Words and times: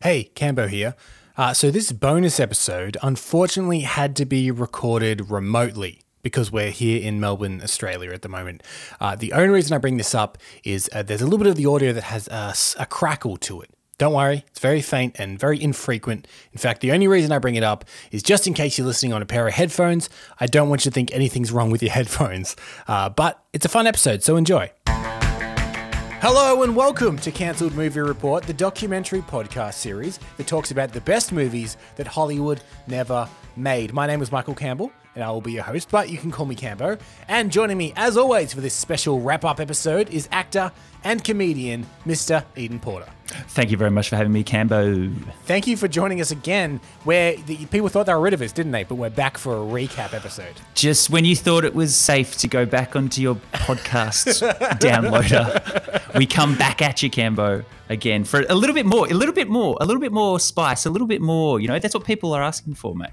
Hey, 0.00 0.30
Cambo 0.36 0.68
here. 0.68 0.94
Uh, 1.36 1.52
so, 1.52 1.72
this 1.72 1.90
bonus 1.90 2.38
episode 2.38 2.96
unfortunately 3.02 3.80
had 3.80 4.14
to 4.16 4.24
be 4.24 4.48
recorded 4.48 5.28
remotely 5.28 6.02
because 6.22 6.52
we're 6.52 6.70
here 6.70 7.02
in 7.02 7.18
Melbourne, 7.18 7.60
Australia 7.64 8.12
at 8.12 8.22
the 8.22 8.28
moment. 8.28 8.62
Uh, 9.00 9.16
the 9.16 9.32
only 9.32 9.48
reason 9.48 9.74
I 9.74 9.78
bring 9.78 9.96
this 9.96 10.14
up 10.14 10.38
is 10.62 10.88
uh, 10.92 11.02
there's 11.02 11.20
a 11.20 11.24
little 11.24 11.38
bit 11.38 11.48
of 11.48 11.56
the 11.56 11.66
audio 11.66 11.92
that 11.92 12.04
has 12.04 12.28
a, 12.28 12.54
a 12.80 12.86
crackle 12.86 13.36
to 13.38 13.60
it. 13.60 13.70
Don't 13.98 14.12
worry, 14.12 14.44
it's 14.46 14.60
very 14.60 14.82
faint 14.82 15.16
and 15.18 15.36
very 15.36 15.60
infrequent. 15.60 16.28
In 16.52 16.58
fact, 16.60 16.80
the 16.80 16.92
only 16.92 17.08
reason 17.08 17.32
I 17.32 17.40
bring 17.40 17.56
it 17.56 17.64
up 17.64 17.84
is 18.12 18.22
just 18.22 18.46
in 18.46 18.54
case 18.54 18.78
you're 18.78 18.86
listening 18.86 19.12
on 19.12 19.20
a 19.20 19.26
pair 19.26 19.48
of 19.48 19.54
headphones. 19.54 20.08
I 20.38 20.46
don't 20.46 20.68
want 20.68 20.84
you 20.84 20.92
to 20.92 20.94
think 20.94 21.12
anything's 21.12 21.50
wrong 21.50 21.72
with 21.72 21.82
your 21.82 21.90
headphones. 21.98 22.54
Uh, 22.86 23.08
but 23.08 23.42
it's 23.52 23.64
a 23.64 23.68
fun 23.68 23.88
episode, 23.88 24.22
so 24.22 24.36
enjoy. 24.36 24.70
Hello 26.20 26.64
and 26.64 26.74
welcome 26.74 27.16
to 27.18 27.30
Cancelled 27.30 27.74
Movie 27.74 28.00
Report, 28.00 28.42
the 28.42 28.52
documentary 28.52 29.20
podcast 29.20 29.74
series 29.74 30.18
that 30.36 30.48
talks 30.48 30.72
about 30.72 30.90
the 30.90 31.00
best 31.02 31.30
movies 31.30 31.76
that 31.94 32.08
Hollywood 32.08 32.60
never 32.88 33.28
made. 33.54 33.92
My 33.92 34.04
name 34.08 34.20
is 34.20 34.32
Michael 34.32 34.56
Campbell, 34.56 34.90
and 35.14 35.22
I 35.22 35.30
will 35.30 35.40
be 35.40 35.52
your 35.52 35.62
host, 35.62 35.90
but 35.92 36.10
you 36.10 36.18
can 36.18 36.32
call 36.32 36.44
me 36.44 36.56
Cambo. 36.56 37.00
And 37.28 37.52
joining 37.52 37.78
me, 37.78 37.92
as 37.94 38.16
always, 38.16 38.52
for 38.52 38.60
this 38.60 38.74
special 38.74 39.20
wrap 39.20 39.44
up 39.44 39.60
episode 39.60 40.10
is 40.10 40.28
actor 40.32 40.72
and 41.04 41.22
comedian 41.22 41.86
Mr. 42.06 42.44
Eden 42.56 42.80
Porter. 42.80 43.08
Thank 43.28 43.70
you 43.70 43.76
very 43.76 43.90
much 43.90 44.08
for 44.08 44.16
having 44.16 44.32
me, 44.32 44.42
Cambo. 44.42 45.14
Thank 45.44 45.66
you 45.66 45.76
for 45.76 45.86
joining 45.86 46.20
us 46.20 46.30
again, 46.30 46.80
where 47.04 47.36
the, 47.36 47.66
people 47.66 47.88
thought 47.88 48.06
they 48.06 48.14
were 48.14 48.20
rid 48.20 48.32
of 48.32 48.40
us, 48.40 48.52
didn't 48.52 48.72
they? 48.72 48.84
But 48.84 48.94
we're 48.94 49.10
back 49.10 49.36
for 49.36 49.54
a 49.54 49.60
recap 49.60 50.14
episode. 50.14 50.54
Just 50.74 51.10
when 51.10 51.26
you 51.26 51.36
thought 51.36 51.64
it 51.64 51.74
was 51.74 51.94
safe 51.94 52.36
to 52.38 52.48
go 52.48 52.64
back 52.64 52.96
onto 52.96 53.20
your 53.20 53.34
podcast 53.52 54.48
downloader, 54.78 56.14
we 56.16 56.26
come 56.26 56.56
back 56.56 56.80
at 56.80 57.02
you, 57.02 57.10
Cambo, 57.10 57.64
again 57.90 58.24
for 58.24 58.44
a 58.48 58.54
little 58.54 58.74
bit 58.74 58.86
more, 58.86 59.06
a 59.06 59.14
little 59.14 59.34
bit 59.34 59.48
more, 59.48 59.76
a 59.80 59.84
little 59.84 60.00
bit 60.00 60.12
more 60.12 60.38
spice, 60.40 60.86
a 60.86 60.90
little 60.90 61.06
bit 61.06 61.20
more. 61.20 61.60
You 61.60 61.68
know, 61.68 61.78
that's 61.78 61.94
what 61.94 62.04
people 62.04 62.32
are 62.32 62.42
asking 62.42 62.74
for, 62.74 62.94
mate. 62.94 63.10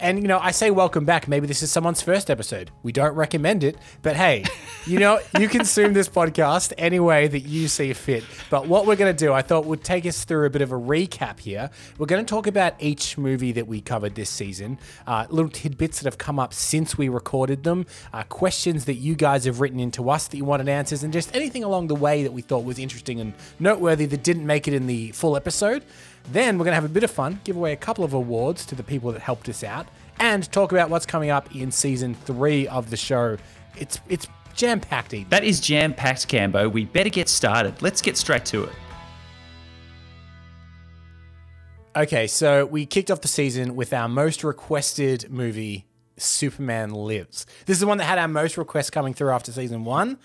And, 0.00 0.20
you 0.20 0.28
know, 0.28 0.38
I 0.38 0.50
say 0.52 0.70
welcome 0.70 1.04
back. 1.04 1.28
Maybe 1.28 1.46
this 1.46 1.62
is 1.62 1.70
someone's 1.70 2.02
first 2.02 2.30
episode. 2.30 2.70
We 2.82 2.92
don't 2.92 3.14
recommend 3.14 3.64
it, 3.64 3.76
but 4.02 4.16
hey, 4.16 4.44
you 4.86 4.98
know, 4.98 5.20
you 5.38 5.48
consume 5.48 5.92
this 5.92 6.08
podcast 6.08 6.72
any 6.78 7.00
way 7.26 7.40
that 7.40 7.48
you 7.48 7.68
see 7.68 7.92
fit. 7.92 8.24
But 8.50 8.66
what 8.66 8.86
we're 8.86 8.96
going 8.96 9.14
to 9.14 9.24
do, 9.24 9.32
I 9.32 9.42
thought 9.42 9.64
would 9.66 9.84
take 9.84 10.06
us 10.06 10.24
through 10.24 10.46
a 10.46 10.50
bit 10.50 10.62
of 10.62 10.72
a 10.72 10.76
recap 10.76 11.40
here. 11.40 11.70
We're 11.98 12.06
going 12.06 12.24
to 12.24 12.28
talk 12.28 12.46
about 12.46 12.74
each 12.78 13.18
movie 13.18 13.52
that 13.52 13.66
we 13.66 13.80
covered 13.80 14.14
this 14.14 14.30
season, 14.30 14.78
uh, 15.06 15.26
little 15.28 15.50
tidbits 15.50 16.00
that 16.00 16.06
have 16.06 16.18
come 16.18 16.38
up 16.38 16.54
since 16.54 16.96
we 16.96 17.08
recorded 17.08 17.64
them, 17.64 17.86
uh, 18.12 18.22
questions 18.24 18.84
that 18.84 18.94
you 18.94 19.14
guys 19.14 19.44
have 19.44 19.60
written 19.60 19.80
into 19.80 20.08
us 20.10 20.28
that 20.28 20.36
you 20.36 20.44
wanted 20.44 20.68
answers, 20.68 21.02
and 21.02 21.12
just 21.12 21.34
anything 21.34 21.64
along 21.64 21.88
the 21.88 21.94
way 21.94 22.22
that 22.22 22.32
we 22.32 22.42
thought 22.42 22.64
was 22.64 22.78
interesting 22.78 23.20
and 23.20 23.34
noteworthy 23.58 24.06
that 24.06 24.22
didn't 24.22 24.46
make 24.46 24.68
it 24.68 24.74
in 24.74 24.86
the 24.86 25.10
full 25.12 25.36
episode. 25.36 25.84
Then 26.32 26.58
we're 26.58 26.64
going 26.64 26.72
to 26.72 26.80
have 26.80 26.84
a 26.84 26.88
bit 26.88 27.04
of 27.04 27.10
fun, 27.10 27.40
give 27.44 27.56
away 27.56 27.72
a 27.72 27.76
couple 27.76 28.04
of 28.04 28.12
awards 28.12 28.66
to 28.66 28.74
the 28.74 28.82
people 28.82 29.12
that 29.12 29.22
helped 29.22 29.48
us 29.48 29.62
out, 29.62 29.86
and 30.18 30.50
talk 30.50 30.72
about 30.72 30.90
what's 30.90 31.06
coming 31.06 31.30
up 31.30 31.54
in 31.54 31.70
season 31.70 32.14
three 32.14 32.66
of 32.66 32.90
the 32.90 32.96
show. 32.96 33.36
It's 33.78 34.00
it's 34.08 34.26
jam 34.56 34.80
packed. 34.80 35.14
That 35.30 35.44
is 35.44 35.60
jam 35.60 35.94
packed, 35.94 36.28
Cambo. 36.28 36.70
We 36.70 36.84
better 36.86 37.10
get 37.10 37.28
started. 37.28 37.80
Let's 37.82 38.02
get 38.02 38.16
straight 38.16 38.44
to 38.46 38.64
it. 38.64 38.72
Okay, 41.94 42.26
so 42.26 42.66
we 42.66 42.84
kicked 42.84 43.10
off 43.10 43.22
the 43.22 43.28
season 43.28 43.74
with 43.74 43.92
our 43.94 44.08
most 44.08 44.44
requested 44.44 45.30
movie, 45.30 45.86
Superman 46.18 46.90
Lives. 46.90 47.46
This 47.64 47.76
is 47.76 47.80
the 47.80 47.86
one 47.86 47.98
that 47.98 48.04
had 48.04 48.18
our 48.18 48.28
most 48.28 48.58
requests 48.58 48.90
coming 48.90 49.14
through 49.14 49.30
after 49.30 49.50
season 49.50 49.84
one. 49.84 50.18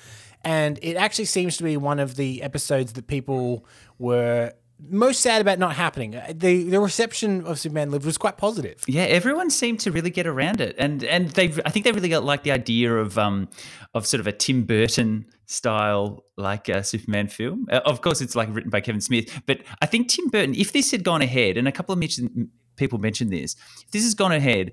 And 0.43 0.79
it 0.81 0.95
actually 0.95 1.25
seems 1.25 1.57
to 1.57 1.63
be 1.63 1.77
one 1.77 1.99
of 1.99 2.15
the 2.15 2.41
episodes 2.41 2.93
that 2.93 3.07
people 3.07 3.65
were 3.99 4.53
most 4.89 5.21
sad 5.21 5.41
about 5.41 5.59
not 5.59 5.75
happening. 5.75 6.15
Uh, 6.15 6.33
the 6.33 6.63
the 6.63 6.79
reception 6.79 7.45
of 7.45 7.59
Superman 7.59 7.91
Lives 7.91 8.05
was 8.05 8.17
quite 8.17 8.37
positive. 8.37 8.83
Yeah, 8.87 9.03
everyone 9.03 9.49
seemed 9.49 9.79
to 9.81 9.91
really 9.91 10.09
get 10.09 10.27
around 10.27 10.61
it, 10.61 10.75
and 10.77 11.03
and 11.03 11.29
they 11.31 11.45
I 11.65 11.69
think 11.69 11.85
they 11.85 11.91
really 11.91 12.09
got 12.09 12.23
like 12.23 12.43
the 12.43 12.51
idea 12.51 12.95
of 12.95 13.17
um 13.17 13.49
of 13.93 14.07
sort 14.07 14.19
of 14.19 14.27
a 14.27 14.31
Tim 14.31 14.63
Burton 14.63 15.25
style 15.45 16.23
like 16.37 16.69
a 16.69 16.83
Superman 16.83 17.27
film. 17.27 17.67
Uh, 17.71 17.81
of 17.85 18.01
course, 18.01 18.21
it's 18.21 18.35
like 18.35 18.49
written 18.51 18.69
by 18.69 18.81
Kevin 18.81 19.01
Smith, 19.01 19.41
but 19.45 19.59
I 19.81 19.85
think 19.85 20.07
Tim 20.07 20.27
Burton, 20.29 20.55
if 20.55 20.71
this 20.71 20.91
had 20.91 21.03
gone 21.03 21.21
ahead, 21.21 21.57
and 21.57 21.67
a 21.67 21.71
couple 21.71 21.93
of 21.93 21.99
mention, 21.99 22.49
people 22.75 22.97
mentioned 22.99 23.31
this, 23.31 23.55
if 23.85 23.91
this 23.91 24.03
has 24.03 24.13
gone 24.13 24.31
ahead, 24.31 24.71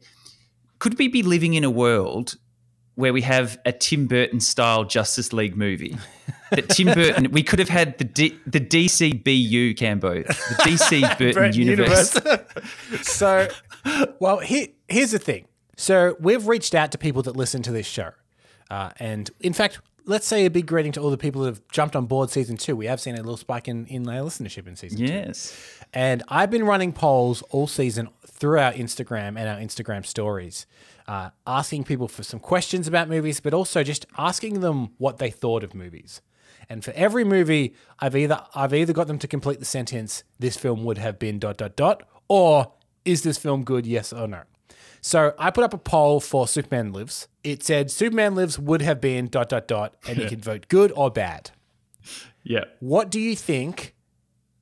could 0.78 0.98
we 0.98 1.08
be 1.08 1.22
living 1.22 1.54
in 1.54 1.64
a 1.64 1.70
world 1.70 2.36
where 2.98 3.12
we 3.12 3.22
have 3.22 3.60
a 3.64 3.70
Tim 3.70 4.08
Burton 4.08 4.40
style 4.40 4.82
Justice 4.82 5.32
League 5.32 5.56
movie? 5.56 5.96
that 6.50 6.68
Tim 6.68 6.92
Burton, 6.94 7.30
we 7.30 7.44
could 7.44 7.60
have 7.60 7.68
had 7.68 7.96
the 7.98 8.04
D, 8.04 8.36
the 8.44 8.58
DCBU 8.60 9.76
Cambo, 9.76 10.26
the 10.26 10.54
DC 10.64 11.18
Burton 11.18 11.52
universe. 11.52 12.14
universe. 12.16 13.02
so, 13.02 13.48
well, 14.18 14.38
here, 14.38 14.66
here's 14.88 15.12
the 15.12 15.20
thing. 15.20 15.46
So 15.76 16.16
we've 16.18 16.48
reached 16.48 16.74
out 16.74 16.90
to 16.90 16.98
people 16.98 17.22
that 17.22 17.36
listen 17.36 17.62
to 17.62 17.70
this 17.70 17.86
show, 17.86 18.10
uh, 18.68 18.90
and 18.98 19.30
in 19.38 19.52
fact, 19.52 19.78
let's 20.06 20.26
say 20.26 20.44
a 20.44 20.50
big 20.50 20.66
greeting 20.66 20.90
to 20.92 21.00
all 21.00 21.10
the 21.10 21.16
people 21.18 21.42
that 21.42 21.50
have 21.50 21.68
jumped 21.68 21.94
on 21.94 22.06
board 22.06 22.30
season 22.30 22.56
two. 22.56 22.74
We 22.74 22.86
have 22.86 23.00
seen 23.00 23.14
a 23.14 23.18
little 23.18 23.36
spike 23.36 23.68
in 23.68 23.86
in 23.86 24.08
our 24.08 24.26
listenership 24.26 24.66
in 24.66 24.74
season 24.74 24.98
yes. 24.98 25.08
two. 25.08 25.14
Yes, 25.14 25.84
and 25.94 26.24
I've 26.28 26.50
been 26.50 26.64
running 26.64 26.92
polls 26.92 27.42
all 27.50 27.68
season 27.68 28.08
through 28.26 28.58
our 28.58 28.72
Instagram 28.72 29.38
and 29.38 29.48
our 29.48 29.58
Instagram 29.58 30.04
stories. 30.04 30.66
Uh, 31.08 31.30
asking 31.46 31.84
people 31.84 32.06
for 32.06 32.22
some 32.22 32.38
questions 32.38 32.86
about 32.86 33.08
movies, 33.08 33.40
but 33.40 33.54
also 33.54 33.82
just 33.82 34.04
asking 34.18 34.60
them 34.60 34.90
what 34.98 35.16
they 35.16 35.30
thought 35.30 35.64
of 35.64 35.74
movies. 35.74 36.20
And 36.68 36.84
for 36.84 36.90
every 36.90 37.24
movie, 37.24 37.74
I've 37.98 38.14
either 38.14 38.44
I've 38.54 38.74
either 38.74 38.92
got 38.92 39.06
them 39.06 39.18
to 39.20 39.26
complete 39.26 39.58
the 39.58 39.64
sentence, 39.64 40.22
"This 40.38 40.58
film 40.58 40.84
would 40.84 40.98
have 40.98 41.18
been 41.18 41.38
dot 41.38 41.56
dot 41.56 41.76
dot," 41.76 42.06
or 42.28 42.72
"Is 43.06 43.22
this 43.22 43.38
film 43.38 43.64
good? 43.64 43.86
Yes 43.86 44.12
or 44.12 44.28
no." 44.28 44.42
So 45.00 45.32
I 45.38 45.50
put 45.50 45.64
up 45.64 45.72
a 45.72 45.78
poll 45.78 46.20
for 46.20 46.46
Superman 46.46 46.92
Lives. 46.92 47.26
It 47.42 47.62
said 47.62 47.90
Superman 47.90 48.34
Lives 48.34 48.58
would 48.58 48.82
have 48.82 49.00
been 49.00 49.28
dot 49.28 49.48
dot 49.48 49.66
dot, 49.66 49.94
and 50.06 50.18
you 50.18 50.28
can 50.28 50.40
vote 50.42 50.68
good 50.68 50.92
or 50.94 51.10
bad. 51.10 51.52
Yeah. 52.42 52.64
What 52.80 53.10
do 53.10 53.18
you 53.18 53.34
think 53.34 53.94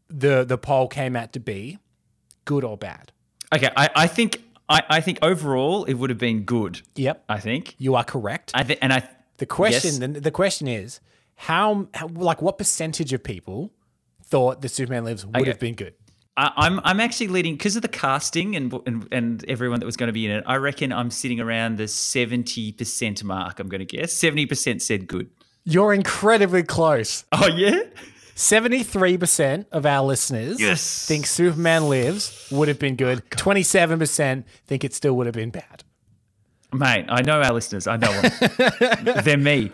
the 0.09 0.45
the 0.45 0.59
poll 0.59 0.87
came 0.87 1.17
out 1.17 1.33
to 1.33 1.41
be? 1.41 1.79
Good 2.45 2.63
or 2.63 2.77
bad? 2.77 3.11
Okay, 3.53 3.71
I, 3.77 3.91
I 3.97 4.07
think 4.07 4.43
I, 4.69 4.83
I 4.89 5.01
think 5.01 5.19
overall 5.23 5.85
it 5.85 5.95
would 5.95 6.11
have 6.11 6.19
been 6.19 6.45
good. 6.45 6.83
Yep. 6.97 7.25
I 7.29 7.41
think 7.41 7.75
you 7.79 7.95
are 7.95 8.05
correct. 8.05 8.53
I 8.55 8.65
think, 8.65 8.79
and 8.83 8.93
I. 8.93 9.09
The 9.39 9.45
question, 9.45 9.91
yes. 9.91 9.99
the, 9.99 10.21
the 10.21 10.31
question 10.31 10.67
is, 10.67 10.99
how, 11.35 11.89
how 11.93 12.09
like 12.09 12.41
what 12.41 12.57
percentage 12.57 13.13
of 13.13 13.23
people 13.23 13.71
thought 14.25 14.63
the 14.63 14.69
Superman 14.71 15.05
Lives 15.05 15.27
would 15.27 15.37
okay. 15.37 15.51
have 15.51 15.59
been 15.59 15.75
good? 15.75 15.93
I, 16.39 16.53
I'm 16.57 16.81
I'm 16.85 17.01
actually 17.01 17.29
leading 17.29 17.55
because 17.55 17.77
of 17.77 17.83
the 17.83 17.89
casting 17.89 18.57
and, 18.57 18.73
and 18.87 19.07
and 19.13 19.45
everyone 19.47 19.81
that 19.81 19.87
was 19.87 19.99
going 19.99 20.07
to 20.07 20.15
be 20.15 20.25
in 20.25 20.33
it. 20.33 20.45
I 20.47 20.57
reckon 20.57 20.91
I'm 20.91 21.11
sitting 21.11 21.39
around 21.39 21.77
the 21.77 21.87
seventy 21.87 22.73
percent 22.73 23.23
mark. 23.25 23.61
I'm 23.61 23.69
going 23.69 23.87
to 23.87 23.97
guess 23.97 24.15
seventy 24.15 24.47
percent 24.47 24.81
said 24.81 25.07
good. 25.07 25.29
You're 25.65 25.93
incredibly 25.93 26.63
close. 26.63 27.25
Oh 27.33 27.49
yeah. 27.49 27.83
73% 28.37 29.65
of 29.73 29.87
our 29.87 30.05
listeners 30.05 30.61
yes. 30.61 31.07
think 31.07 31.27
Superman 31.27 31.89
Lives 31.89 32.49
would 32.53 32.69
have 32.69 32.79
been 32.79 32.95
good. 32.95 33.29
27% 33.31 34.45
think 34.67 34.85
it 34.85 34.95
still 34.95 35.17
would 35.17 35.27
have 35.27 35.35
been 35.35 35.51
bad. 35.51 35.83
Mate, 36.73 37.07
I 37.09 37.23
know 37.23 37.41
our 37.41 37.53
listeners. 37.55 37.87
I 37.87 37.97
know 37.97 38.13
them. 38.21 39.23
They're 39.25 39.39
me. 39.39 39.73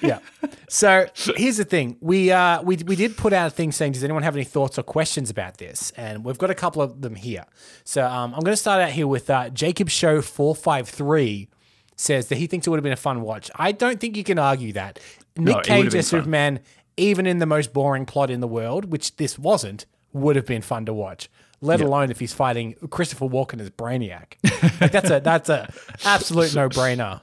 Yeah. 0.00 0.20
So 0.68 1.06
here's 1.36 1.56
the 1.56 1.64
thing: 1.64 1.96
we 2.00 2.30
uh, 2.30 2.62
we 2.62 2.76
we 2.76 2.96
did 2.96 3.16
put 3.16 3.32
out 3.32 3.46
a 3.46 3.50
thing 3.50 3.72
saying, 3.72 3.92
"Does 3.92 4.04
anyone 4.04 4.22
have 4.22 4.36
any 4.36 4.44
thoughts 4.44 4.78
or 4.78 4.82
questions 4.82 5.30
about 5.30 5.56
this?" 5.56 5.90
And 5.96 6.22
we've 6.22 6.38
got 6.38 6.50
a 6.50 6.54
couple 6.54 6.82
of 6.82 7.00
them 7.00 7.14
here. 7.14 7.46
So 7.84 8.06
um, 8.06 8.34
I'm 8.34 8.40
going 8.40 8.52
to 8.52 8.58
start 8.58 8.82
out 8.82 8.90
here 8.90 9.06
with 9.06 9.30
uh, 9.30 9.48
Jacob 9.48 9.88
Show 9.88 10.20
four 10.20 10.54
five 10.54 10.88
three 10.88 11.48
says 11.96 12.28
that 12.28 12.36
he 12.36 12.46
thinks 12.46 12.66
it 12.66 12.70
would 12.70 12.76
have 12.76 12.84
been 12.84 12.92
a 12.92 12.96
fun 12.96 13.22
watch. 13.22 13.50
I 13.56 13.72
don't 13.72 13.98
think 13.98 14.16
you 14.16 14.24
can 14.24 14.38
argue 14.38 14.74
that. 14.74 15.00
Nick 15.36 15.56
no, 15.56 15.62
Cage 15.62 15.94
as 15.94 16.06
Superman, 16.06 16.60
even 16.96 17.26
in 17.26 17.38
the 17.38 17.46
most 17.46 17.72
boring 17.72 18.06
plot 18.06 18.30
in 18.30 18.40
the 18.40 18.48
world, 18.48 18.86
which 18.86 19.16
this 19.16 19.38
wasn't, 19.38 19.86
would 20.12 20.36
have 20.36 20.46
been 20.46 20.62
fun 20.62 20.86
to 20.86 20.94
watch 20.94 21.28
let 21.64 21.80
yep. 21.80 21.88
alone 21.88 22.10
if 22.10 22.20
he's 22.20 22.34
fighting 22.34 22.74
Christopher 22.90 23.26
Walken 23.26 23.60
as 23.60 23.70
Brainiac. 23.70 24.34
like 24.80 24.92
that's 24.92 25.10
a 25.10 25.20
that's 25.20 25.48
a 25.48 25.72
absolute 26.04 26.54
no 26.54 26.68
brainer. 26.68 27.20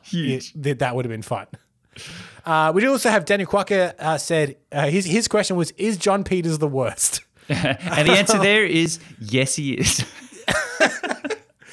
That 0.55 0.79
that 0.79 0.95
would 0.95 1.05
have 1.05 1.11
been 1.11 1.21
fun. 1.21 1.47
Uh, 2.45 2.71
we 2.73 2.81
do 2.81 2.91
also 2.91 3.09
have 3.09 3.25
Daniel 3.25 3.47
Quacker 3.47 3.93
uh, 3.99 4.17
said 4.17 4.57
uh, 4.71 4.87
his 4.87 5.05
his 5.05 5.27
question 5.27 5.55
was 5.55 5.71
is 5.71 5.97
Jon 5.97 6.23
Peters 6.23 6.57
the 6.57 6.67
worst? 6.67 7.21
and 7.49 8.07
the 8.07 8.13
answer 8.13 8.39
there 8.39 8.65
is 8.65 8.99
yes, 9.19 9.55
he 9.55 9.73
is. 9.73 9.99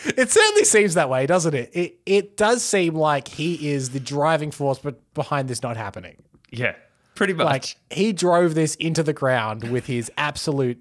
it 0.05 0.31
certainly 0.31 0.65
seems 0.65 0.95
that 0.95 1.09
way, 1.09 1.27
doesn't 1.27 1.55
it? 1.55 1.71
It 1.73 1.99
it 2.05 2.37
does 2.37 2.63
seem 2.63 2.95
like 2.95 3.29
he 3.29 3.71
is 3.71 3.91
the 3.91 4.01
driving 4.01 4.51
force, 4.51 4.79
but 4.79 5.15
behind 5.15 5.49
this 5.49 5.63
not 5.63 5.77
happening. 5.77 6.17
Yeah, 6.51 6.75
pretty 7.19 7.35
much. 7.35 7.45
Like 7.47 7.77
he 7.91 8.13
drove 8.13 8.55
this 8.55 8.75
into 8.77 9.03
the 9.03 9.13
ground 9.13 9.71
with 9.71 9.87
his 9.87 10.11
absolute 10.17 10.79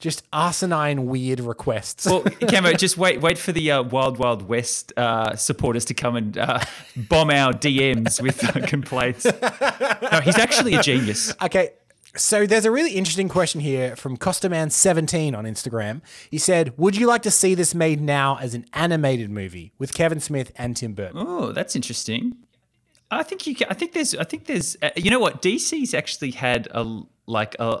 just 0.00 0.22
asinine 0.32 1.06
weird 1.06 1.40
requests. 1.40 2.06
Well, 2.06 2.22
Cambo, 2.24 2.76
just 2.76 2.96
wait, 2.96 3.20
wait 3.20 3.36
for 3.36 3.52
the 3.52 3.70
uh, 3.72 3.82
Wild 3.82 4.18
Wild 4.18 4.42
West 4.48 4.92
uh, 4.96 5.36
supporters 5.36 5.84
to 5.86 5.94
come 5.94 6.16
and 6.16 6.38
uh, 6.38 6.60
bomb 6.96 7.30
our 7.30 7.52
DMs 7.52 8.20
with 8.22 8.44
uh, 8.44 8.66
complaints. 8.66 9.24
No, 9.24 10.20
he's 10.20 10.38
actually 10.38 10.74
a 10.74 10.82
genius. 10.82 11.34
Okay, 11.42 11.70
So 12.16 12.46
there's 12.46 12.64
a 12.64 12.70
really 12.70 12.92
interesting 12.92 13.28
question 13.28 13.60
here 13.60 13.94
from 13.96 14.16
Costaman17 14.16 15.36
on 15.36 15.44
Instagram. 15.44 16.00
He 16.30 16.38
said, 16.38 16.72
"Would 16.78 16.96
you 16.96 17.06
like 17.06 17.22
to 17.22 17.30
see 17.30 17.54
this 17.54 17.74
made 17.74 18.00
now 18.00 18.38
as 18.40 18.54
an 18.54 18.64
animated 18.72 19.30
movie 19.30 19.72
with 19.78 19.92
Kevin 19.92 20.20
Smith 20.20 20.52
and 20.56 20.76
Tim 20.76 20.94
Burton?" 20.94 21.18
Oh, 21.18 21.52
that's 21.52 21.76
interesting. 21.76 22.36
I 23.10 23.22
think 23.22 23.46
you. 23.46 23.54
Can, 23.54 23.66
I 23.70 23.74
think 23.74 23.92
there's. 23.92 24.14
I 24.14 24.24
think 24.24 24.46
there's. 24.46 24.76
Uh, 24.82 24.90
you 24.96 25.10
know 25.10 25.18
what? 25.20 25.40
DC's 25.42 25.94
actually 25.94 26.32
had 26.32 26.68
a 26.70 27.00
like 27.26 27.54
a 27.58 27.62
uh, 27.62 27.80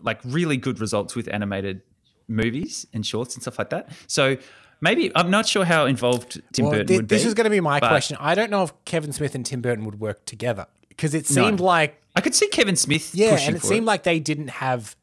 like 0.00 0.20
really 0.24 0.56
good 0.56 0.80
results 0.80 1.14
with 1.14 1.28
animated 1.32 1.82
movies 2.28 2.86
and 2.92 3.04
shorts 3.06 3.34
and 3.34 3.42
stuff 3.42 3.58
like 3.58 3.70
that. 3.70 3.90
So 4.06 4.36
maybe 4.80 5.10
I'm 5.14 5.30
not 5.30 5.46
sure 5.46 5.64
how 5.64 5.86
involved 5.86 6.40
Tim 6.52 6.64
Well, 6.66 6.72
Burton 6.72 6.86
thi- 6.86 6.96
would 6.96 7.08
be. 7.08 7.16
this 7.16 7.24
is 7.24 7.34
going 7.34 7.44
to 7.44 7.50
be 7.50 7.60
my 7.60 7.80
question. 7.80 8.16
I 8.20 8.34
don't 8.34 8.50
know 8.50 8.62
if 8.64 8.72
Kevin 8.84 9.12
Smith 9.12 9.34
and 9.34 9.44
Tim 9.44 9.60
Burton 9.60 9.84
would 9.84 10.00
work 10.00 10.24
together 10.24 10.66
because 10.88 11.14
it 11.14 11.26
seemed 11.26 11.60
like 11.60 12.00
I 12.16 12.20
could 12.20 12.34
see 12.34 12.48
Kevin 12.48 12.76
Smith. 12.76 13.14
yeah, 13.14 13.32
pushing 13.32 13.48
and 13.48 13.56
it 13.56 13.62
seemed 13.62 13.86
like 13.86 14.02
they 14.02 14.18
didn't 14.20 14.48
have 14.48 14.96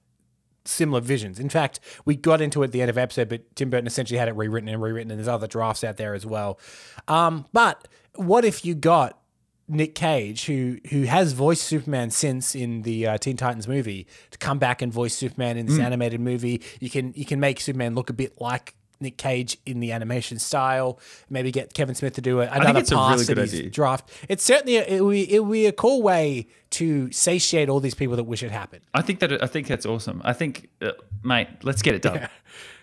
similar 0.66 1.00
visions. 1.02 1.40
In 1.40 1.50
fact, 1.50 1.80
we 2.06 2.16
got 2.16 2.42
into 2.42 2.62
it 2.64 2.66
at 2.68 2.72
the 2.72 2.82
end 2.82 2.90
of 2.90 2.98
episode, 2.98 3.30
but 3.30 3.56
Tim 3.56 3.70
Burton 3.70 3.86
essentially 3.88 4.18
had 4.18 4.28
it 4.28 4.36
rewritten 4.36 4.68
and 4.70 4.82
rewritten, 4.82 5.12
and 5.12 5.20
there's 5.20 5.28
other 5.28 5.48
drafts 5.48 5.84
out 5.84 5.98
there 5.98 6.14
as 6.16 6.26
well. 6.26 6.60
Um, 7.08 7.46
but 7.54 7.88
what 8.16 8.44
if 8.46 8.66
you 8.66 8.74
got 8.76 9.20
Nick 9.68 9.96
Cage, 9.96 10.46
who 10.46 10.78
who 10.90 11.04
has 11.04 11.34
voiced 11.34 11.64
Superman 11.64 12.12
since 12.12 12.54
in 12.56 12.84
the 12.84 13.08
uh, 13.08 13.18
Teen 13.18 13.36
Titans 13.38 13.68
movie, 13.68 14.06
to 14.32 14.38
come 14.38 14.60
back 14.60 14.82
and 14.82 14.94
voice 14.94 15.16
Superman 15.16 15.58
in 15.58 15.66
this 15.66 15.78
Mm. 15.78 15.84
animated 15.86 16.20
movie? 16.22 16.62
You 16.80 16.90
can 16.90 17.14
you 17.16 17.26
can 17.26 17.40
make 17.40 17.60
Superman 17.60 17.96
look 17.96 18.10
a 18.10 18.14
bit 18.14 18.40
like. 18.42 18.76
Nick 19.02 19.18
Cage 19.18 19.58
in 19.66 19.82
the 19.82 19.92
animation 19.92 20.40
style, 20.40 21.00
maybe 21.30 21.52
get 21.52 21.74
Kevin 21.74 21.96
Smith 21.96 22.14
to 22.14 22.22
do 22.22 22.40
it. 22.40 22.50
Another 22.50 22.80
it's 22.80 22.92
a 22.92 22.96
pass 22.96 23.20
really 23.20 23.26
good 23.26 23.40
idea. 23.40 23.70
draft. 23.70 24.10
It's 24.30 24.42
certainly 24.42 24.78
a, 24.78 24.86
it 24.86 25.02
would 25.04 25.12
be, 25.12 25.34
it 25.36 25.52
be 25.52 25.66
a 25.66 25.74
cool 25.74 26.02
way 26.02 26.48
to 26.72 27.12
satiate 27.12 27.68
all 27.68 27.82
these 27.82 27.94
people 27.94 28.16
that 28.16 28.24
wish 28.24 28.42
it 28.42 28.52
happened. 28.52 28.84
I 28.94 29.02
think 29.02 29.20
that 29.20 29.44
I 29.44 29.48
think 29.48 29.68
that's 29.68 29.86
awesome. 29.86 30.22
I 30.24 30.32
think, 30.32 30.70
uh, 30.82 30.92
mate, 31.24 31.50
let's 31.64 31.82
get 31.82 31.94
it 31.94 32.04
done. 32.04 32.30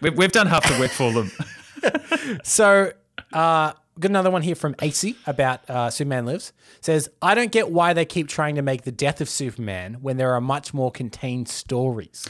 We've, 0.03 0.15
we've 0.15 0.31
done 0.33 0.49
half 0.49 0.69
the 0.71 0.79
work 0.79 0.91
for 0.91 1.13
them. 1.13 1.33
So, 2.45 2.93
uh, 3.33 3.73
got 3.99 4.11
another 4.11 4.31
one 4.31 4.43
here 4.43 4.55
from 4.55 4.75
AC 4.81 5.17
about 5.27 5.69
uh, 5.69 5.91
Superman 5.91 6.27
Lives. 6.27 6.53
Says, 6.81 7.09
I 7.21 7.35
don't 7.35 7.53
get 7.53 7.71
why 7.71 7.93
they 7.93 8.05
keep 8.05 8.29
trying 8.29 8.55
to 8.57 8.63
make 8.63 8.83
the 8.83 8.93
death 8.93 9.21
of 9.21 9.29
Superman 9.29 9.99
when 10.01 10.17
there 10.17 10.33
are 10.35 10.41
much 10.41 10.73
more 10.73 10.91
contained 10.91 11.49
stories. 11.49 12.27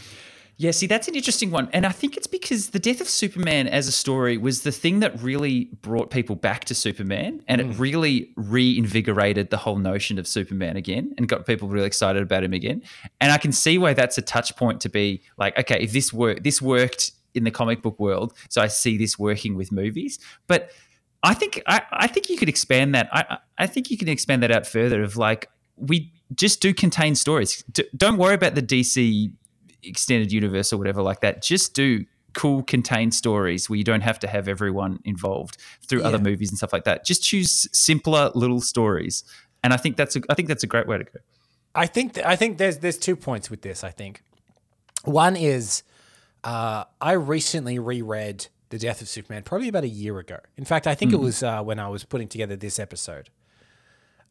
Yeah, 0.59 0.71
see, 0.71 0.87
that's 0.87 1.09
an 1.09 1.17
interesting 1.17 1.51
one. 1.51 1.69
And 1.73 1.85
I 1.87 1.91
think 1.91 2.17
it's 2.17 2.27
because 2.27 2.71
the 2.71 2.79
death 2.79 3.01
of 3.01 3.09
Superman 3.09 3.67
as 3.67 3.89
a 3.89 3.93
story 3.93 4.37
was 4.37 4.63
the 4.63 4.71
thing 4.71 5.01
that 5.01 5.21
really 5.21 5.71
brought 5.81 6.11
people 6.11 6.37
back 6.37 6.67
to 6.67 6.75
Superman 6.75 7.43
and 7.49 7.61
it 7.61 7.65
really 7.79 8.31
reinvigorated 8.37 9.51
the 9.51 9.57
whole 9.57 9.79
notion 9.79 10.19
of 10.19 10.27
Superman 10.29 10.77
again 10.77 11.15
and 11.19 11.27
got 11.27 11.47
people 11.47 11.69
really 11.69 11.87
excited 11.87 12.23
about 12.23 12.45
him 12.45 12.53
again. 12.53 12.83
And 13.21 13.33
I 13.33 13.39
can 13.39 13.51
see 13.51 13.77
why 13.79 13.95
that's 13.95 14.19
a 14.19 14.23
touch 14.23 14.55
point 14.55 14.81
to 14.83 14.89
be 14.89 15.23
like, 15.37 15.59
okay, 15.59 15.81
if 15.81 15.93
this 15.93 16.13
worked, 16.13 16.45
this 16.45 16.63
worked 16.63 17.13
in 17.35 17.45
the 17.45 17.51
comic 17.51 17.83
book 17.83 17.99
world, 17.99 18.33
so 18.49 18.61
I 18.61 18.69
see 18.69 18.99
this 18.99 19.19
working 19.19 19.57
with 19.57 19.73
movies. 19.73 20.19
But 20.47 20.71
I 21.23 21.35
think 21.35 21.63
I, 21.67 21.83
I 21.93 22.07
think 22.07 22.29
you 22.29 22.37
could 22.37 22.49
expand 22.49 22.95
that. 22.95 23.09
I, 23.13 23.39
I 23.59 23.67
think 23.67 23.91
you 23.91 23.97
can 23.97 24.09
expand 24.09 24.43
that 24.43 24.51
out 24.51 24.67
further 24.67 25.03
of 25.03 25.17
like 25.17 25.49
we 25.77 26.13
just 26.35 26.61
do 26.61 26.75
contain 26.75 27.15
stories. 27.15 27.63
D- 27.71 27.89
don't 27.97 28.19
worry 28.19 28.35
about 28.35 28.55
the 28.55 28.63
DC 28.63 29.33
extended 29.83 30.33
universe 30.33 30.73
or 30.73 30.79
whatever 30.79 31.03
like 31.03 31.21
that. 31.21 31.43
Just 31.43 31.75
do 31.75 32.05
cool 32.35 32.63
contained 32.63 33.15
stories 33.15 33.69
where 33.69 33.77
you 33.77 33.85
don't 33.85 34.01
have 34.01 34.19
to 34.21 34.27
have 34.27 34.49
everyone 34.49 34.99
involved 35.05 35.59
through 35.87 36.03
other 36.03 36.19
movies 36.19 36.51
and 36.51 36.59
stuff 36.59 36.73
like 36.73 36.85
that. 36.85 37.05
Just 37.05 37.23
choose 37.23 37.69
simpler 37.73 38.31
little 38.35 38.61
stories. 38.61 39.23
And 39.63 39.73
I 39.73 39.77
think 39.77 39.97
that's 39.97 40.17
a 40.17 40.23
I 40.29 40.35
think 40.35 40.49
that's 40.49 40.65
a 40.65 40.67
great 40.67 40.89
way 40.89 40.99
to 40.99 41.05
go. 41.05 41.21
I 41.75 41.87
think 41.87 42.15
th- 42.15 42.27
I 42.27 42.37
think 42.37 42.59
there's 42.59 42.79
there's 42.79 42.99
two 42.99 43.17
points 43.17 43.51
with 43.51 43.63
this. 43.63 43.85
I 43.85 43.91
think 43.91 44.23
one 45.05 45.37
is 45.37 45.83
uh, 46.45 46.85
I 47.01 47.13
recently 47.13 47.79
reread 47.79 48.49
The 48.73 48.79
Death 48.79 49.03
of 49.03 49.09
Superman 49.09 49.43
probably 49.43 49.69
about 49.69 49.85
a 49.85 49.89
year 49.89 50.19
ago. 50.19 50.39
In 50.57 50.65
fact, 50.65 50.87
I 50.87 50.95
think 50.95 51.13
it 51.13 51.21
was 51.21 51.43
uh, 51.43 51.63
when 51.63 51.79
I 51.79 51.89
was 51.89 52.05
putting 52.05 52.27
together 52.27 52.57
this 52.57 52.79
episode. 52.79 53.29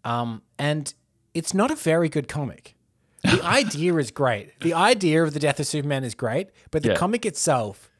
Um, 0.04 0.42
and 0.58 0.94
it's 1.36 1.54
not 1.54 1.70
a 1.70 1.76
very 1.76 2.10
good 2.10 2.28
comic. 2.28 2.76
The 3.24 3.42
idea 3.62 3.96
is 3.98 4.10
great. 4.10 4.60
The 4.62 4.74
idea 4.74 5.24
of 5.24 5.34
the 5.34 5.40
death 5.40 5.60
of 5.60 5.68
Superman 5.68 6.04
is 6.04 6.16
great, 6.16 6.50
but 6.72 6.82
the 6.82 6.90
Yeah. 6.90 6.96
comic 6.96 7.24
itself 7.26 7.92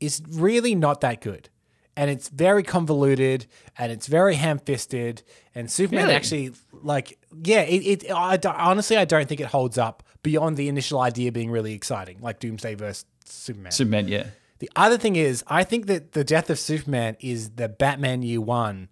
is 0.00 0.22
really 0.28 0.74
not 0.76 1.00
that 1.00 1.20
good. 1.20 1.48
And 1.96 2.08
it's 2.10 2.28
very 2.28 2.62
convoluted 2.62 3.46
and 3.76 3.90
it's 3.90 4.06
very 4.06 4.36
ham 4.36 4.60
fisted. 4.60 5.24
And 5.52 5.68
Superman 5.68 6.04
Really? 6.04 6.14
actually, 6.14 6.52
like, 6.72 7.18
yeah, 7.42 7.62
it, 7.62 8.04
it 8.04 8.10
I, 8.12 8.38
honestly, 8.46 8.96
I 8.96 9.04
don't 9.04 9.28
think 9.28 9.40
it 9.40 9.48
holds 9.48 9.78
up 9.78 10.04
beyond 10.22 10.56
the 10.56 10.68
initial 10.68 11.00
idea 11.00 11.32
being 11.32 11.50
really 11.50 11.72
exciting, 11.74 12.18
like 12.20 12.38
Doomsday 12.38 12.76
versus 12.76 13.04
Superman. 13.24 13.72
Superman, 13.72 14.06
yeah. 14.06 14.26
The 14.60 14.70
other 14.76 14.98
thing 14.98 15.16
is, 15.16 15.44
I 15.46 15.62
think 15.64 15.86
that 15.86 16.12
the 16.12 16.24
death 16.24 16.50
of 16.50 16.58
Superman 16.58 17.16
is 17.20 17.50
the 17.50 17.68
Batman 17.68 18.22
Year 18.22 18.40
One 18.40 18.88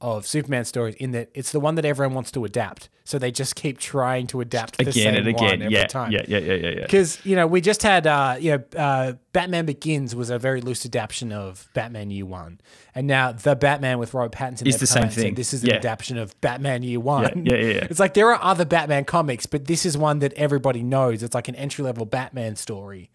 of 0.00 0.26
Superman 0.26 0.64
stories, 0.64 0.94
in 0.96 1.12
that 1.12 1.30
it's 1.32 1.52
the 1.52 1.60
one 1.60 1.76
that 1.76 1.84
everyone 1.84 2.14
wants 2.14 2.32
to 2.32 2.44
adapt. 2.44 2.88
So 3.04 3.18
they 3.18 3.30
just 3.30 3.54
keep 3.56 3.78
trying 3.78 4.26
to 4.28 4.40
adapt 4.40 4.76
the 4.78 4.82
Again 4.82 4.92
same 4.92 5.14
and 5.26 5.34
one 5.34 5.44
again. 5.44 5.62
every 5.62 5.74
Yeah, 5.74 5.86
time. 5.86 6.10
yeah, 6.12 6.22
yeah, 6.26 6.38
yeah, 6.38 6.52
yeah, 6.54 6.68
yeah. 6.70 6.80
Because 6.82 7.24
you 7.24 7.34
know 7.36 7.46
we 7.48 7.60
just 7.60 7.82
had 7.82 8.06
uh, 8.06 8.36
you 8.38 8.52
know 8.52 8.80
uh, 8.80 9.12
Batman 9.32 9.66
Begins 9.66 10.14
was 10.14 10.30
a 10.30 10.38
very 10.38 10.60
loose 10.60 10.84
adaptation 10.86 11.32
of 11.32 11.68
Batman 11.74 12.10
Year 12.10 12.26
One, 12.26 12.60
and 12.94 13.06
now 13.08 13.32
the 13.32 13.54
Batman 13.56 13.98
with 13.98 14.14
Robert 14.14 14.32
Pattinson 14.36 14.66
Is 14.68 14.78
the 14.78 14.86
same 14.86 15.02
out 15.02 15.04
and 15.06 15.12
said 15.14 15.22
thing. 15.22 15.34
This 15.34 15.52
is 15.52 15.62
an 15.64 15.70
Yeah. 15.70 15.76
adaptation 15.76 16.16
of 16.18 16.40
Batman 16.40 16.82
Year 16.84 17.00
One. 17.00 17.44
yeah, 17.46 17.54
yeah, 17.56 17.72
yeah. 17.74 17.86
It's 17.90 18.00
like 18.00 18.14
there 18.14 18.32
are 18.32 18.40
other 18.42 18.64
Batman 18.64 19.04
comics, 19.04 19.46
but 19.46 19.66
this 19.66 19.84
is 19.86 19.96
one 19.98 20.20
that 20.20 20.32
everybody 20.34 20.82
knows. 20.84 21.22
It's 21.24 21.34
like 21.34 21.48
an 21.48 21.56
entry 21.56 21.84
level 21.84 22.06
Batman 22.06 22.54
story, 22.56 23.10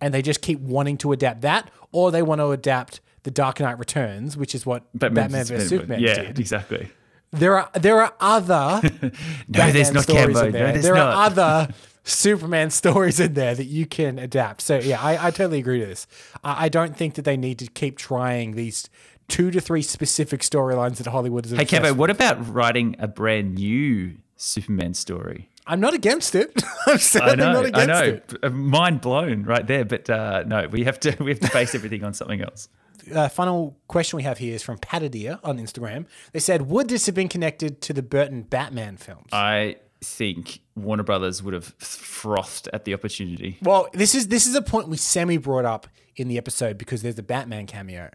and 0.00 0.12
they 0.14 0.22
just 0.22 0.40
keep 0.42 0.60
wanting 0.60 0.96
to 0.98 1.12
adapt 1.12 1.40
that, 1.42 1.70
or 1.92 2.10
they 2.10 2.22
want 2.22 2.40
to 2.40 2.50
adapt 2.50 3.00
the 3.24 3.30
Dark 3.30 3.60
Knight 3.60 3.78
Returns, 3.78 4.36
which 4.36 4.54
is 4.54 4.64
what 4.64 4.84
Batman, 4.94 5.30
vs 5.30 5.68
Superman 5.68 6.00
Yeah, 6.00 6.22
did. 6.22 6.38
exactly. 6.38 6.88
There 7.30 7.58
are 7.58 7.68
there 7.74 8.00
are 8.00 8.14
other 8.20 8.80
No, 9.02 9.10
Batman 9.48 9.72
there's 9.74 9.92
not 9.92 10.06
Cambo. 10.06 10.34
No, 10.34 10.50
there's 10.50 10.82
there 10.82 10.94
not. 10.94 11.14
are 11.14 11.24
other 11.26 11.74
Superman 12.04 12.70
stories 12.70 13.20
in 13.20 13.34
there 13.34 13.54
that 13.54 13.66
you 13.66 13.84
can 13.84 14.18
adapt. 14.18 14.62
So 14.62 14.78
yeah, 14.78 14.98
I, 15.02 15.26
I 15.26 15.30
totally 15.30 15.58
agree 15.58 15.80
with 15.80 15.88
this. 15.90 16.06
I, 16.42 16.64
I 16.66 16.68
don't 16.70 16.96
think 16.96 17.14
that 17.14 17.26
they 17.26 17.36
need 17.36 17.58
to 17.58 17.66
keep 17.66 17.98
trying 17.98 18.52
these 18.52 18.88
two 19.28 19.50
to 19.50 19.60
three 19.60 19.82
specific 19.82 20.40
storylines 20.40 20.96
that 20.96 21.06
Hollywood 21.08 21.44
is. 21.44 21.52
Hey, 21.52 21.66
Kevo, 21.66 21.92
what 21.94 22.08
about 22.08 22.48
writing 22.54 22.96
a 22.98 23.06
brand 23.08 23.56
new 23.56 24.14
Superman 24.36 24.94
story? 24.94 25.50
I'm 25.68 25.80
not 25.80 25.94
against 25.94 26.34
it. 26.34 26.50
I'm 26.86 26.94
I 26.94 26.96
certainly 26.96 27.36
know, 27.36 27.52
not 27.52 27.64
I 27.66 27.68
against 27.68 28.32
know. 28.32 28.38
it. 28.42 28.52
Mind 28.52 29.00
blown 29.00 29.42
right 29.44 29.66
there. 29.66 29.84
But 29.84 30.08
uh, 30.10 30.44
no, 30.46 30.66
we 30.68 30.84
have 30.84 30.98
to 31.00 31.16
we 31.20 31.30
have 31.30 31.40
to 31.40 31.50
base 31.52 31.74
everything 31.74 32.02
on 32.02 32.14
something 32.14 32.40
else. 32.40 32.68
uh, 33.14 33.28
final 33.28 33.76
question 33.86 34.16
we 34.16 34.22
have 34.24 34.38
here 34.38 34.54
is 34.54 34.62
from 34.62 34.78
Patadia 34.78 35.38
on 35.44 35.58
Instagram. 35.58 36.06
They 36.32 36.40
said, 36.40 36.62
"Would 36.62 36.88
this 36.88 37.06
have 37.06 37.14
been 37.14 37.28
connected 37.28 37.80
to 37.82 37.92
the 37.92 38.02
Burton 38.02 38.42
Batman 38.42 38.96
films?" 38.96 39.28
I 39.32 39.76
think 40.00 40.60
Warner 40.76 41.02
Brothers 41.02 41.42
would 41.42 41.54
have 41.54 41.74
frothed 41.78 42.68
at 42.72 42.84
the 42.84 42.94
opportunity. 42.94 43.58
Well, 43.62 43.88
this 43.92 44.14
is 44.14 44.28
this 44.28 44.46
is 44.46 44.54
a 44.54 44.62
point 44.62 44.88
we 44.88 44.96
semi 44.96 45.36
brought 45.36 45.64
up 45.64 45.86
in 46.16 46.28
the 46.28 46.38
episode 46.38 46.78
because 46.78 47.02
there's 47.02 47.18
a 47.18 47.22
Batman 47.22 47.66
cameo, 47.66 48.10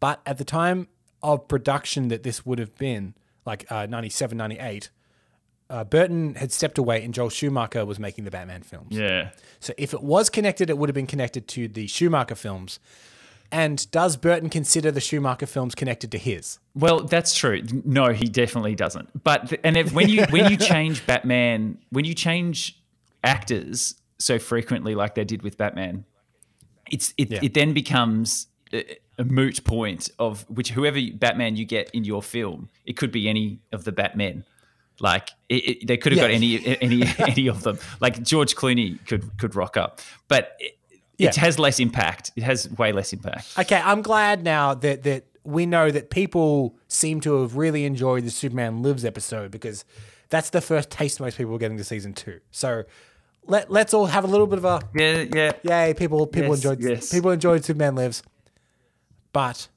but 0.00 0.20
at 0.24 0.38
the 0.38 0.44
time 0.44 0.88
of 1.22 1.48
production 1.48 2.08
that 2.08 2.22
this 2.22 2.46
would 2.46 2.58
have 2.58 2.74
been 2.76 3.14
like 3.44 3.64
uh, 3.70 3.86
97, 3.86 4.36
98, 4.36 4.90
uh, 5.70 5.84
Burton 5.84 6.34
had 6.36 6.52
stepped 6.52 6.78
away 6.78 7.02
and 7.04 7.12
Joel 7.12 7.28
Schumacher 7.30 7.84
was 7.84 7.98
making 7.98 8.24
the 8.24 8.30
Batman 8.30 8.62
films. 8.62 8.88
Yeah. 8.96 9.30
So 9.60 9.72
if 9.76 9.92
it 9.94 10.02
was 10.02 10.30
connected, 10.30 10.70
it 10.70 10.78
would 10.78 10.88
have 10.88 10.94
been 10.94 11.06
connected 11.06 11.48
to 11.48 11.68
the 11.68 11.86
Schumacher 11.86 12.34
films. 12.36 12.78
And 13.52 13.88
does 13.92 14.16
Burton 14.16 14.50
consider 14.50 14.90
the 14.90 15.00
Schumacher 15.00 15.46
films 15.46 15.74
connected 15.76 16.10
to 16.12 16.18
his? 16.18 16.58
Well, 16.74 17.04
that's 17.04 17.34
true. 17.34 17.62
No, 17.84 18.12
he 18.12 18.26
definitely 18.26 18.74
doesn't. 18.74 19.22
But 19.22 19.48
th- 19.50 19.60
and 19.62 19.76
if, 19.76 19.92
when 19.92 20.08
you 20.08 20.24
when 20.30 20.50
you 20.50 20.56
change 20.72 21.06
Batman, 21.06 21.78
when 21.90 22.04
you 22.04 22.14
change 22.14 22.80
actors 23.22 23.94
so 24.18 24.38
frequently 24.38 24.94
like 24.94 25.14
they 25.14 25.24
did 25.24 25.42
with 25.42 25.56
Batman, 25.56 26.04
it's 26.90 27.14
it, 27.18 27.30
Yeah. 27.30 27.40
it 27.42 27.54
then 27.54 27.72
becomes 27.72 28.48
a, 28.72 28.98
a 29.18 29.24
moot 29.24 29.62
point 29.64 30.10
of 30.18 30.44
which 30.48 30.70
whoever 30.72 30.98
Batman 31.14 31.56
you 31.56 31.64
get 31.64 31.88
in 31.90 32.02
your 32.04 32.22
film, 32.22 32.68
it 32.84 32.96
could 32.96 33.12
be 33.12 33.28
any 33.28 33.60
of 33.72 33.84
the 33.84 33.92
Batmen. 33.92 34.44
Like 35.00 35.30
it, 35.48 35.54
it, 35.82 35.86
they 35.86 35.96
could 35.96 36.12
have 36.12 36.18
Yeah. 36.18 36.28
got 36.28 36.34
any 36.34 36.78
any 36.80 37.02
any 37.18 37.46
of 37.48 37.62
them. 37.62 37.78
Like 38.00 38.22
George 38.22 38.54
Clooney 38.56 38.98
could 39.06 39.36
could 39.38 39.54
rock 39.54 39.76
up, 39.76 40.00
but 40.28 40.56
it, 40.58 40.72
Yeah. 41.18 41.28
it 41.28 41.36
has 41.36 41.58
less 41.58 41.78
impact. 41.80 42.32
It 42.36 42.42
has 42.42 42.70
way 42.70 42.92
less 42.92 43.12
impact. 43.12 43.58
Okay, 43.58 43.80
I'm 43.84 44.02
glad 44.02 44.42
now 44.42 44.74
that 44.74 45.02
that 45.02 45.24
we 45.44 45.66
know 45.66 45.90
that 45.90 46.10
people 46.10 46.76
seem 46.88 47.20
to 47.20 47.42
have 47.42 47.56
really 47.56 47.84
enjoyed 47.84 48.24
the 48.24 48.30
Superman 48.30 48.82
Lives 48.82 49.04
episode 49.04 49.50
because 49.50 49.84
that's 50.30 50.50
the 50.50 50.60
first 50.60 50.90
taste 50.90 51.20
most 51.20 51.36
people 51.36 51.54
are 51.54 51.58
getting 51.58 51.76
to 51.76 51.84
season 51.84 52.12
two. 52.14 52.40
So 52.50 52.84
let 53.46 53.70
let's 53.70 53.92
all 53.94 54.06
have 54.06 54.24
a 54.24 54.26
little 54.26 54.46
bit 54.46 54.58
of 54.58 54.64
a 54.64 54.80
Yeah, 54.94 55.24
yeah. 55.32 55.52
yay! 55.86 55.94
People 55.94 56.26
people 56.26 56.48
Yes, 56.56 56.64
enjoyed 56.64 56.80
yes. 56.80 57.12
people 57.12 57.30
enjoyed 57.30 57.64
Superman 57.64 57.94
Lives, 57.96 58.22
but 59.32 59.68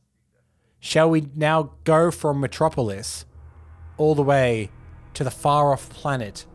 shall 0.79 1.09
we 1.09 1.27
now 1.35 1.71
go 1.83 2.09
from 2.09 2.39
Metropolis 2.39 3.25
all 3.97 4.15
the 4.15 4.23
way 4.23 4.69
to 5.19 5.25
the 5.25 5.29
far 5.29 5.73
off 5.73 5.89
planet 5.89 6.45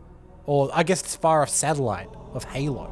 or 0.47 0.71
I 0.73 0.81
guess 0.81 0.99
it's 1.01 1.15
far 1.15 1.43
off 1.43 1.49
satellite 1.49 2.09
of 2.33 2.45
Halo. 2.45 2.89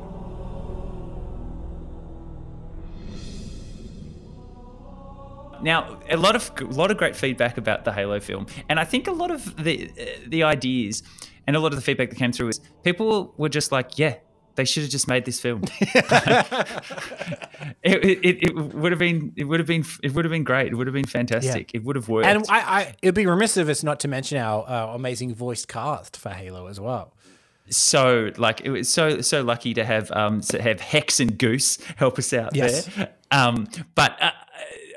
Now, 5.63 6.00
a 6.12 6.18
lot 6.18 6.36
of 6.36 6.51
a 6.60 6.65
lot 6.65 6.92
of 6.92 6.98
great 6.98 7.15
feedback 7.15 7.58
about 7.58 7.86
the 7.86 7.92
Halo 7.92 8.20
film, 8.20 8.46
and 8.70 8.80
I 8.80 8.84
think 8.84 9.08
a 9.08 9.12
lot 9.12 9.32
of 9.32 9.63
the 9.63 9.89
the 10.27 10.44
ideas 10.44 11.01
and 11.48 11.56
a 11.56 11.60
lot 11.60 11.72
of 11.72 11.77
the 11.77 11.82
feedback 11.82 12.12
that 12.12 12.18
came 12.18 12.32
through 12.32 12.50
is 12.50 12.60
people 12.84 13.34
were 13.38 13.50
just 13.50 13.72
like, 13.72 13.98
"Yeah, 13.98 14.18
they 14.55 14.65
should 14.65 14.83
have 14.83 14.91
just 14.91 15.07
made 15.07 15.25
this 15.25 15.39
film. 15.39 15.63
it, 17.81 18.03
it, 18.03 18.43
it, 18.43 18.55
would 18.55 18.91
have 18.91 19.00
been 19.00 19.33
it 19.36 19.45
would 19.45 19.60
have 19.60 19.67
been 19.67 19.86
it 20.01 20.13
would 20.13 20.25
have 20.25 20.31
been 20.31 20.43
great. 20.43 20.72
It 20.72 20.75
would 20.75 20.88
have 20.88 20.93
been 20.93 21.05
fantastic. 21.05 21.74
Yeah. 21.74 21.79
It 21.79 21.83
would 21.83 21.95
have 21.95 22.10
worked. 22.10 22.27
And 22.27 22.45
I, 22.50 22.60
I, 22.60 22.95
it'd 23.01 23.15
be 23.15 23.25
remiss 23.25 23.57
of 23.57 23.69
us 23.69 23.83
not 23.83 24.00
to 24.01 24.07
mention 24.07 24.38
our 24.38 24.67
uh, 24.67 24.93
amazing 24.93 25.33
voiced 25.33 25.67
cast 25.67 26.17
for 26.17 26.29
Halo 26.29 26.67
as 26.67 26.79
well. 26.79 27.13
So 27.69 28.31
like 28.38 28.62
it 28.62 28.69
was 28.69 28.89
so 28.89 29.22
so 29.22 29.41
lucky 29.41 29.74
to 29.74 29.86
have 29.86 30.12
um 30.12 30.41
to 30.41 30.62
have 30.62 30.81
Hex 30.81 31.19
and 31.19 31.38
Goose 31.38 31.77
help 31.95 32.19
us 32.19 32.33
out 32.33 32.55
yes. 32.55 32.86
there. 32.86 33.10
Um, 33.31 33.67
but 33.95 34.22
uh, 34.22 34.31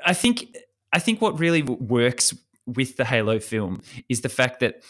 I 0.05 0.13
think 0.13 0.55
I 0.93 0.99
think 0.99 1.21
what 1.21 1.39
really 1.39 1.63
works 1.63 2.33
with 2.65 2.97
the 2.97 3.05
Halo 3.05 3.39
film 3.39 3.81
is 4.09 4.21
the 4.21 4.29
fact 4.29 4.59
that 4.59 4.83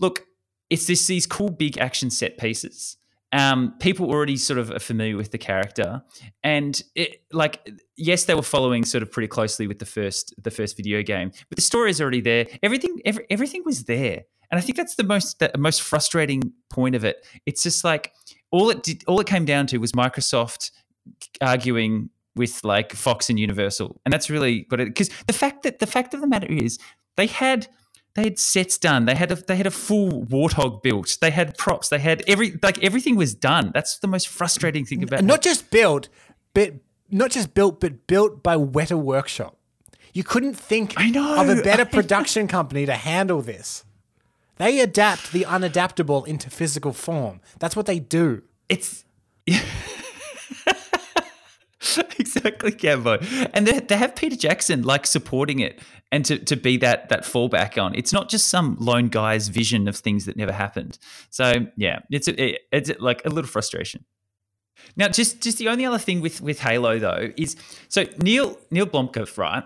look, 0.00 0.26
it's 0.70 0.86
this 0.86 1.06
these 1.06 1.26
cool 1.26 1.50
big 1.50 1.78
action 1.78 2.10
set 2.10 2.38
pieces 2.38 2.96
um, 3.32 3.74
people 3.80 4.10
already 4.10 4.36
sort 4.36 4.58
of 4.58 4.70
are 4.70 4.78
familiar 4.78 5.16
with 5.16 5.30
the 5.30 5.38
character, 5.38 6.02
and 6.44 6.80
it, 6.94 7.22
like 7.32 7.66
yes, 7.96 8.24
they 8.24 8.34
were 8.34 8.42
following 8.42 8.84
sort 8.84 9.02
of 9.02 9.10
pretty 9.10 9.28
closely 9.28 9.66
with 9.66 9.78
the 9.78 9.86
first 9.86 10.34
the 10.42 10.50
first 10.50 10.76
video 10.76 11.02
game, 11.02 11.32
but 11.48 11.56
the 11.56 11.62
story 11.62 11.90
is 11.90 12.00
already 12.00 12.20
there. 12.20 12.46
Everything 12.62 13.00
every, 13.04 13.24
everything 13.30 13.62
was 13.64 13.84
there, 13.84 14.24
and 14.50 14.58
I 14.58 14.60
think 14.60 14.76
that's 14.76 14.96
the 14.96 15.04
most 15.04 15.38
the 15.38 15.50
most 15.56 15.80
frustrating 15.80 16.52
point 16.70 16.94
of 16.94 17.04
it. 17.04 17.26
It's 17.46 17.62
just 17.62 17.84
like 17.84 18.12
all 18.50 18.68
it 18.68 18.82
did, 18.82 19.02
all 19.06 19.18
it 19.18 19.26
came 19.26 19.46
down 19.46 19.66
to 19.68 19.78
was 19.78 19.92
Microsoft 19.92 20.70
arguing 21.40 22.10
with 22.36 22.62
like 22.64 22.92
Fox 22.92 23.30
and 23.30 23.38
Universal, 23.38 23.98
and 24.04 24.12
that's 24.12 24.28
really 24.28 24.66
what 24.68 24.78
it 24.78 24.88
because 24.88 25.08
the 25.26 25.32
fact 25.32 25.62
that 25.62 25.78
the 25.78 25.86
fact 25.86 26.12
of 26.12 26.20
the 26.20 26.26
matter 26.26 26.48
is 26.48 26.78
they 27.16 27.26
had 27.26 27.66
they 28.14 28.24
had 28.24 28.38
sets 28.38 28.76
done. 28.76 29.06
They 29.06 29.14
had 29.14 29.32
a 29.32 29.36
they 29.36 29.56
had 29.56 29.66
a 29.66 29.70
full 29.70 30.24
warthog 30.26 30.82
built. 30.82 31.16
They 31.20 31.30
had 31.30 31.56
props. 31.56 31.88
They 31.88 31.98
had 31.98 32.22
every 32.26 32.58
like 32.62 32.82
everything 32.82 33.16
was 33.16 33.34
done. 33.34 33.70
That's 33.72 33.98
the 33.98 34.06
most 34.06 34.28
frustrating 34.28 34.84
thing 34.84 35.02
about 35.02 35.24
not 35.24 35.38
it. 35.38 35.42
just 35.42 35.70
built, 35.70 36.08
but 36.52 36.74
not 37.10 37.30
just 37.30 37.54
built, 37.54 37.80
but 37.80 38.06
built 38.06 38.42
by 38.42 38.56
Weta 38.56 38.98
Workshop. 39.00 39.56
You 40.12 40.24
couldn't 40.24 40.54
think 40.54 40.92
I 40.96 41.08
know, 41.08 41.40
of 41.40 41.48
a 41.48 41.62
better 41.62 41.84
production 41.98 42.48
company 42.48 42.84
to 42.84 42.94
handle 42.94 43.40
this. 43.40 43.84
They 44.56 44.80
adapt 44.80 45.32
the 45.32 45.44
unadaptable 45.44 46.26
into 46.26 46.50
physical 46.50 46.92
form. 46.92 47.40
That's 47.58 47.74
what 47.74 47.86
they 47.86 47.98
do. 47.98 48.42
It's 48.68 49.04
exactly, 52.18 52.72
Cambo. 52.72 53.50
And 53.54 53.66
they, 53.66 53.80
they 53.80 53.96
have 53.96 54.14
Peter 54.14 54.36
Jackson 54.36 54.82
like 54.82 55.06
supporting 55.06 55.60
it 55.60 55.80
and 56.12 56.26
to, 56.26 56.38
to 56.38 56.56
be 56.56 56.76
that 56.76 57.08
that 57.08 57.22
fallback 57.22 57.82
on. 57.82 57.94
It's 57.96 58.12
not 58.12 58.28
just 58.28 58.48
some 58.48 58.76
lone 58.78 59.08
guy's 59.08 59.48
vision 59.48 59.88
of 59.88 59.96
things 59.96 60.26
that 60.26 60.36
never 60.36 60.52
happened. 60.52 60.98
So 61.30 61.66
yeah, 61.76 62.00
it's 62.10 62.28
a, 62.28 62.58
it's 62.70 62.92
like 63.00 63.24
a 63.24 63.30
little 63.30 63.48
frustration. 63.48 64.04
Now, 64.94 65.08
just 65.08 65.40
just 65.40 65.58
the 65.58 65.68
only 65.68 65.86
other 65.86 65.98
thing 65.98 66.20
with 66.20 66.40
with 66.40 66.60
Halo 66.60 66.98
though 66.98 67.30
is 67.36 67.56
so 67.88 68.04
Neil 68.18 68.58
Neil 68.70 68.86
Blomkamp, 68.86 69.36
right? 69.38 69.64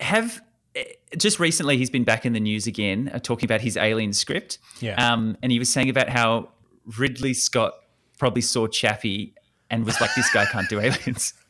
Have 0.00 0.42
eh, 0.76 0.84
just 1.16 1.40
recently 1.40 1.78
he's 1.78 1.90
been 1.90 2.04
back 2.04 2.26
in 2.26 2.34
the 2.34 2.40
news 2.40 2.66
again, 2.66 3.10
uh, 3.12 3.18
talking 3.18 3.46
about 3.46 3.62
his 3.62 3.76
Alien 3.76 4.12
script. 4.12 4.58
Yeah. 4.80 4.94
Um, 4.94 5.38
and 5.42 5.50
he 5.50 5.58
was 5.58 5.72
saying 5.72 5.88
about 5.88 6.10
how 6.10 6.50
Ridley 6.98 7.34
Scott 7.34 7.72
probably 8.18 8.42
saw 8.42 8.66
Chappie 8.66 9.34
and 9.70 9.86
was 9.86 10.00
like, 10.02 10.14
"This 10.14 10.30
guy 10.32 10.44
can't 10.44 10.68
do 10.68 10.80
aliens." 10.80 11.32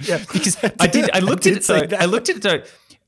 Yeah, 0.00 0.18
because 0.32 0.56
I 0.80 0.86
did. 0.86 1.10
I 1.12 1.18
looked 1.18 1.46
I 1.46 1.50
did 1.50 1.52
at 1.52 1.58
it. 1.58 1.64
So 1.64 1.96
I 1.98 2.06
looked 2.06 2.30
at 2.30 2.36
it. 2.36 2.42
So 2.42 2.62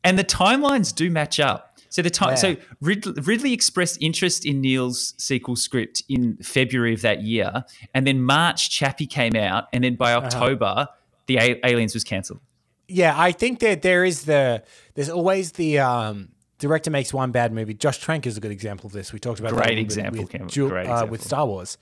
and 0.06 0.18
the 0.18 0.24
timelines 0.24 0.94
do 0.94 1.10
match 1.10 1.40
up. 1.40 1.78
So 1.88 2.02
the 2.02 2.10
time, 2.10 2.30
yeah. 2.30 2.34
so 2.34 2.56
Ridley, 2.80 3.14
Ridley, 3.22 3.52
expressed 3.52 3.98
interest 4.02 4.44
in 4.44 4.60
Neil's 4.60 5.14
sequel 5.18 5.56
script 5.56 6.02
in 6.08 6.36
February 6.38 6.92
of 6.92 7.02
that 7.02 7.22
year, 7.22 7.64
and 7.94 8.06
then 8.06 8.22
March 8.22 8.70
Chappie 8.70 9.06
came 9.06 9.34
out, 9.34 9.64
and 9.72 9.82
then 9.82 9.94
by 9.94 10.12
uh-huh. 10.12 10.26
October 10.26 10.64
uh-huh. 10.64 10.86
the 11.26 11.38
A- 11.38 11.60
Aliens 11.64 11.94
was 11.94 12.04
cancelled. 12.04 12.40
Yeah, 12.88 13.14
I 13.16 13.32
think 13.32 13.60
that 13.60 13.82
there 13.82 14.04
is 14.04 14.24
the 14.24 14.62
there's 14.94 15.08
always 15.08 15.52
the 15.52 15.78
um, 15.78 16.28
director 16.58 16.90
makes 16.90 17.14
one 17.14 17.30
bad 17.32 17.52
movie. 17.52 17.74
Josh 17.74 17.98
Trank 17.98 18.26
is 18.26 18.36
a 18.36 18.40
good 18.40 18.52
example 18.52 18.86
of 18.88 18.92
this. 18.92 19.12
We 19.12 19.18
talked 19.18 19.40
about 19.40 19.52
great 19.52 19.78
example, 19.78 20.22
with, 20.22 20.32
with, 20.32 20.54
Great 20.54 20.86
uh, 20.86 20.92
example. 20.92 21.08
with 21.08 21.22
Star 21.22 21.46
Wars, 21.46 21.78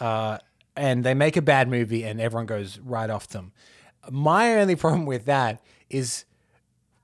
uh, 0.00 0.38
and 0.76 1.02
they 1.02 1.14
make 1.14 1.36
a 1.36 1.42
bad 1.42 1.68
movie, 1.68 2.04
and 2.04 2.20
everyone 2.20 2.46
goes 2.46 2.78
right 2.78 3.10
off 3.10 3.28
them. 3.28 3.52
My 4.10 4.54
only 4.60 4.76
problem 4.76 5.04
with 5.04 5.24
that 5.24 5.62
is 5.90 6.24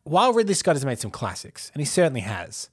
while 0.04 0.32
Ridley 0.32 0.54
Scott 0.54 0.76
has 0.76 0.84
made 0.84 0.98
some 0.98 1.10
classics, 1.10 1.70
and 1.74 1.80
he 1.80 1.84
certainly 1.84 2.20
has, 2.20 2.70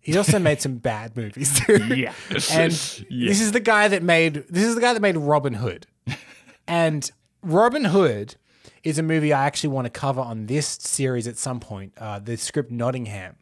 he's 0.00 0.16
also 0.16 0.38
made 0.38 0.60
some 0.60 0.76
bad 0.78 1.16
movies 1.16 1.60
too. 1.60 1.94
Yeah. 1.94 2.12
and 2.50 2.72
yeah. 3.08 3.28
this 3.28 3.40
is 3.40 3.52
the 3.52 3.60
guy 3.60 3.88
that 3.88 4.02
made 4.02 4.34
this 4.48 4.64
is 4.64 4.74
the 4.74 4.80
guy 4.80 4.92
that 4.92 5.00
made 5.00 5.16
Robin 5.16 5.54
Hood. 5.54 5.86
and 6.66 7.10
Robin 7.42 7.84
Hood 7.84 8.36
is 8.82 8.98
a 8.98 9.02
movie 9.02 9.32
I 9.32 9.46
actually 9.46 9.70
want 9.70 9.86
to 9.86 9.90
cover 9.90 10.20
on 10.20 10.46
this 10.46 10.66
series 10.66 11.28
at 11.28 11.36
some 11.36 11.60
point. 11.60 11.92
Uh, 11.98 12.18
the 12.18 12.36
script 12.36 12.70
Nottingham, 12.70 13.36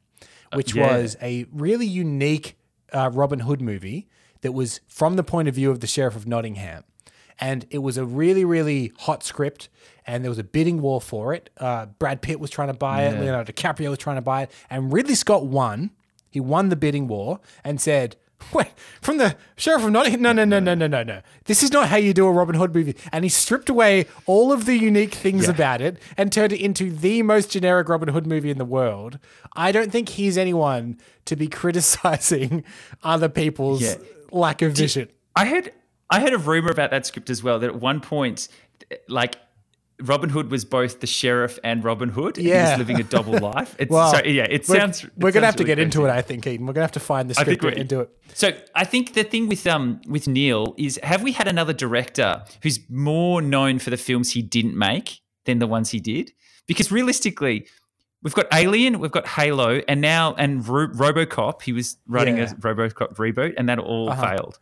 which 0.53 0.77
uh, 0.77 0.81
yeah. 0.81 0.97
was 0.99 1.17
a 1.23 1.47
really 1.53 1.87
unique 1.87 2.57
uh, 2.93 3.11
Robin 3.13 3.41
Hood 3.41 3.61
movie 3.61 4.09
that 4.41 4.53
was 4.53 4.81
from 4.89 5.17
the 5.17 5.25
point 5.25 5.49
of 5.49 5.55
view 5.55 5.71
of 5.71 5.81
the 5.81 5.87
sheriff 5.87 6.17
of 6.17 6.27
Nottingham 6.27 6.85
and 7.41 7.67
it 7.71 7.79
was 7.79 7.97
a 7.97 8.05
really 8.05 8.45
really 8.45 8.93
hot 8.99 9.23
script 9.23 9.69
and 10.07 10.25
there 10.25 10.31
was 10.31 10.39
a 10.39 10.45
bidding 10.45 10.81
war 10.81 11.01
for 11.01 11.35
it 11.35 11.51
uh, 11.59 11.87
brad 11.99 12.23
pitt 12.23 12.41
was 12.41 12.51
trying 12.51 12.69
to 12.69 12.75
buy 12.75 13.03
it 13.03 13.21
leonardo 13.21 13.53
dicaprio 13.53 13.91
was 13.91 13.99
trying 13.99 14.17
to 14.17 14.23
buy 14.23 14.43
it 14.43 14.51
and 14.71 14.93
ridley 14.93 15.15
scott 15.15 15.47
won 15.47 15.91
he 16.31 16.41
won 16.41 16.69
the 16.69 16.77
bidding 16.77 17.09
war 17.09 17.41
and 17.65 17.81
said 17.81 18.17
Wait, 18.53 18.69
from 19.01 19.19
the 19.19 19.37
sheriff 19.57 19.85
of 19.85 19.91
Nottingham? 19.91 20.23
No, 20.23 20.33
no, 20.33 20.45
no, 20.45 20.59
no, 20.59 20.75
no, 20.75 20.87
no, 20.87 21.03
no. 21.03 21.21
This 21.45 21.63
is 21.63 21.73
not 21.73 21.89
how 21.89 21.97
you 21.97 22.15
do 22.15 22.27
a 22.27 22.33
Robin 22.33 22.55
Hood 22.55 22.75
movie. 22.75 22.97
And 23.13 23.25
he 23.25 23.29
stripped 23.29 23.69
away 23.69 24.07
all 24.27 24.53
of 24.53 24.65
the 24.65 24.77
unique 24.77 25.15
things 25.15 25.45
yeah. 25.45 25.51
about 25.51 25.81
it 25.81 25.99
and 26.17 26.33
turned 26.33 26.53
it 26.53 26.61
into 26.61 26.91
the 26.91 27.23
most 27.23 27.51
generic 27.51 27.89
Robin 27.89 28.09
Hood 28.09 28.27
movie 28.27 28.51
in 28.51 28.59
the 28.59 28.65
world. 28.65 29.19
I 29.55 29.73
don't 29.73 29.91
think 29.91 30.11
he's 30.11 30.39
anyone 30.39 30.99
to 31.27 31.37
be 31.37 31.49
criticizing 31.49 32.65
other 33.03 33.29
people's 33.29 33.83
yeah. 33.83 33.97
lack 34.31 34.63
of 34.63 34.73
vision. 34.73 35.09
I 35.37 35.45
had 35.45 35.73
I 36.11 36.21
heard 36.21 36.33
a 36.33 36.39
rumor 36.39 36.71
about 36.71 36.91
that 36.91 37.07
script 37.07 37.31
as 37.31 37.43
well 37.43 37.59
that 37.59 37.69
at 37.69 37.81
one 37.81 38.01
point, 38.01 38.49
like 39.09 39.37
Robin 40.01 40.31
Hood 40.31 40.51
was 40.51 40.65
both 40.65 41.01
the 41.01 41.07
sheriff 41.07 41.59
and 41.65 41.83
Robin 41.83 42.09
Hood. 42.09 42.39
Yeah, 42.39 42.65
he 42.65 42.71
was 42.71 42.79
living 42.79 43.01
a 43.01 43.05
double 43.05 43.39
life. 43.41 43.75
It's, 43.79 43.91
well, 43.91 44.13
so, 44.13 44.23
yeah, 44.25 44.47
it 44.49 44.65
sounds. 44.65 45.03
We're, 45.03 45.11
we're 45.19 45.33
gonna 45.33 45.47
have 45.47 45.57
to 45.57 45.65
really 45.65 45.75
get 45.75 45.79
into 45.81 46.05
it. 46.07 46.11
I 46.11 46.23
think, 46.23 46.47
Eden. 46.47 46.67
We're 46.67 46.73
gonna 46.73 46.85
have 46.85 46.93
to 46.93 47.01
find 47.01 47.29
the 47.29 47.35
script 47.35 47.65
and 47.65 47.89
do 47.89 48.01
it. 48.01 48.11
So 48.35 48.53
I 48.75 48.85
think 48.85 49.15
the 49.15 49.25
thing 49.25 49.49
with 49.49 49.67
um 49.67 50.01
with 50.07 50.29
Neil 50.29 50.75
is, 50.79 51.01
have 51.03 51.23
we 51.23 51.33
had 51.33 51.49
another 51.49 51.73
director 51.73 52.45
who's 52.63 52.79
more 52.89 53.43
known 53.43 53.79
for 53.79 53.91
the 53.91 53.97
films 53.97 54.33
he 54.33 54.43
didn't 54.43 54.77
make 54.77 55.21
than 55.45 55.59
the 55.59 55.67
ones 55.67 55.91
he 55.91 56.01
did? 56.01 56.33
Because 56.67 56.93
realistically, 56.93 57.67
we've 58.23 58.35
got 58.35 58.47
Alien, 58.53 59.01
we've 59.01 59.11
got 59.11 59.27
Halo, 59.27 59.81
and 59.89 60.01
now 60.01 60.35
and 60.35 60.67
Ro- 60.67 60.89
RoboCop. 60.89 61.63
He 61.63 61.73
was 61.73 61.97
writing 62.07 62.37
yeah. 62.37 62.53
a 62.53 62.55
RoboCop 62.55 63.17
reboot, 63.17 63.55
and 63.57 63.69
that 63.69 63.81
all 63.81 64.11
uh-huh. 64.11 64.37
failed. 64.37 64.59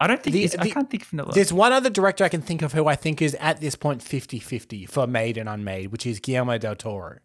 I 0.00 0.06
don't 0.06 0.22
think 0.22 0.34
the, 0.34 0.46
the, 0.46 0.60
I 0.60 0.70
can't 0.70 0.88
think 0.88 1.02
of 1.02 1.12
another. 1.12 1.32
There's 1.32 1.52
one 1.52 1.72
other 1.72 1.90
director 1.90 2.24
I 2.24 2.28
can 2.28 2.40
think 2.40 2.62
of 2.62 2.72
who 2.72 2.86
I 2.86 2.94
think 2.94 3.20
is 3.20 3.34
at 3.40 3.60
this 3.60 3.74
point 3.74 4.02
50-50 4.02 4.88
for 4.88 5.06
made 5.06 5.36
and 5.36 5.48
unmade, 5.48 5.90
which 5.90 6.06
is 6.06 6.20
Guillermo 6.20 6.58
del 6.58 6.76
Toro. 6.76 7.18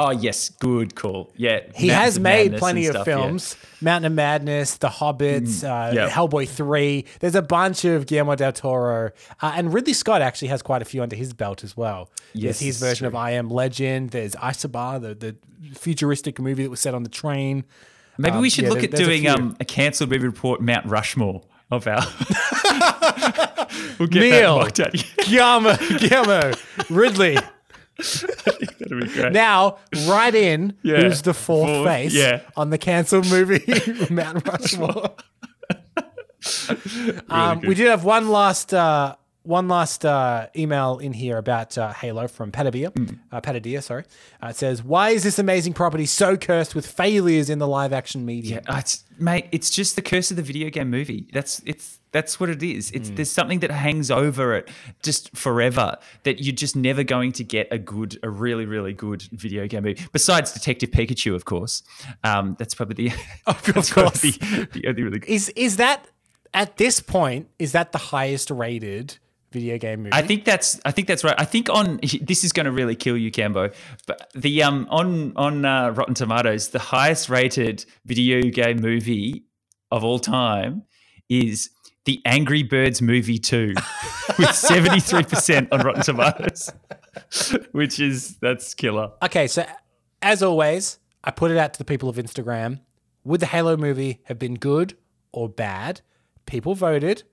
Oh 0.00 0.10
yes, 0.10 0.48
good 0.48 0.94
call. 0.94 1.32
Yeah, 1.36 1.58
he 1.74 1.88
has 1.88 2.20
made 2.20 2.56
plenty 2.56 2.86
of 2.86 3.04
films: 3.04 3.56
yeah. 3.60 3.68
Mountain 3.80 4.12
of 4.12 4.16
Madness, 4.16 4.76
The 4.76 4.86
Hobbits, 4.86 5.64
mm, 5.64 5.64
uh, 5.64 5.92
yep. 5.92 6.10
Hellboy 6.10 6.48
Three. 6.48 7.04
There's 7.18 7.34
a 7.34 7.42
bunch 7.42 7.84
of 7.84 8.06
Guillermo 8.06 8.36
del 8.36 8.52
Toro, 8.52 9.10
uh, 9.42 9.52
and 9.56 9.74
Ridley 9.74 9.92
Scott 9.92 10.22
actually 10.22 10.48
has 10.48 10.62
quite 10.62 10.82
a 10.82 10.84
few 10.84 11.02
under 11.02 11.16
his 11.16 11.32
belt 11.32 11.64
as 11.64 11.76
well. 11.76 12.10
Yes, 12.32 12.60
There's 12.60 12.60
his 12.60 12.78
version 12.78 13.06
true. 13.06 13.08
of 13.08 13.14
I 13.16 13.32
Am 13.32 13.50
Legend. 13.50 14.10
There's 14.10 14.36
Isobar, 14.36 15.02
the 15.02 15.14
the 15.16 15.36
futuristic 15.74 16.38
movie 16.38 16.62
that 16.62 16.70
was 16.70 16.78
set 16.78 16.94
on 16.94 17.02
the 17.02 17.08
train. 17.08 17.64
Maybe 18.18 18.36
um, 18.36 18.40
we 18.40 18.50
should 18.50 18.64
yeah, 18.64 18.70
look 18.70 18.80
there, 18.82 18.90
at 18.90 18.96
doing 18.96 19.26
a, 19.26 19.34
um, 19.34 19.56
a 19.58 19.64
cancelled 19.64 20.10
movie 20.10 20.26
report, 20.26 20.60
Mount 20.60 20.86
Rushmore 20.86 21.42
of 21.70 21.86
our. 21.86 22.02
we'll 23.98 24.08
get 24.08 24.20
Neil, 24.20 24.68
Guillermo, 25.26 25.76
Guillermo, 25.98 26.52
Ridley. 26.90 27.36
That'd 27.96 29.00
be 29.00 29.08
great. 29.08 29.32
Now, 29.32 29.78
right 30.06 30.34
in 30.34 30.76
yeah. 30.82 31.02
who's 31.02 31.22
the 31.22 31.34
fourth, 31.34 31.68
fourth 31.68 31.86
face 31.86 32.14
yeah. 32.14 32.40
on 32.56 32.70
the 32.70 32.78
cancelled 32.78 33.28
movie 33.28 33.64
Mount 34.10 34.46
Rushmore. 34.46 35.14
really 36.68 37.20
um, 37.28 37.60
we 37.60 37.74
did 37.74 37.88
have 37.88 38.04
one 38.04 38.28
last 38.28 38.72
uh, 38.72 39.16
one 39.48 39.66
last 39.66 40.04
uh, 40.04 40.46
email 40.54 40.98
in 40.98 41.14
here 41.14 41.38
about 41.38 41.78
uh, 41.78 41.90
Halo 41.94 42.28
from 42.28 42.52
Patadia. 42.52 42.90
Mm. 42.92 43.18
Uh, 43.32 43.40
Patadia, 43.40 43.82
sorry. 43.82 44.04
Uh, 44.42 44.48
it 44.48 44.56
says, 44.56 44.84
"Why 44.84 45.10
is 45.10 45.22
this 45.22 45.38
amazing 45.38 45.72
property 45.72 46.04
so 46.04 46.36
cursed 46.36 46.74
with 46.74 46.86
failures 46.86 47.48
in 47.48 47.58
the 47.58 47.66
live 47.66 47.94
action 47.94 48.26
media?" 48.26 48.60
Yeah, 48.68 48.78
it's, 48.78 49.04
mate, 49.18 49.46
it's 49.50 49.70
just 49.70 49.96
the 49.96 50.02
curse 50.02 50.30
of 50.30 50.36
the 50.36 50.42
video 50.42 50.68
game 50.68 50.90
movie. 50.90 51.28
That's 51.32 51.62
it's 51.64 51.98
that's 52.12 52.38
what 52.38 52.50
it 52.50 52.62
is. 52.62 52.90
It's 52.90 53.08
there's 53.08 53.30
something 53.30 53.60
that 53.60 53.70
hangs 53.70 54.10
over 54.10 54.54
it 54.54 54.68
just 55.02 55.34
forever 55.34 55.96
that 56.24 56.44
you're 56.44 56.54
just 56.54 56.76
never 56.76 57.02
going 57.02 57.32
to 57.32 57.44
get 57.44 57.68
a 57.70 57.78
good, 57.78 58.18
a 58.22 58.28
really, 58.28 58.66
really 58.66 58.92
good 58.92 59.22
video 59.32 59.66
game 59.66 59.84
movie. 59.84 60.04
Besides 60.12 60.52
Detective 60.52 60.90
Pikachu, 60.90 61.34
of 61.34 61.46
course. 61.46 61.82
Um, 62.22 62.54
that's 62.58 62.74
probably 62.74 63.08
the 63.08 63.16
probably 63.46 63.82
course. 63.82 64.20
the, 64.20 64.68
the 64.72 64.88
only 64.88 65.02
really 65.04 65.18
good. 65.20 65.30
Is 65.30 65.48
is 65.50 65.78
that 65.78 66.06
at 66.52 66.76
this 66.76 67.00
point? 67.00 67.48
Is 67.58 67.72
that 67.72 67.92
the 67.92 67.98
highest 67.98 68.50
rated 68.50 69.16
video 69.50 69.78
game 69.78 70.00
movie? 70.00 70.12
I 70.12 70.22
think 70.22 70.44
that's 70.44 70.80
I 70.84 70.90
think 70.90 71.08
that's 71.08 71.24
right. 71.24 71.34
I 71.38 71.44
think 71.44 71.68
on 71.70 72.00
this 72.20 72.44
is 72.44 72.52
going 72.52 72.66
to 72.66 72.72
really 72.72 72.96
kill 72.96 73.16
you, 73.16 73.30
Cambo. 73.30 73.74
But 74.06 74.30
the 74.34 74.62
um 74.62 74.86
on 74.90 75.32
on 75.36 75.64
uh, 75.64 75.90
Rotten 75.90 76.14
Tomatoes, 76.14 76.68
the 76.68 76.78
highest 76.78 77.28
rated 77.28 77.84
video 78.04 78.42
game 78.50 78.80
movie 78.80 79.44
of 79.90 80.04
all 80.04 80.18
time 80.18 80.82
is 81.28 81.70
the 82.04 82.22
Angry 82.24 82.62
Birds 82.62 83.02
movie 83.02 83.38
2 83.38 83.74
with 84.38 84.48
73% 84.48 85.68
on 85.70 85.80
Rotten 85.80 86.02
Tomatoes. 86.02 86.72
Which 87.72 88.00
is 88.00 88.36
that's 88.38 88.74
killer. 88.74 89.12
Okay, 89.22 89.46
so 89.46 89.66
as 90.22 90.42
always, 90.42 90.98
I 91.22 91.30
put 91.30 91.50
it 91.50 91.58
out 91.58 91.74
to 91.74 91.78
the 91.78 91.84
people 91.84 92.08
of 92.08 92.16
Instagram. 92.16 92.80
Would 93.24 93.40
the 93.40 93.46
Halo 93.46 93.76
movie 93.76 94.20
have 94.24 94.38
been 94.38 94.54
good 94.54 94.96
or 95.32 95.48
bad? 95.48 96.00
People 96.46 96.74
voted. 96.74 97.24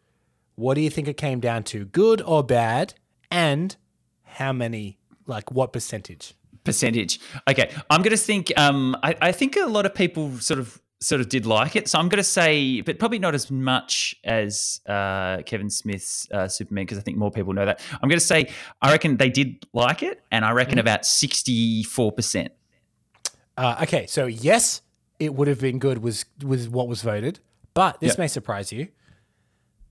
What 0.55 0.75
do 0.75 0.81
you 0.81 0.89
think 0.89 1.07
it 1.07 1.17
came 1.17 1.39
down 1.39 1.63
to? 1.65 1.85
Good 1.85 2.21
or 2.21 2.43
bad? 2.43 2.93
And 3.31 3.75
how 4.23 4.53
many, 4.53 4.97
like 5.25 5.51
what 5.51 5.73
percentage? 5.73 6.33
percentage. 6.63 7.19
Okay, 7.47 7.69
I'm 7.91 8.01
going 8.01 8.09
to 8.15 8.17
think. 8.17 8.51
Um, 8.57 8.97
I, 9.03 9.15
I 9.21 9.31
think 9.31 9.55
a 9.55 9.67
lot 9.67 9.85
of 9.85 9.93
people 9.93 10.37
sort 10.39 10.59
of 10.59 10.81
sort 10.99 11.21
of 11.21 11.29
did 11.29 11.45
like 11.45 11.75
it, 11.75 11.87
so 11.87 11.99
I'm 11.99 12.09
going 12.09 12.17
to 12.17 12.23
say, 12.23 12.81
but 12.81 12.97
probably 12.97 13.19
not 13.19 13.35
as 13.35 13.51
much 13.51 14.15
as 14.23 14.81
uh, 14.87 15.43
Kevin 15.45 15.69
Smith's 15.69 16.27
uh, 16.31 16.47
Superman 16.47 16.85
because 16.85 16.97
I 16.97 17.01
think 17.01 17.17
more 17.17 17.29
people 17.29 17.53
know 17.53 17.65
that. 17.67 17.81
I'm 18.01 18.09
going 18.09 18.19
to 18.19 18.25
say 18.25 18.49
I 18.81 18.91
reckon 18.91 19.17
they 19.17 19.29
did 19.29 19.67
like 19.73 20.01
it, 20.01 20.23
and 20.31 20.43
I 20.43 20.51
reckon 20.53 20.79
about 20.79 21.05
sixty 21.05 21.83
four 21.83 22.11
percent. 22.11 22.51
Uh, 23.57 23.77
okay, 23.83 24.07
so 24.07 24.25
yes, 24.25 24.81
it 25.19 25.35
would 25.35 25.47
have 25.47 25.59
been 25.59 25.77
good 25.77 25.99
was 26.01 26.25
was 26.43 26.67
what 26.67 26.87
was 26.87 27.01
voted, 27.03 27.39
but 27.75 27.99
this 27.99 28.13
Yep. 28.13 28.17
may 28.19 28.27
surprise 28.27 28.71
you. 28.71 28.87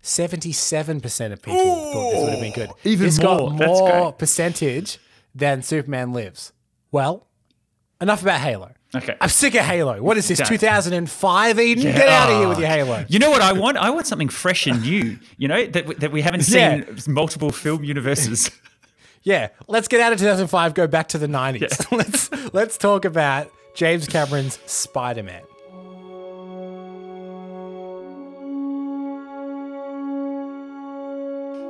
Seventy-seven 0.07 1.01
percent 1.01 1.33
of 1.33 1.41
people 1.41 1.59
thought 1.65 2.11
this 2.13 2.21
would 2.21 2.31
have 2.33 2.41
been 2.41 2.53
good. 2.53 2.71
even 2.85 3.07
It's 3.07 3.19
more. 3.19 3.49
got 3.51 3.59
That's 3.59 3.69
more 3.81 3.91
great. 4.11 4.19
percentage 4.19 4.99
than 5.35 5.63
Superman 5.63 6.13
Lives. 6.13 6.53
Well, 6.93 7.27
enough 8.03 8.21
about 8.21 8.41
Halo. 8.41 8.73
Okay. 8.95 9.17
I'm 9.19 9.31
sick 9.31 9.55
of 9.55 9.65
Halo. 9.65 10.03
What 10.03 10.19
is 10.19 10.29
this? 10.29 10.39
Done. 10.41 10.47
2005, 10.49 11.59
Eden? 11.59 11.83
Get 11.85 12.07
out 12.07 12.31
of 12.31 12.39
here 12.39 12.49
with 12.49 12.59
oh. 12.59 12.61
your 12.61 12.69
Halo. 12.69 13.05
You 13.09 13.19
know 13.19 13.31
what 13.31 13.41
I 13.41 13.55
want? 13.55 13.79
I 13.79 13.89
want 13.89 14.07
something 14.07 14.29
fresh 14.29 14.67
and 14.67 14.83
new. 14.83 15.19
You 15.39 15.49
know 15.49 15.65
that 15.67 15.87
we- 15.87 15.95
that 15.95 16.13
we 16.13 16.21
haven't 16.21 16.43
seen 16.43 16.61
Yeah. 16.87 16.95
multiple 17.09 17.51
film 17.51 17.83
universes. 17.83 18.51
Yeah, 19.27 19.49
let's 19.69 19.89
get 19.89 20.03
out 20.03 20.13
of 20.13 20.19
2005. 20.19 20.75
Go 20.75 20.87
back 20.87 21.09
to 21.09 21.19
the 21.19 21.27
90s. 21.29 21.91
let's 21.97 22.53
let's 22.53 22.77
talk 22.77 23.07
about 23.07 23.51
James 23.75 24.07
Cameron's 24.07 24.59
Spider-Man. 24.67 25.41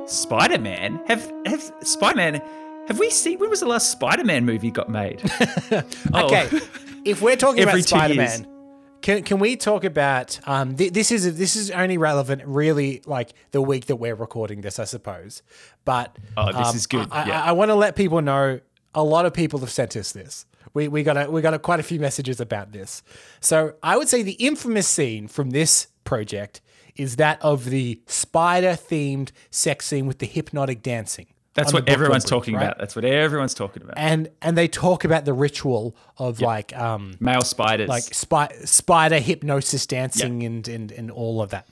Spider 0.05 0.59
Man 0.59 1.01
have 1.07 1.31
have 1.45 1.73
Spider 1.81 2.15
Man. 2.15 2.41
Have 2.87 2.99
we 2.99 3.09
seen 3.09 3.39
when 3.39 3.49
was 3.49 3.61
the 3.61 3.65
last 3.65 3.91
Spider 3.91 4.23
Man 4.23 4.45
movie 4.45 4.71
got 4.71 4.89
made? 4.89 5.21
Oh. 6.13 6.25
Okay, 6.25 6.59
if 7.03 7.21
we're 7.21 7.35
talking 7.35 7.63
about 7.63 7.81
Spider 7.81 8.13
Man. 8.13 8.47
can 9.01 9.23
can 9.23 9.39
we 9.39 9.55
talk 9.57 9.83
about 9.83 10.39
um 10.47 10.75
th- 10.75 10.93
this 10.93 11.11
is 11.11 11.37
this 11.37 11.55
is 11.55 11.71
only 11.71 11.97
relevant 11.97 12.43
really 12.45 13.01
like 13.05 13.31
the 13.51 13.61
week 13.61 13.87
that 13.87 13.95
we're 13.95 14.15
recording 14.15 14.61
this, 14.61 14.79
I 14.79 14.85
suppose. 14.85 15.41
But 15.83 16.17
Oh, 16.37 16.51
this 16.51 16.67
um, 16.67 16.75
is 16.75 16.87
good, 16.87 17.07
I, 17.11 17.27
yeah. 17.27 17.43
I, 17.43 17.51
want 17.53 17.69
to 17.69 17.75
let 17.75 17.95
people 17.95 18.21
know 18.21 18.59
a 18.93 19.03
lot 19.03 19.25
of 19.25 19.33
people 19.33 19.59
have 19.59 19.71
sent 19.71 19.95
us 19.95 20.11
this. 20.11 20.45
We 20.73 20.87
we 20.87 21.03
got 21.03 21.17
a, 21.17 21.29
we 21.29 21.41
got 21.41 21.55
a, 21.55 21.59
quite 21.59 21.79
a 21.79 21.83
few 21.83 21.99
messages 21.99 22.39
about 22.39 22.71
this. 22.71 23.01
So 23.39 23.73
I 23.81 23.97
would 23.97 24.07
say 24.07 24.21
the 24.21 24.33
infamous 24.33 24.87
scene 24.87 25.27
from 25.27 25.49
this 25.49 25.87
project 26.03 26.61
is 26.95 27.17
that 27.17 27.41
of 27.41 27.65
the 27.65 27.99
spider 28.07 28.71
themed 28.71 29.31
sex 29.49 29.85
scene 29.87 30.05
with 30.07 30.19
the 30.19 30.25
hypnotic 30.25 30.81
dancing. 30.81 31.27
That's 31.53 31.71
what 31.71 31.87
everyone's 31.87 32.25
Bridge, 32.25 32.29
talking 32.29 32.55
right? 32.55 32.63
about. 32.63 32.79
That's 32.79 32.97
what 32.97 33.05
everyone's 33.05 33.53
talking 33.53 33.81
about. 33.81 33.97
And 33.97 34.29
and 34.41 34.57
they 34.57 34.67
talk 34.67 35.05
about 35.05 35.23
the 35.23 35.31
ritual 35.31 35.95
of 36.17 36.41
like 36.41 36.75
um 36.77 37.15
Male 37.21 37.41
spiders. 37.41 37.87
like 37.87 38.03
spi- 38.03 38.51
spider 38.65 39.19
hypnosis 39.19 39.85
dancing 39.85 40.43
and, 40.43 40.67
and 40.67 40.91
and 40.91 41.09
all 41.09 41.41
of 41.41 41.51
that. 41.51 41.69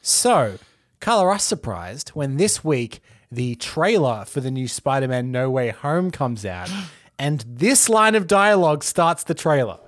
So, 0.00 0.58
Carla, 1.00 1.24
I 1.24 1.32
was 1.34 1.42
surprised 1.42 2.10
when 2.10 2.38
this 2.38 2.64
week 2.64 3.00
the 3.30 3.56
trailer 3.56 4.24
for 4.24 4.40
the 4.40 4.50
new 4.50 4.68
Spider-Man 4.68 5.30
No 5.32 5.50
Way 5.50 5.68
Home 5.68 6.10
comes 6.10 6.46
out, 6.46 6.70
and 7.18 7.44
this 7.46 7.90
line 7.90 8.14
of 8.14 8.26
dialogue 8.26 8.84
starts 8.84 9.24
the 9.24 9.34
trailer. 9.34 9.78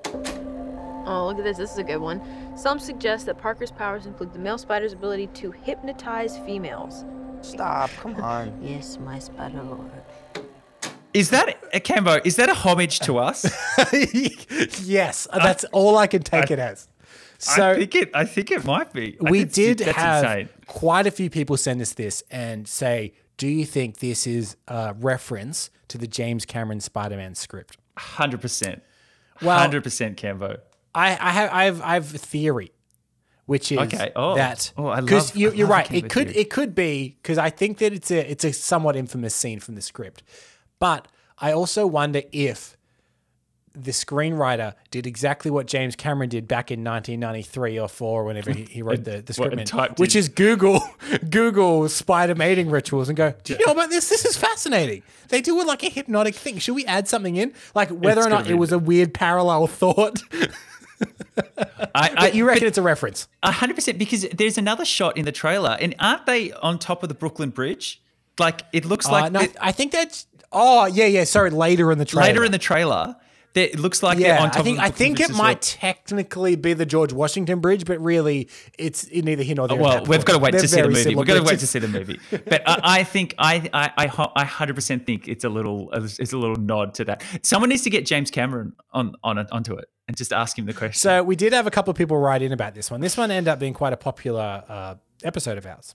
Oh, 1.07 1.25
look 1.27 1.39
at 1.39 1.45
this. 1.45 1.57
This 1.57 1.73
is 1.73 1.79
a 1.79 1.85
good 1.85 2.01
one. 2.01 2.21
Some 2.59 2.81
suggest 2.81 3.27
that 3.27 3.39
Parker's 3.39 3.71
powers 3.71 4.07
include 4.07 4.33
the 4.33 4.39
male 4.41 4.59
spider's 4.59 4.93
ability 4.93 5.29
to 5.35 5.53
hypnotize 5.53 6.39
females. 6.39 7.05
Stop, 7.41 7.91
come 8.01 8.17
on. 8.23 8.59
Yes, 8.61 8.99
my 8.99 9.19
spider 9.21 9.63
lord. 9.63 9.91
is 11.15 11.31
that 11.31 11.57
a 11.73 11.79
Cambo? 11.81 12.21
Is 12.27 12.35
that 12.37 12.49
a 12.49 12.55
homage 12.55 12.99
to 13.01 13.19
us? 13.19 13.45
yes, 14.83 15.29
uh, 15.31 15.39
that's 15.39 15.65
all 15.73 15.97
I 15.97 16.09
can 16.09 16.23
take 16.23 16.51
it 16.51 16.59
as. 16.59 16.89
So 17.39 17.71
I 17.71 17.75
think 17.77 17.95
it. 17.95 18.11
I 18.13 18.25
think 18.25 18.51
it 18.51 18.65
might 18.65 18.93
be. 18.93 19.17
I 19.25 19.31
we 19.31 19.45
did 19.45 19.79
That's 19.79 19.97
have 19.97 20.25
insane. 20.25 20.49
quite 20.67 21.07
a 21.07 21.13
few 21.13 21.31
people 21.31 21.57
send 21.57 21.81
us 21.81 21.93
this 21.93 22.25
and 22.33 22.67
say, 22.67 23.13
"Do 23.37 23.47
you 23.47 23.65
think 23.65 23.99
this 23.99 24.27
is 24.27 24.57
a 24.67 24.97
reference 24.99 25.71
to 25.87 25.99
the 25.99 26.09
James 26.09 26.45
Cameron 26.45 26.81
Spider-Man 26.81 27.37
script?" 27.37 27.77
Hundred 27.97 28.41
percent. 28.41 28.83
Well- 29.41 29.57
Hundred 29.57 29.85
percent 29.85 30.17
Cambo. 30.17 30.59
I, 30.99 31.29
I 31.29 31.31
have 31.31 31.51
I 31.53 31.65
have 31.65 31.83
I 31.83 31.95
have 31.95 32.15
a 32.15 32.19
theory, 32.19 32.73
which 33.47 33.71
is 33.73 33.79
Okay. 33.79 34.11
Oh. 34.17 34.35
that 34.35 34.73
Oh, 34.77 34.89
I 34.89 35.01
because 35.01 35.31
love- 35.31 35.37
you, 35.37 35.53
you're 35.59 35.67
right. 35.69 35.91
It 35.93 36.09
could 36.11 36.29
theory. 36.29 36.41
it 36.41 36.51
could 36.51 36.75
be 36.75 37.17
because 37.23 37.39
I 37.39 37.51
think 37.51 37.79
that 37.79 37.93
it's 37.93 38.11
a 38.11 38.31
it's 38.31 38.45
a 38.45 38.53
somewhat 38.53 38.97
infamous 38.97 39.35
scene 39.35 39.61
from 39.61 39.75
the 39.75 39.83
script, 39.83 40.23
but 40.79 41.09
I 41.39 41.53
also 41.53 41.87
wonder 41.87 42.23
if 42.33 42.77
the 43.75 43.93
screenwriter 43.93 44.75
did 44.91 45.07
exactly 45.07 45.53
what 45.53 45.69
James 45.69 45.95
Cameron 45.95 46.29
did 46.29 46.49
back 46.49 46.73
in 46.73 46.81
1993 46.83 47.79
or 47.79 47.89
four, 47.89 48.25
whenever 48.25 48.51
he, 48.51 48.65
he 48.65 48.83
wrote 48.83 49.05
the, 49.11 49.23
the 49.23 49.33
script, 49.33 49.53
and 49.53 49.71
in, 49.71 49.95
which 49.99 50.17
in- 50.17 50.21
is 50.21 50.29
Google 50.29 50.83
Google 51.31 51.89
spider 51.89 52.35
mating 52.35 52.71
rituals 52.71 53.09
and 53.09 53.17
go, 53.17 53.35
do 53.45 53.53
you 53.53 53.65
know 53.67 53.73
about 53.73 53.89
this? 53.91 54.09
This 54.09 54.25
is 54.25 54.37
fascinating. 54.37 55.05
They 55.29 55.41
do 55.43 55.61
it 55.61 55.67
like 55.67 55.85
a 55.85 55.91
hypnotic 55.91 56.35
thing. 56.35 56.59
Should 56.59 56.75
we 56.75 56.87
add 56.87 57.07
something 57.07 57.37
in, 57.37 57.53
like 57.77 57.91
whether 57.91 58.23
It's 58.23 58.27
or 58.27 58.31
not 58.31 58.51
it 58.51 58.55
was 58.55 58.73
a 58.73 58.81
weird 58.81 59.15
parallel 59.15 59.69
thought? 59.69 60.25
I, 61.95 62.15
I, 62.17 62.31
you 62.31 62.47
reckon 62.47 62.67
it's 62.67 62.79
a 62.79 62.83
reference? 62.83 63.29
A 63.43 63.51
hundred 63.53 63.75
percent 63.75 63.99
because 63.99 64.23
there's 64.33 64.59
another 64.59 64.85
shot 64.85 65.17
in 65.17 65.25
the 65.25 65.33
trailer, 65.33 65.77
and 65.81 65.95
aren't 65.99 66.27
they 66.27 66.53
on 66.53 66.79
top 66.79 67.03
of 67.03 67.09
the 67.09 67.15
Brooklyn 67.15 67.51
Bridge? 67.51 68.03
Like 68.39 68.63
it 68.73 68.85
looks 68.85 69.07
Uh, 69.09 69.13
like 69.13 69.33
no, 69.33 69.47
I 69.61 69.73
think 69.73 69.93
that's. 69.93 70.27
Oh 70.53 70.87
yeah, 70.87 71.07
yeah. 71.07 71.25
Sorry, 71.25 71.51
later 71.51 71.91
in 71.93 71.99
the 71.99 72.05
trailer. 72.05 72.27
later 72.29 72.45
in 72.45 72.53
the 72.53 72.59
trailer, 72.59 73.17
it 73.55 73.79
looks 73.79 74.03
like 74.03 74.19
they're 74.19 74.29
yeah, 74.37 74.43
on 74.43 74.51
top 74.51 74.61
I 74.61 74.63
think 74.63 74.79
of 74.79 74.83
the 74.83 74.87
I 74.87 74.91
think 74.91 75.21
it 75.21 75.31
might 75.31 75.39
well. 75.39 75.59
technically 75.61 76.55
be 76.57 76.73
the 76.75 76.87
George 76.87 77.13
Washington 77.13 77.61
Bridge, 77.61 77.85
but 77.85 78.01
really, 78.01 78.49
it's 78.79 79.11
neither 79.13 79.43
here 79.43 79.57
nor 79.57 79.69
there. 79.69 79.77
Well, 79.77 80.05
we've 80.05 80.25
got 80.25 80.35
to 80.35 80.39
wait 80.39 80.53
They're 80.53 80.61
to 80.63 80.69
see 80.69 80.81
the 80.81 80.89
movie. 80.89 81.15
We've 81.15 81.27
got 81.27 81.35
to 81.35 81.43
wait 81.43 81.59
to 81.59 81.67
see 81.67 81.79
the 81.81 81.89
movie. 81.89 82.21
But 82.31 82.63
I, 82.67 82.81
I 83.01 83.05
think 83.05 83.35
I 83.39 83.69
I 83.73 84.07
I 84.07 84.29
I 84.37 84.45
hundred 84.45 84.75
percent 84.75 85.05
think 85.07 85.27
it's 85.29 85.45
a 85.45 85.49
little 85.49 85.91
it's 85.93 86.33
a 86.33 86.39
little 86.39 86.57
nod 86.57 86.95
to 86.95 87.05
that. 87.07 87.23
Someone 87.43 87.71
needs 87.71 87.83
to 87.83 87.91
get 87.91 88.07
James 88.07 88.31
Cameron 88.31 88.75
on 88.93 89.15
on 89.25 89.39
it, 89.39 89.49
onto 89.51 89.75
it 89.75 89.89
and 90.09 90.17
just 90.17 90.33
ask 90.33 90.59
him 90.59 90.67
the 90.67 90.73
question. 90.73 90.99
So 90.99 91.23
we 91.23 91.37
did 91.37 91.53
have 91.53 91.67
a 91.67 91.71
couple 91.71 91.91
of 91.91 91.97
people 91.97 92.17
write 92.17 92.43
in 92.43 92.53
about 92.53 92.75
this 92.75 92.91
one. 92.91 93.01
This 93.01 93.17
one 93.17 93.31
ended 93.31 93.49
up 93.49 93.59
being 93.59 93.75
quite 93.75 93.93
a 93.93 93.97
popular 93.97 94.65
uh, 94.69 94.95
episode 95.23 95.59
of 95.59 95.67
ours. 95.67 95.95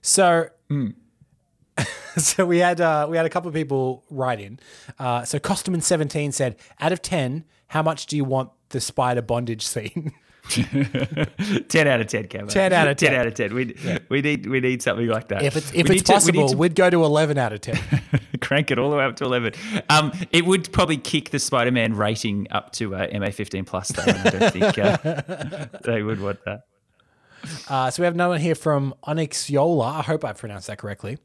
So, 0.00 0.48
so 2.16 2.46
we 2.46 2.58
had 2.58 2.80
uh, 2.80 3.06
we 3.08 3.16
had 3.16 3.26
a 3.26 3.30
couple 3.30 3.48
of 3.48 3.54
people 3.54 4.04
write 4.10 4.40
in. 4.40 4.58
Uh, 4.98 5.24
so 5.24 5.38
Costuman 5.38 5.82
seventeen 5.82 6.32
said, 6.32 6.56
out 6.80 6.92
of 6.92 7.02
ten, 7.02 7.44
how 7.68 7.82
much 7.82 8.06
do 8.06 8.16
you 8.16 8.24
want 8.24 8.50
the 8.70 8.80
spider 8.80 9.22
bondage 9.22 9.64
scene? 9.66 10.12
ten 11.68 11.86
out 11.86 12.00
of 12.00 12.06
ten, 12.08 12.26
Cameron. 12.26 12.48
10 12.48 12.72
out 12.72 12.88
of 12.88 12.96
10. 12.96 13.10
Ten 13.10 13.20
out 13.20 13.26
of 13.26 13.34
ten. 13.34 13.54
We 13.54 13.76
we 14.08 14.20
need 14.22 14.46
we 14.46 14.60
need 14.60 14.82
something 14.82 15.06
like 15.06 15.28
that. 15.28 15.42
if 15.42 15.56
it's 15.56 15.72
if 15.72 15.88
We 15.88 15.96
it's 15.96 16.08
need 16.08 16.20
to- 16.20 16.32
we 16.32 16.38
possible, 16.38 16.54
we'd 16.56 16.74
go 16.74 16.90
to 16.90 17.04
eleven 17.04 17.38
out 17.38 17.52
of 17.52 17.60
ten. 17.60 17.78
crank 18.42 18.70
it 18.70 18.78
all 18.78 18.90
the 18.90 18.96
way 18.96 19.04
up 19.04 19.16
to 19.16 19.24
11. 19.24 19.54
Um, 19.88 20.12
it 20.32 20.44
would 20.44 20.70
probably 20.72 20.96
kick 20.98 21.30
the 21.30 21.38
Spider-Man 21.38 21.94
rating 21.94 22.48
up 22.50 22.72
to 22.72 22.94
uh, 22.94 23.06
MA15 23.06 23.64
plus, 23.64 23.88
though. 23.88 24.02
I 24.02 24.30
don't 24.30 24.52
think 24.52 24.78
uh, 24.78 25.66
they 25.84 26.02
would 26.02 26.20
want 26.20 26.44
that. 26.44 26.64
Uh, 27.68 27.90
so 27.90 28.02
we 28.02 28.04
have 28.04 28.14
another 28.14 28.30
one 28.32 28.40
here 28.40 28.54
from 28.54 28.94
Onyx 29.04 29.48
Yola. 29.48 29.86
I 29.86 30.02
hope 30.02 30.24
I 30.24 30.32
pronounced 30.32 30.66
that 30.66 30.78
correctly. 30.78 31.18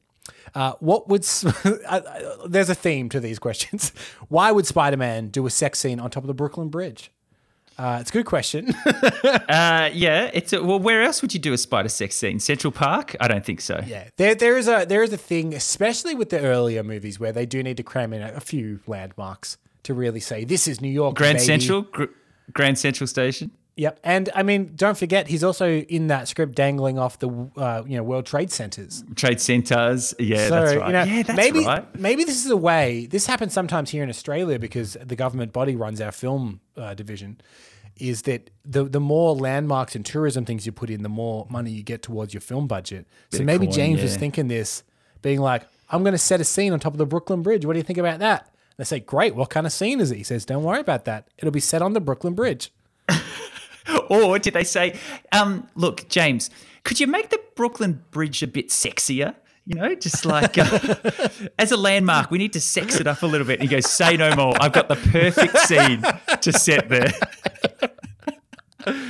Uh, 0.55 0.73
what 0.79 1.09
would 1.09 1.25
uh, 1.87 2.01
there's 2.47 2.69
a 2.69 2.75
theme 2.75 3.09
to 3.09 3.19
these 3.19 3.39
questions? 3.39 3.91
Why 4.29 4.51
would 4.51 4.65
Spider-Man 4.67 5.29
do 5.29 5.45
a 5.45 5.49
sex 5.49 5.79
scene 5.79 5.99
on 5.99 6.09
top 6.09 6.23
of 6.23 6.27
the 6.27 6.33
Brooklyn 6.33 6.69
Bridge? 6.69 7.11
Uh, 7.77 7.97
it's 8.01 8.09
a 8.09 8.13
good 8.13 8.25
question. 8.25 8.73
Uh, 9.49 9.89
yeah, 9.93 10.29
it's 10.33 10.51
a, 10.51 10.61
well. 10.61 10.79
Where 10.79 11.03
else 11.03 11.21
would 11.21 11.33
you 11.33 11.39
do 11.39 11.53
a 11.53 11.57
spider 11.57 11.87
sex 11.89 12.15
scene? 12.15 12.39
Central 12.39 12.71
Park? 12.71 13.15
I 13.21 13.27
don't 13.27 13.45
think 13.45 13.61
so. 13.61 13.81
yeah, 13.87 14.09
there 14.17 14.35
there 14.35 14.57
is 14.57 14.67
a 14.67 14.85
there 14.85 15.03
is 15.03 15.13
a 15.13 15.17
thing, 15.17 15.53
especially 15.53 16.15
with 16.15 16.29
the 16.29 16.41
earlier 16.41 16.83
movies, 16.83 17.19
where 17.19 17.31
they 17.31 17.45
do 17.45 17.63
need 17.63 17.77
to 17.77 17.83
cram 17.83 18.11
in 18.13 18.21
a, 18.21 18.33
a 18.33 18.39
few 18.39 18.81
landmarks 18.87 19.57
to 19.83 19.93
really 19.93 20.19
say 20.19 20.43
this 20.43 20.67
is 20.67 20.81
New 20.81 20.89
York. 20.89 21.15
Grand 21.15 21.37
baby." 21.37 21.45
Central, 21.45 21.81
Gr- 21.83 22.05
Grand 22.51 22.77
Central 22.77 23.07
Station. 23.07 23.51
Yep, 23.77 23.99
and 24.03 24.29
I 24.33 24.41
mean, 24.41 24.71
don't 24.75 24.97
forget, 24.97 25.27
he's 25.27 25.43
also 25.43 25.69
in 25.69 26.07
that 26.07 26.27
script 26.27 26.55
dangling 26.55 26.97
off 26.97 27.19
the 27.19 27.29
uh, 27.55 27.83
you 27.85 27.95
know 27.95 28.01
World 28.01 28.25
Trade 28.25 28.51
Centers. 28.51 29.03
Trade 29.15 29.39
centers. 29.39 30.15
Yeah, 30.17 30.47
So 30.47 30.49
that's 30.49 30.75
right. 30.75 30.87
you 30.87 30.93
know, 30.93 31.03
yeah, 31.03 31.21
that's 31.21 31.37
maybe 31.37 31.63
right. 31.63 31.95
maybe 31.99 32.23
this 32.23 32.43
is 32.43 32.49
a 32.49 32.57
way. 32.57 33.05
This 33.05 33.27
happens 33.27 33.53
sometimes 33.53 33.91
here 33.91 34.01
in 34.01 34.09
Australia 34.09 34.57
because 34.57 34.97
the 35.05 35.15
government 35.15 35.53
body 35.53 35.75
runs 35.75 36.01
our 36.01 36.11
film 36.11 36.59
uh, 36.75 36.95
division. 36.95 37.39
Is 37.97 38.23
that 38.23 38.49
the 38.65 38.83
the 38.83 38.99
more 38.99 39.35
landmarks 39.35 39.95
and 39.95 40.03
tourism 40.03 40.43
things 40.43 40.65
you 40.65 40.71
put 40.71 40.89
in, 40.89 41.03
the 41.03 41.09
more 41.09 41.45
money 41.47 41.69
you 41.69 41.83
get 41.83 42.01
towards 42.01 42.33
your 42.33 42.41
film 42.41 42.67
budget. 42.67 43.05
so 43.31 43.43
maybe 43.43 43.67
coin, 43.67 43.73
James 43.75 44.01
was 44.01 44.13
yeah. 44.13 44.19
thinking 44.19 44.47
this, 44.47 44.83
being 45.21 45.39
like, 45.39 45.67
"I'm 45.91 46.01
going 46.01 46.13
to 46.13 46.19
set 46.19 46.41
a 46.41 46.43
scene 46.43 46.73
on 46.73 46.79
top 46.79 46.93
of 46.93 46.97
the 46.97 47.05
Brooklyn 47.05 47.43
Bridge. 47.43 47.63
What 47.63 47.73
do 47.73 47.79
you 47.79 47.83
think 47.83 47.99
about 47.99 48.19
that?" 48.19 48.51
They 48.77 48.85
say, 48.85 48.99
"Great. 48.99 49.35
What 49.35 49.51
kind 49.51 49.67
of 49.67 49.71
scene 49.71 49.99
is 49.99 50.09
it?" 50.11 50.17
He 50.17 50.23
says, 50.23 50.45
"Don't 50.45 50.63
worry 50.63 50.79
about 50.79 51.05
that. 51.05 51.27
It'll 51.37 51.51
be 51.51 51.59
set 51.59 51.83
on 51.83 51.93
the 51.93 52.01
Brooklyn 52.01 52.33
Bridge." 52.33 52.71
Or 54.09 54.39
did 54.39 54.53
they 54.53 54.63
say, 54.63 54.97
um, 55.31 55.67
look, 55.75 56.07
James, 56.09 56.49
could 56.83 56.99
you 56.99 57.07
make 57.07 57.29
the 57.29 57.39
Brooklyn 57.55 58.03
Bridge 58.11 58.41
a 58.43 58.47
bit 58.47 58.69
sexier? 58.69 59.35
You 59.65 59.75
know, 59.75 59.95
just 59.95 60.25
like 60.25 60.57
uh, 60.57 60.79
as 61.59 61.73
a 61.73 61.77
landmark, 61.77 62.31
we 62.31 62.37
need 62.37 62.53
to 62.53 62.61
sex 62.61 62.99
it 63.01 63.07
up 63.07 63.21
a 63.21 63.25
little 63.25 63.45
bit. 63.45 63.59
And 63.59 63.67
he 63.69 63.75
goes, 63.75 63.89
say 63.89 64.15
no 64.15 64.33
more. 64.33 64.53
I've 64.61 64.71
got 64.71 64.87
the 64.87 64.95
perfect 64.95 65.57
scene 65.59 66.01
to 66.41 66.53
set 66.53 66.87
there. 66.87 67.11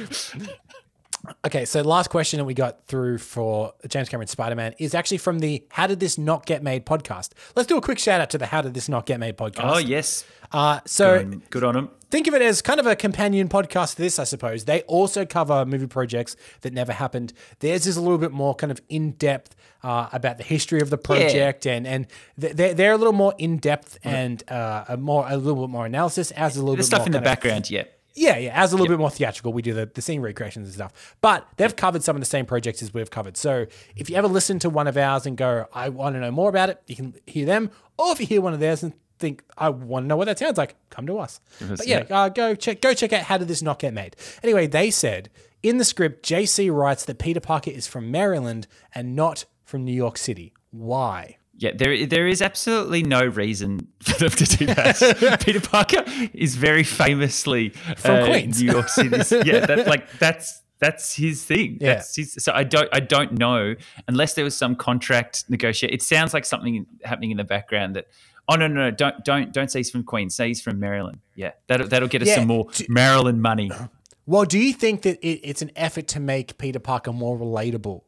Okay, 1.45 1.65
so 1.65 1.81
last 1.81 2.09
question 2.09 2.37
that 2.39 2.45
we 2.45 2.53
got 2.53 2.87
through 2.87 3.17
for 3.17 3.73
James 3.87 4.09
Cameron 4.09 4.27
Spider 4.27 4.55
Man 4.55 4.73
is 4.79 4.95
actually 4.95 5.17
from 5.17 5.39
the 5.39 5.65
How 5.71 5.87
Did 5.87 5.99
This 5.99 6.17
Not 6.17 6.45
Get 6.45 6.63
Made 6.63 6.85
podcast. 6.85 7.31
Let's 7.55 7.67
do 7.67 7.77
a 7.77 7.81
quick 7.81 7.99
shout 7.99 8.21
out 8.21 8.29
to 8.31 8.37
the 8.37 8.45
How 8.45 8.61
Did 8.61 8.73
This 8.73 8.87
Not 8.89 9.05
Get 9.05 9.19
Made 9.19 9.37
podcast. 9.37 9.59
Oh, 9.63 9.77
yes. 9.77 10.25
Uh, 10.51 10.79
so 10.85 11.19
Um, 11.19 11.43
good 11.49 11.63
on 11.63 11.75
him. 11.75 11.89
Think 12.09 12.27
of 12.27 12.33
it 12.33 12.41
as 12.41 12.61
kind 12.61 12.79
of 12.79 12.85
a 12.85 12.95
companion 12.95 13.47
podcast 13.49 13.95
to 13.95 14.01
this, 14.01 14.19
I 14.19 14.23
suppose. 14.23 14.65
They 14.65 14.81
also 14.83 15.25
cover 15.25 15.65
movie 15.65 15.87
projects 15.87 16.35
that 16.61 16.73
never 16.73 16.93
happened. 16.93 17.33
Theirs 17.59 17.85
is 17.87 17.97
a 17.97 18.01
little 18.01 18.17
bit 18.17 18.31
more 18.31 18.55
kind 18.55 18.71
of 18.71 18.81
in 18.89 19.11
depth 19.11 19.55
uh, 19.83 20.09
about 20.11 20.37
the 20.37 20.43
history 20.43 20.81
of 20.81 20.89
the 20.89 20.97
project, 20.97 21.65
and 21.67 21.85
and 21.87 22.07
they're, 22.37 22.73
they're 22.73 22.91
a 22.93 22.97
little 22.97 23.13
more 23.13 23.33
in 23.37 23.57
depth 23.57 23.97
and 24.03 24.43
uh, 24.51 24.85
a 24.87 24.97
more 24.97 25.25
a 25.27 25.37
little 25.37 25.67
bit 25.67 25.71
more 25.71 25.85
analysis. 25.85 26.31
As 26.31 26.55
a 26.55 26.59
little 26.59 26.75
The 26.75 26.77
bit 26.77 26.85
stuff 26.85 26.99
more 27.01 27.05
in 27.07 27.11
the 27.11 27.17
kind 27.19 27.27
of- 27.27 27.31
background, 27.31 27.69
yeah. 27.69 27.83
yeah, 28.15 28.37
yeah. 28.37 28.61
As 28.63 28.73
a 28.73 28.75
little 28.75 28.91
bit 28.91 28.99
more 28.99 29.11
theatrical, 29.11 29.53
we 29.53 29.61
do 29.61 29.73
the, 29.73 29.85
the 29.85 30.01
scene 30.01 30.21
recreations 30.21 30.65
and 30.67 30.73
stuff. 30.73 31.15
But 31.21 31.47
they've 31.57 31.75
covered 31.75 32.01
some 32.03 32.15
of 32.15 32.19
the 32.21 32.25
same 32.25 32.45
projects 32.47 32.81
as 32.81 32.91
we've 32.93 33.11
covered. 33.11 33.37
So 33.37 33.67
if 33.95 34.09
you 34.09 34.15
ever 34.15 34.27
listen 34.27 34.57
to 34.59 34.69
one 34.69 34.87
of 34.87 34.97
ours 34.97 35.25
and 35.27 35.37
go, 35.37 35.67
I 35.73 35.89
want 35.89 36.15
to 36.15 36.19
know 36.19 36.31
more 36.31 36.49
about 36.49 36.69
it, 36.69 36.81
you 36.87 36.95
can 36.95 37.13
hear 37.27 37.45
them. 37.45 37.69
Or 37.99 38.11
if 38.13 38.19
you 38.19 38.25
hear 38.25 38.41
one 38.41 38.53
of 38.53 38.59
theirs 38.59 38.81
and 38.81 38.93
think, 39.19 39.43
I 39.57 39.69
want 39.69 40.03
to 40.03 40.07
know 40.07 40.17
what 40.17 40.25
that 40.25 40.39
sounds 40.39 40.57
like, 40.57 40.75
come 40.89 41.07
to 41.07 41.19
us. 41.19 41.39
But 41.59 41.87
yeah, 41.87 42.05
uh, 42.09 42.29
go 42.29 42.55
check 42.55 42.81
go 42.81 42.93
check 42.93 43.13
out 43.13 43.23
how 43.23 43.37
did 43.37 43.47
this 43.47 43.61
not 43.61 43.79
get 43.79 43.93
made. 43.93 44.15
Anyway, 44.43 44.67
they 44.67 44.91
said 44.91 45.29
in 45.63 45.77
the 45.77 45.85
script, 45.85 46.25
JC 46.25 46.73
writes 46.73 47.05
that 47.05 47.19
Peter 47.19 47.39
Parker 47.39 47.71
is 47.71 47.87
from 47.87 48.11
Maryland 48.11 48.67
and 48.93 49.15
not 49.15 49.45
from 49.63 49.83
New 49.83 49.93
York 49.93 50.17
City. 50.17 50.53
Why? 50.71 51.37
Yeah, 51.59 51.71
there 51.75 52.05
there 52.05 52.27
is 52.27 52.41
absolutely 52.41 53.01
no 53.01 53.25
reason 53.25 53.87
for 53.99 54.13
them 54.19 54.29
to 54.29 54.45
do 54.45 54.65
that. 54.67 55.41
Peter 55.45 55.59
Parker 55.59 56.03
is 56.33 56.55
very 56.55 56.83
famously 56.83 57.69
From 57.97 58.23
uh, 58.23 58.25
Queens. 58.27 58.61
New 58.61 58.71
York 58.71 58.89
City. 58.89 59.17
Yeah, 59.43 59.65
that, 59.65 59.87
like 59.87 60.11
that's 60.19 60.61
that's 60.79 61.15
his 61.15 61.43
thing. 61.43 61.79
Yeah. 61.81 61.95
That's 61.95 62.15
his, 62.15 62.33
so 62.33 62.51
I 62.53 62.63
don't 62.63 62.89
I 62.93 62.99
don't 62.99 63.33
know 63.33 63.75
unless 64.07 64.35
there 64.35 64.43
was 64.43 64.55
some 64.55 64.75
contract 64.75 65.45
negotiate. 65.49 65.93
It 65.93 66.03
sounds 66.03 66.33
like 66.33 66.45
something 66.45 66.85
happening 67.03 67.31
in 67.31 67.37
the 67.37 67.43
background 67.43 67.95
that. 67.95 68.07
Oh 68.49 68.55
no, 68.55 68.67
no, 68.67 68.89
no! 68.89 68.91
Don't, 68.91 69.23
don't, 69.25 69.51
don't 69.53 69.69
say 69.69 69.79
he's 69.79 69.89
from 69.91 70.03
Queens. 70.03 70.35
Say 70.35 70.47
he's 70.47 70.61
from 70.61 70.79
Maryland. 70.79 71.19
Yeah, 71.35 71.51
that'll, 71.67 71.87
that'll 71.87 72.07
get 72.07 72.21
us 72.21 72.29
Yeah, 72.29 72.35
some 72.35 72.47
more 72.47 72.67
do- 72.73 72.85
Maryland 72.89 73.41
money. 73.41 73.71
Well, 74.29 74.43
do 74.43 74.59
you 74.59 74.73
think 74.73 75.03
that 75.03 75.25
it, 75.25 75.39
it's 75.41 75.61
an 75.61 75.71
effort 75.77 76.07
to 76.09 76.19
make 76.19 76.57
Peter 76.57 76.79
Parker 76.79 77.13
more 77.13 77.37
relatable? 77.37 78.01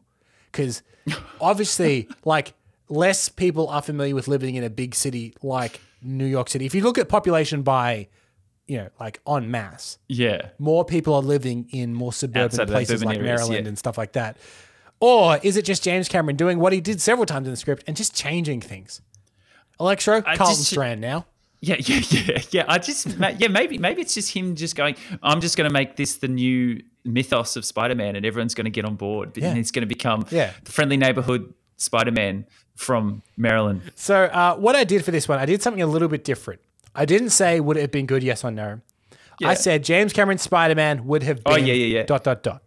Because 0.51 0.83
obviously, 1.41 2.09
like, 2.25 2.53
less 2.89 3.29
people 3.29 3.69
are 3.69 3.81
familiar 3.81 4.13
with 4.15 4.27
living 4.27 4.55
in 4.55 4.65
a 4.65 4.69
big 4.69 4.95
city 4.95 5.33
like 5.41 5.79
New 6.01 6.25
York 6.25 6.49
City. 6.49 6.65
If 6.65 6.75
you 6.75 6.83
look 6.83 6.97
at 6.97 7.07
population 7.07 7.61
by, 7.61 8.09
you 8.67 8.79
know, 8.79 8.89
like 8.99 9.21
en 9.25 9.49
masse, 9.49 9.97
Yeah, 10.09 10.49
more 10.59 10.83
people 10.83 11.13
are 11.13 11.21
living 11.21 11.69
in 11.71 11.93
more 11.93 12.11
suburban 12.11 12.43
Outside 12.43 12.67
places 12.67 13.01
like 13.01 13.17
areas, 13.19 13.39
Maryland 13.39 13.63
yeah. 13.65 13.69
and 13.69 13.77
stuff 13.79 13.97
like 13.97 14.11
that. 14.11 14.35
Or 14.99 15.39
is 15.41 15.55
it 15.55 15.63
just 15.63 15.83
James 15.85 16.09
Cameron 16.09 16.35
doing 16.35 16.59
what 16.59 16.73
he 16.73 16.81
did 16.81 16.99
several 16.99 17.25
times 17.25 17.47
in 17.47 17.53
the 17.53 17.57
script 17.57 17.85
and 17.87 17.95
just 17.95 18.13
changing 18.13 18.59
things? 18.59 19.01
Electro, 19.79 20.17
I 20.17 20.35
Carlton 20.35 20.55
just- 20.57 20.69
Strand 20.69 21.01
now. 21.01 21.25
Yeah, 21.61 21.75
yeah, 21.79 21.99
yeah, 22.09 22.41
yeah. 22.51 22.65
I 22.69 22.77
just, 22.77 23.05
yeah, 23.37 23.49
maybe, 23.49 23.77
maybe 23.77 24.01
it's 24.01 24.13
just 24.13 24.31
him 24.33 24.55
just 24.55 24.77
going. 24.77 24.95
I'm 25.21 25.41
just 25.41 25.57
going 25.57 25.67
to 25.69 25.73
make 25.73 25.97
this 25.97 26.15
the 26.15 26.29
new 26.29 26.81
mythos 27.03 27.57
of 27.57 27.65
Spider-Man, 27.65 28.15
and 28.15 28.25
everyone's 28.25 28.55
going 28.55 28.63
to 28.65 28.71
get 28.71 28.85
on 28.85 28.95
board. 28.95 29.35
Yeah. 29.35 29.49
And 29.49 29.57
he's 29.57 29.69
going 29.71 29.81
to 29.81 29.85
become 29.87 30.25
Yeah. 30.29 30.53
the 30.63 30.71
friendly 30.71 30.95
neighborhood 30.95 31.53
Spider-Man 31.75 32.45
from 32.77 33.23
Maryland. 33.35 33.81
So 33.95 34.23
uh, 34.25 34.55
what 34.55 34.77
I 34.77 34.85
did 34.85 35.03
for 35.03 35.11
this 35.11 35.27
one, 35.27 35.37
I 35.37 35.45
did 35.45 35.61
something 35.61 35.81
a 35.81 35.87
little 35.87 36.07
bit 36.07 36.23
different. 36.23 36.61
I 36.95 37.03
didn't 37.03 37.31
say 37.31 37.59
would 37.59 37.75
it 37.75 37.81
have 37.81 37.91
been 37.91 38.05
good, 38.05 38.23
yes 38.23 38.45
or 38.45 38.51
no. 38.51 38.79
Yeah. 39.41 39.49
I 39.49 39.53
said 39.55 39.83
James 39.83 40.13
Cameron 40.13 40.37
Spider 40.37 40.75
Man 40.75 41.05
would 41.07 41.23
have 41.23 41.43
been 41.43 41.53
Oh, 41.53 41.57
yeah, 41.57 41.73
yeah, 41.73 41.97
yeah. 41.97 42.03
dot 42.03 42.23
dot 42.23 42.41
dot. 42.41 42.63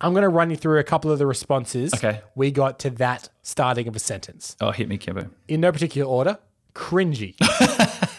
I'm 0.00 0.12
going 0.12 0.22
to 0.22 0.28
run 0.28 0.50
you 0.50 0.56
through 0.56 0.78
a 0.78 0.84
couple 0.84 1.10
of 1.10 1.18
the 1.18 1.26
responses 1.26 1.92
Okay. 1.94 2.20
we 2.34 2.50
got 2.50 2.78
to 2.80 2.90
that 2.90 3.28
starting 3.42 3.88
of 3.88 3.96
a 3.96 3.98
sentence 3.98 4.54
Oh, 4.60 4.70
hit 4.70 4.88
me, 4.88 4.98
Cambo. 4.98 5.30
in 5.48 5.60
no 5.60 5.72
particular 5.72 6.06
order. 6.10 6.38
Cringy, 6.74 7.34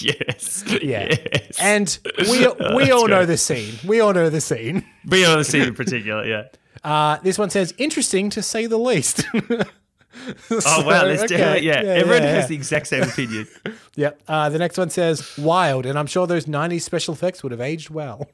yes, 0.00 0.64
yeah, 0.82 1.08
yes. 1.32 1.58
and 1.60 1.98
we 2.30 2.46
we 2.76 2.90
all 2.90 3.08
know 3.08 3.24
the 3.26 3.36
scene. 3.36 3.74
We 3.86 4.00
all 4.00 4.12
know 4.12 4.28
the 4.30 4.40
scene. 4.40 4.84
be 5.08 5.24
on 5.24 5.38
the 5.38 5.44
scene 5.44 5.62
in 5.62 5.74
particular. 5.74 6.24
Yeah. 6.26 6.44
Uh, 6.84 7.16
this 7.22 7.38
one 7.38 7.48
says 7.48 7.72
interesting 7.78 8.28
to 8.28 8.42
say 8.42 8.66
the 8.66 8.76
least. 8.76 9.24
Oh 9.36 10.84
wow, 10.84 11.04
let's 11.04 11.22
do 11.26 11.36
it. 11.36 11.62
Yeah, 11.62 11.80
Yeah, 11.80 11.90
everyone 11.90 12.24
yeah, 12.24 12.34
has 12.34 12.48
the 12.48 12.56
exact 12.56 12.88
same 12.88 13.04
opinion. 13.04 13.46
Yep. 13.94 14.20
Uh, 14.26 14.48
the 14.48 14.58
next 14.58 14.76
one 14.78 14.90
says 14.90 15.36
wild, 15.38 15.86
and 15.86 15.96
I'm 15.96 16.08
sure 16.08 16.26
those 16.26 16.46
90s 16.46 16.80
special 16.80 17.14
effects 17.14 17.44
would 17.44 17.52
have 17.52 17.60
aged 17.60 17.88
well. 17.90 18.28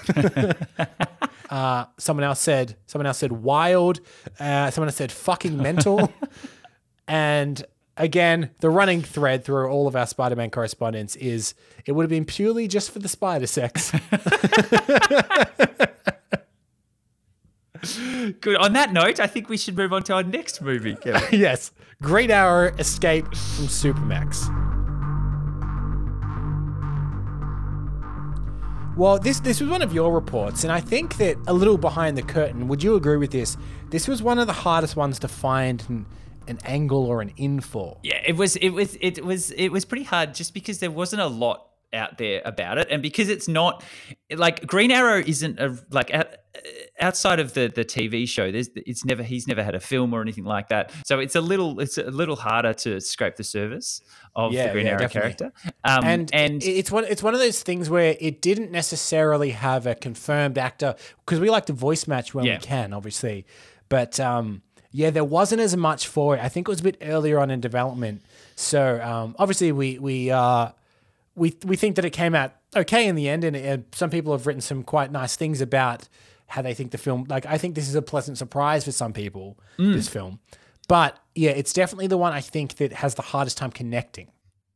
uh, 1.50 1.86
someone 1.98 2.24
else 2.24 2.40
said 2.40 2.76
someone 2.86 3.06
else 3.06 3.18
said 3.18 3.32
wild. 3.32 4.00
Uh, 4.38 4.70
someone 4.70 4.88
else 4.88 4.96
said 4.96 5.12
fucking 5.12 5.56
mental. 5.56 6.12
and 7.08 7.64
again, 7.96 8.50
the 8.60 8.70
running 8.70 9.02
thread 9.02 9.44
through 9.44 9.68
all 9.68 9.86
of 9.86 9.96
our 9.96 10.06
Spider-Man 10.06 10.50
correspondence 10.50 11.16
is 11.16 11.54
it 11.86 11.92
would 11.92 12.02
have 12.04 12.10
been 12.10 12.24
purely 12.24 12.68
just 12.68 12.90
for 12.90 12.98
the 12.98 13.08
spider 13.08 13.46
sex. 13.46 13.92
Good. 18.40 18.56
On 18.56 18.72
that 18.74 18.92
note, 18.92 19.18
I 19.18 19.26
think 19.26 19.48
we 19.48 19.56
should 19.56 19.76
move 19.76 19.92
on 19.92 20.04
to 20.04 20.14
our 20.14 20.22
next 20.22 20.62
movie. 20.62 20.96
Yes. 21.32 21.72
Green 22.00 22.30
Arrow 22.30 22.72
Escape 22.78 23.26
from 23.26 23.66
Supermax. 23.66 24.81
Well, 28.94 29.18
this 29.18 29.40
this 29.40 29.58
was 29.58 29.70
one 29.70 29.80
of 29.80 29.94
your 29.94 30.12
reports, 30.12 30.64
and 30.64 30.72
I 30.72 30.80
think 30.80 31.16
that 31.16 31.38
a 31.46 31.54
little 31.54 31.78
behind 31.78 32.18
the 32.18 32.22
curtain. 32.22 32.68
Would 32.68 32.82
you 32.82 32.94
agree 32.94 33.16
with 33.16 33.30
this? 33.30 33.56
This 33.88 34.06
was 34.06 34.22
one 34.22 34.38
of 34.38 34.46
the 34.46 34.52
hardest 34.52 34.96
ones 34.96 35.18
to 35.20 35.28
find 35.28 35.82
an, 35.88 36.06
an 36.46 36.58
angle 36.66 37.06
or 37.06 37.22
an 37.22 37.32
in 37.38 37.60
for. 37.60 37.96
Yeah, 38.02 38.20
it 38.24 38.36
was 38.36 38.56
it 38.56 38.70
was 38.70 38.98
it 39.00 39.24
was 39.24 39.50
it 39.52 39.70
was 39.70 39.86
pretty 39.86 40.04
hard 40.04 40.34
just 40.34 40.52
because 40.52 40.80
there 40.80 40.90
wasn't 40.90 41.22
a 41.22 41.26
lot 41.26 41.68
out 41.94 42.18
there 42.18 42.42
about 42.44 42.78
it 42.78 42.88
and 42.90 43.02
because 43.02 43.28
it's 43.28 43.48
not 43.48 43.82
like 44.34 44.66
Green 44.66 44.90
Arrow 44.90 45.20
isn't 45.20 45.58
a 45.58 45.78
like 45.90 46.12
out, 46.12 46.28
outside 47.02 47.40
of 47.40 47.54
the 47.54 47.68
the 47.74 47.84
TV 47.84 48.26
show 48.28 48.50
there's 48.52 48.70
it's 48.74 49.04
never 49.04 49.22
he's 49.22 49.46
never 49.46 49.62
had 49.62 49.74
a 49.74 49.80
film 49.80 50.12
or 50.14 50.20
anything 50.22 50.44
like 50.44 50.68
that 50.68 50.90
so 51.04 51.18
it's 51.18 51.34
a 51.34 51.40
little 51.40 51.80
it's 51.80 51.98
a 51.98 52.04
little 52.10 52.36
harder 52.36 52.72
to 52.72 53.00
scrape 53.00 53.36
the 53.36 53.44
surface 53.44 54.00
of 54.36 54.52
Yeah, 54.52 54.68
the 54.68 54.72
Green 54.72 54.86
yeah, 54.86 54.92
Arrow 54.92 55.00
definitely. 55.00 55.34
character 55.34 55.52
um, 55.84 56.04
and 56.04 56.30
and 56.32 56.62
it's 56.64 56.90
one 56.90 57.04
it's 57.04 57.22
one 57.22 57.34
of 57.34 57.40
those 57.40 57.62
things 57.62 57.90
where 57.90 58.16
it 58.20 58.40
didn't 58.40 58.70
necessarily 58.70 59.50
have 59.50 59.86
a 59.86 59.94
confirmed 59.94 60.56
actor 60.58 60.94
because 61.26 61.40
we 61.40 61.50
like 61.50 61.66
to 61.66 61.72
voice 61.72 62.06
match 62.06 62.32
when 62.34 62.44
Yeah. 62.44 62.54
we 62.58 62.60
can, 62.60 62.92
obviously. 62.92 63.44
But 63.88 64.18
um, 64.20 64.62
yeah, 64.90 65.10
there 65.10 65.24
wasn't 65.24 65.60
as 65.60 65.76
much 65.76 66.06
for 66.06 66.36
it. 66.36 66.40
I 66.42 66.48
think 66.48 66.68
it 66.68 66.70
was 66.70 66.80
a 66.80 66.84
bit 66.84 66.96
earlier 67.02 67.38
on 67.38 67.50
in 67.50 67.60
development. 67.60 68.22
So 68.56 69.00
um, 69.02 69.34
obviously 69.38 69.72
we 69.72 69.98
we 69.98 70.30
uh, 70.30 70.70
we 71.34 71.56
we 71.64 71.76
think 71.76 71.96
that 71.96 72.04
it 72.04 72.10
came 72.10 72.34
out 72.34 72.52
okay 72.76 73.06
in 73.06 73.14
the 73.16 73.28
end, 73.28 73.44
and, 73.44 73.56
and 73.56 73.84
some 73.92 74.10
people 74.10 74.32
have 74.32 74.46
written 74.46 74.60
some 74.62 74.82
quite 74.82 75.10
nice 75.12 75.36
things 75.36 75.60
about 75.60 76.08
how 76.52 76.60
they 76.60 76.74
think 76.74 76.90
the 76.90 76.98
film. 76.98 77.24
Like 77.28 77.46
I 77.46 77.56
think 77.56 77.74
this 77.74 77.88
is 77.88 77.94
a 77.94 78.02
pleasant 78.02 78.36
surprise 78.36 78.84
for 78.84 78.92
some 78.92 79.12
people. 79.12 79.58
Mm. 79.78 79.94
This 79.94 80.08
film. 80.08 80.38
But 80.86 81.18
yeah, 81.34 81.52
it's 81.52 81.72
definitely 81.72 82.08
the 82.08 82.18
one 82.18 82.32
I 82.32 82.42
think 82.42 82.76
that 82.76 82.92
has 82.92 83.14
the 83.14 83.22
hardest 83.22 83.56
time 83.56 83.70
connecting. 83.70 84.28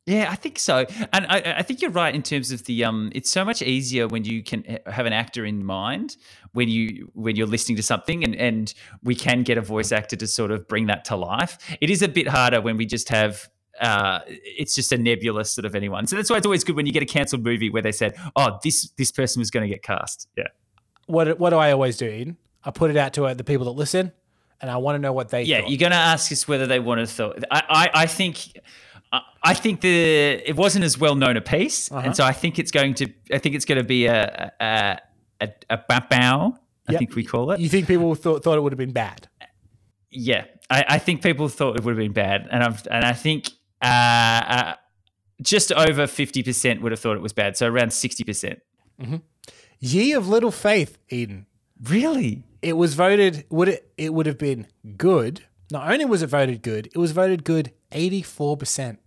Yeah, 0.07 0.29
I 0.31 0.37
think 0.37 0.61
so, 0.61 0.87
and 1.12 1.27
I, 1.29 1.57
I 1.59 1.62
think 1.62 1.83
you're 1.83 1.91
right 1.91 2.15
in 2.15 2.23
terms 2.23 2.53
of 2.53 2.65
the. 2.65 2.85
Um, 2.85 3.11
it's 3.12 3.29
so 3.29 3.45
much 3.45 3.61
easier 3.61 4.07
when 4.07 4.25
you 4.25 4.41
can 4.41 4.79
have 4.87 5.05
an 5.05 5.12
actor 5.12 5.45
in 5.45 5.65
mind 5.65 6.17
when 6.53 6.69
you 6.69 7.11
when 7.15 7.35
you're 7.35 7.49
listening 7.49 7.77
to 7.77 7.83
something, 7.83 8.23
and 8.23 8.37
and 8.37 8.73
we 9.03 9.17
can 9.17 9.43
get 9.43 9.59
a 9.59 9.61
voice 9.61 9.91
actor 9.91 10.15
to 10.15 10.27
sort 10.29 10.53
of 10.53 10.69
bring 10.69 10.87
that 10.87 11.05
to 11.07 11.17
life. 11.17 11.59
It 11.81 11.91
is 11.91 12.03
a 12.03 12.09
bit 12.09 12.29
harder 12.29 12.61
when 12.61 12.77
we 12.77 12.87
just 12.87 13.09
have. 13.09 13.49
Uh, 13.81 14.21
it's 14.27 14.75
just 14.75 14.91
a 14.93 14.97
nebulous 14.97 15.51
sort 15.51 15.67
of 15.67 15.75
anyone. 15.75 16.07
So 16.07 16.17
that's 16.17 16.31
why 16.31 16.39
it's 16.39 16.47
always 16.47 16.65
good 16.65 16.77
when 16.77 16.87
you 16.87 16.93
get 16.93 17.03
a 17.03 17.07
cancelled 17.07 17.45
movie 17.45 17.69
where 17.69 17.83
they 17.83 17.93
said, 17.93 18.15
"Oh, 18.37 18.59
this 18.62 18.89
this 18.97 19.11
person 19.11 19.41
was 19.41 19.51
going 19.51 19.69
to 19.69 19.69
get 19.69 19.83
cast." 19.83 20.29
Yeah, 20.37 20.45
What 21.07 21.38
what 21.38 21.51
do 21.51 21.57
I 21.57 21.73
always 21.73 21.97
do, 21.97 22.07
Eden? 22.07 22.37
I 22.64 22.71
put 22.71 22.90
it 22.90 22.97
out 22.97 23.12
to 23.14 23.27
uh, 23.27 23.35
the 23.35 23.45
people 23.45 23.64
that 23.66 23.73
listen, 23.73 24.12
and 24.61 24.71
I 24.71 24.77
want 24.79 24.97
to 24.97 24.99
know 25.01 25.12
what 25.12 25.29
they 25.29 25.42
yeah. 25.42 25.61
thought. 25.61 25.71
You're 25.71 25.79
going 25.79 25.92
to 25.92 25.97
ask 25.99 26.33
us 26.33 26.49
whether 26.49 26.66
they 26.66 26.81
wanted 26.81 27.07
to. 27.09 27.12
Thought. 27.14 27.45
I, 27.51 27.62
I 27.69 27.90
I 28.03 28.07
think. 28.07 28.59
I- 29.42 29.55
think 29.55 29.81
the 29.81 30.42
it 30.45 30.57
wasn't 30.57 30.85
as 30.85 30.99
well 30.99 31.14
known 31.14 31.37
a 31.37 31.40
piece, 31.40 31.90
Uh-huh. 31.92 32.03
and 32.05 32.16
so 32.16 32.25
I 32.25 32.33
think 32.33 32.59
it's 32.59 32.73
going 32.73 32.95
to. 32.95 33.07
I 33.33 33.38
think 33.38 33.55
it's 33.55 33.64
going 33.64 33.79
to 33.79 33.85
be 33.85 34.07
a 34.07 34.53
a 34.61 34.99
a, 35.40 35.49
a 35.71 36.03
bow. 36.11 36.59
I 36.88 36.92
Yep. 36.92 36.99
think 36.99 37.14
we 37.14 37.25
call 37.25 37.53
it. 37.53 37.61
You 37.61 37.69
think 37.69 37.87
people 37.87 38.14
thought 38.16 38.42
thought 38.42 38.59
it 38.59 38.61
would 38.62 38.73
have 38.73 38.79
been 38.79 38.92
bad? 38.92 39.29
Yeah, 40.11 40.45
I, 40.69 40.85
I 40.88 40.99
think 40.99 41.23
people 41.23 41.49
thought 41.49 41.77
it 41.77 41.85
would 41.85 41.92
have 41.92 41.99
been 41.99 42.12
bad, 42.12 42.49
and 42.51 42.62
I've 42.64 42.87
and 42.90 43.05
I 43.05 43.12
think 43.12 43.51
uh, 43.81 43.87
uh, 43.87 44.75
just 45.40 45.71
over 45.73 46.07
fifty 46.09 46.42
percent 46.42 46.83
would 46.83 46.90
have 46.92 47.01
thought 47.01 47.16
it 47.16 47.23
was 47.23 47.33
bad. 47.33 47.57
So 47.57 47.69
around 47.69 47.92
sixty 47.92 48.25
percent. 48.25 48.61
Ye 49.79 50.12
of 50.12 50.29
little 50.29 50.51
faith, 50.51 50.99
Eden. 51.09 51.47
Really? 51.83 52.45
It 52.62 52.75
was 52.75 52.95
voted. 52.95 53.45
Would 53.51 53.69
it? 53.69 53.93
It 53.97 54.15
would 54.15 54.27
have 54.27 54.39
been 54.39 54.67
good. 54.97 55.43
Not 55.71 55.91
only 55.91 56.05
was 56.05 56.23
it 56.23 56.29
voted 56.29 56.62
good, 56.62 56.87
it 56.87 56.97
was 56.97 57.12
voted 57.12 57.45
good 57.45 57.73
eighty 57.93 58.23
four 58.23 58.57
percent. 58.57 59.01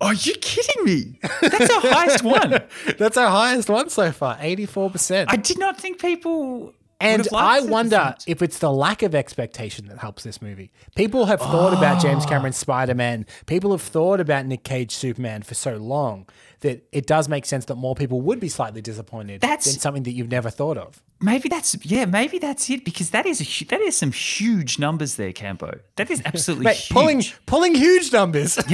Are 0.00 0.14
you 0.14 0.34
kidding 0.34 0.84
me? 0.84 1.18
That's 1.40 1.70
our 1.70 1.80
highest 1.80 2.22
one. 2.22 2.60
That's 2.98 3.16
our 3.16 3.30
highest 3.30 3.68
one 3.68 3.88
so 3.88 4.12
far, 4.12 4.36
eighty 4.40 4.66
four 4.66 4.90
percent. 4.90 5.30
I 5.30 5.36
did 5.36 5.58
not 5.58 5.80
think 5.80 6.00
people. 6.00 6.74
And 7.00 7.26
I 7.34 7.62
wonder 7.62 8.14
if 8.28 8.42
it's 8.42 8.60
the 8.60 8.70
lack 8.70 9.02
of 9.02 9.12
expectation 9.12 9.86
that 9.86 9.98
helps 9.98 10.22
this 10.22 10.40
movie. 10.40 10.70
People 10.94 11.26
have 11.26 11.40
thought 11.40 11.72
about 11.72 12.00
James 12.00 12.24
oh. 12.24 12.28
Cameron's 12.28 12.56
Spider 12.56 12.94
Man. 12.94 13.26
People 13.46 13.72
have 13.72 13.82
thought 13.82 14.20
about 14.20 14.46
Nick 14.46 14.62
Cage 14.62 14.94
Superman 14.94 15.42
for 15.42 15.54
so 15.54 15.76
long 15.78 16.28
that 16.62 16.82
it 16.90 17.06
does 17.06 17.28
make 17.28 17.44
sense 17.46 17.66
that 17.66 17.76
more 17.76 17.94
people 17.94 18.20
would 18.22 18.40
be 18.40 18.48
slightly 18.48 18.80
disappointed 18.80 19.40
That's- 19.40 19.64
than 19.70 19.78
something 19.80 20.02
that 20.04 20.12
you've 20.12 20.30
never 20.30 20.50
thought 20.50 20.78
of. 20.78 21.00
Maybe 21.20 21.48
that's 21.48 21.76
yeah. 21.84 22.04
Maybe 22.06 22.38
that's 22.40 22.68
it 22.70 22.84
because 22.84 23.10
that 23.10 23.26
is 23.26 23.40
a 23.40 23.44
hu- 23.44 23.66
that 23.66 23.80
is 23.80 23.96
some 23.96 24.10
huge 24.10 24.78
numbers 24.80 25.14
there, 25.14 25.32
Cambo. 25.32 25.78
That 25.96 26.10
is 26.10 26.20
absolutely 26.24 26.64
Mate, 26.64 26.76
huge. 26.78 26.88
pulling 26.90 27.22
pulling 27.46 27.74
huge 27.76 28.12
numbers. 28.12 28.56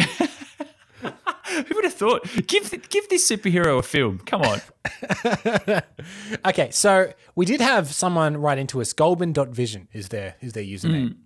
Who 1.02 1.74
would 1.74 1.84
have 1.84 1.94
thought? 1.94 2.22
Give 2.46 2.70
give 2.88 3.08
this 3.08 3.28
superhero 3.30 3.78
a 3.78 3.82
film. 3.82 4.18
Come 4.24 4.42
on. 4.42 4.60
Okay, 6.44 6.70
so 6.70 7.12
we 7.34 7.44
did 7.44 7.60
have 7.60 7.92
someone 7.92 8.36
write 8.36 8.58
into 8.58 8.80
us. 8.80 8.92
Goldman.vision 8.92 9.88
is 9.92 10.08
their 10.08 10.36
is 10.40 10.52
their 10.52 10.62
username, 10.64 11.16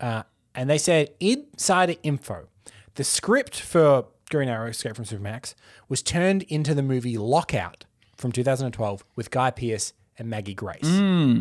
uh, 0.00 0.22
and 0.54 0.68
they 0.68 0.78
said 0.78 1.10
insider 1.20 1.94
info. 2.02 2.48
The 2.94 3.04
script 3.04 3.60
for 3.60 4.06
Green 4.28 4.48
Arrow: 4.48 4.68
Escape 4.68 4.96
from 4.96 5.04
Supermax 5.04 5.54
was 5.88 6.02
turned 6.02 6.42
into 6.44 6.74
the 6.74 6.82
movie 6.82 7.16
Lockout 7.18 7.84
from 8.16 8.32
2012 8.32 9.04
with 9.16 9.30
Guy 9.30 9.50
Pearce 9.50 9.92
and 10.18 10.28
Maggie 10.28 10.54
Grace. 10.54 10.80
Hmm. 10.82 11.40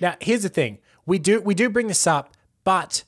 Now, 0.00 0.16
here's 0.20 0.42
the 0.42 0.48
thing: 0.48 0.78
we 1.06 1.18
do 1.18 1.40
we 1.40 1.54
do 1.54 1.68
bring 1.68 1.86
this 1.88 2.06
up, 2.06 2.34
but 2.64 3.04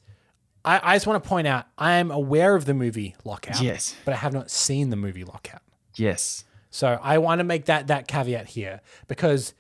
I, 0.64 0.80
I 0.82 0.96
just 0.96 1.06
want 1.06 1.22
to 1.22 1.28
point 1.28 1.46
out 1.46 1.66
I 1.76 1.92
am 1.94 2.10
aware 2.10 2.54
of 2.54 2.64
the 2.64 2.74
movie 2.74 3.14
Lockout. 3.24 3.60
Yes. 3.60 3.94
but 4.04 4.14
I 4.14 4.18
have 4.18 4.32
not 4.32 4.50
seen 4.50 4.90
the 4.90 4.96
movie 4.96 5.24
Lockout. 5.24 5.62
Yes. 5.96 6.44
So 6.70 6.98
I 7.02 7.18
want 7.18 7.38
to 7.38 7.44
make 7.44 7.66
that 7.66 7.86
that 7.86 8.06
caveat 8.08 8.46
here 8.48 8.80
because 9.06 9.54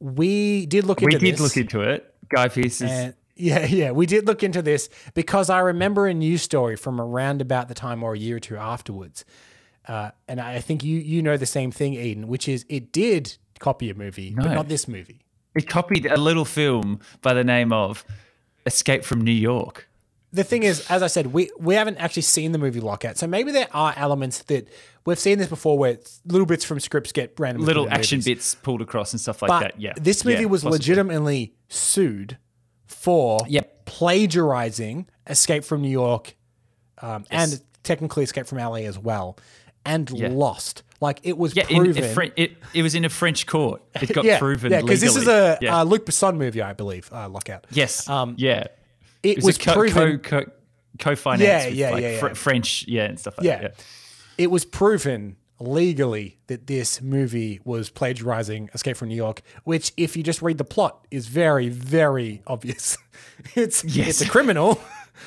we 0.00 0.66
did 0.66 0.84
look 0.84 1.00
We 1.00 1.06
into 1.06 1.16
we 1.18 1.30
did 1.30 1.34
this. 1.34 1.40
look 1.40 1.56
into 1.56 1.80
it. 1.80 2.14
Guy 2.28 2.48
Pearce 2.48 2.80
is 2.80 3.14
yeah, 3.36 3.64
yeah, 3.66 3.90
we 3.90 4.06
did 4.06 4.26
look 4.26 4.42
into 4.42 4.62
this 4.62 4.88
because 5.14 5.50
I 5.50 5.60
remember 5.60 6.06
a 6.06 6.14
news 6.14 6.42
story 6.42 6.76
from 6.76 7.00
around 7.00 7.40
about 7.40 7.68
the 7.68 7.74
time 7.74 8.02
or 8.02 8.14
a 8.14 8.18
year 8.18 8.36
or 8.36 8.40
two 8.40 8.56
afterwards, 8.56 9.24
uh, 9.88 10.10
and 10.28 10.40
I 10.40 10.60
think 10.60 10.82
you 10.84 10.98
you 10.98 11.22
know 11.22 11.36
the 11.36 11.46
same 11.46 11.70
thing, 11.70 11.94
Eden, 11.94 12.28
which 12.28 12.48
is 12.48 12.64
it 12.68 12.92
did 12.92 13.36
copy 13.58 13.90
a 13.90 13.94
movie, 13.94 14.34
but 14.36 14.52
not 14.52 14.68
this 14.68 14.88
movie. 14.88 15.20
it 15.54 15.68
copied 15.68 16.06
a 16.06 16.16
little 16.16 16.44
film 16.44 17.00
by 17.22 17.34
the 17.34 17.44
name 17.44 17.72
of 17.72 18.04
Escape 18.66 19.04
from 19.04 19.20
New 19.20 19.30
York. 19.32 19.88
The 20.32 20.42
thing 20.42 20.64
is, 20.64 20.84
as 20.90 21.00
I 21.02 21.06
said, 21.06 21.28
we 21.32 21.50
we 21.58 21.76
haven't 21.76 21.98
actually 21.98 22.22
seen 22.22 22.50
the 22.52 22.58
movie 22.58 22.80
Lockout, 22.80 23.16
so 23.18 23.26
maybe 23.28 23.52
there 23.52 23.68
are 23.72 23.94
elements 23.96 24.42
that 24.44 24.68
we've 25.06 25.18
seen 25.18 25.38
this 25.38 25.48
before, 25.48 25.78
where 25.78 25.98
little 26.26 26.46
bits 26.46 26.64
from 26.64 26.80
scripts 26.80 27.12
get 27.12 27.38
randomly 27.38 27.66
Little 27.66 27.88
action 27.88 28.16
movies. 28.16 28.24
bits 28.24 28.54
pulled 28.56 28.82
across 28.82 29.12
and 29.12 29.20
stuff 29.20 29.42
like 29.42 29.48
But 29.48 29.60
that. 29.60 29.80
Yeah. 29.80 29.92
this 29.96 30.24
movie 30.24 30.40
Yeah, 30.40 30.46
was 30.46 30.62
possibly. 30.62 30.78
legitimately 30.78 31.54
sued 31.68 32.38
for 32.94 33.40
Yep. 33.48 33.84
plagiarizing 33.86 35.06
Escape 35.26 35.64
from 35.64 35.82
New 35.82 35.90
York 35.90 36.34
um, 37.02 37.24
and 37.30 37.60
technically 37.82 38.24
Escape 38.24 38.46
from 38.46 38.58
LA 38.58 38.86
as 38.86 38.98
well, 38.98 39.36
and 39.84 40.08
Yeah. 40.10 40.28
lost. 40.30 40.82
Like 41.00 41.20
it 41.22 41.36
was 41.36 41.54
Yeah, 41.54 41.64
in, 41.68 41.82
proven. 41.84 42.04
in 42.04 42.14
Fre- 42.14 42.22
it, 42.36 42.56
it 42.72 42.82
was 42.82 42.94
in 42.94 43.04
a 43.04 43.08
French 43.10 43.46
court. 43.46 43.82
It 44.00 44.12
got 44.14 44.24
yeah, 44.24 44.38
proven 44.38 44.72
yeah, 44.72 44.80
because 44.80 45.00
this 45.00 45.16
is 45.16 45.26
a 45.28 45.58
Yeah. 45.60 45.80
uh, 45.80 45.84
Luc 45.84 46.06
Besson 46.06 46.36
movie, 46.36 46.62
I 46.62 46.72
believe. 46.72 47.10
Uh, 47.12 47.28
Lockout. 47.28 47.66
yes. 47.70 48.08
um, 48.08 48.34
yeah. 48.38 48.68
It, 49.22 49.30
It 49.30 49.36
was, 49.38 49.44
was, 49.44 49.58
co- 49.58 49.72
proven. 49.74 50.18
co- 50.20 50.44
co- 50.44 50.50
co-financed 50.98 51.44
Yeah, 51.46 51.66
with 51.66 51.74
yeah, 51.74 51.90
like 51.90 52.02
yeah, 52.02 52.18
Fr- 52.20 52.26
yeah. 52.28 52.34
French, 52.34 52.84
yeah, 52.88 53.04
and 53.04 53.18
stuff 53.18 53.36
like 53.38 53.46
Yeah. 53.46 53.60
that. 53.62 53.84
it 54.38 54.50
was 54.50 54.64
proven 54.64 55.36
legally 55.60 56.38
that 56.48 56.66
this 56.66 57.00
movie 57.00 57.60
was 57.64 57.90
plagiarizing 57.90 58.68
Escape 58.74 58.96
from 58.96 59.08
New 59.08 59.14
York, 59.16 59.42
which, 59.64 59.92
if 59.96 60.16
you 60.16 60.22
just 60.22 60.42
read 60.42 60.58
the 60.58 60.64
plot, 60.64 61.06
is 61.10 61.28
very, 61.28 61.68
very 61.68 62.42
obvious. 62.46 62.96
It's 63.54 63.84
Yes. 63.84 64.08
it's 64.08 64.20
a 64.22 64.28
criminal 64.28 64.80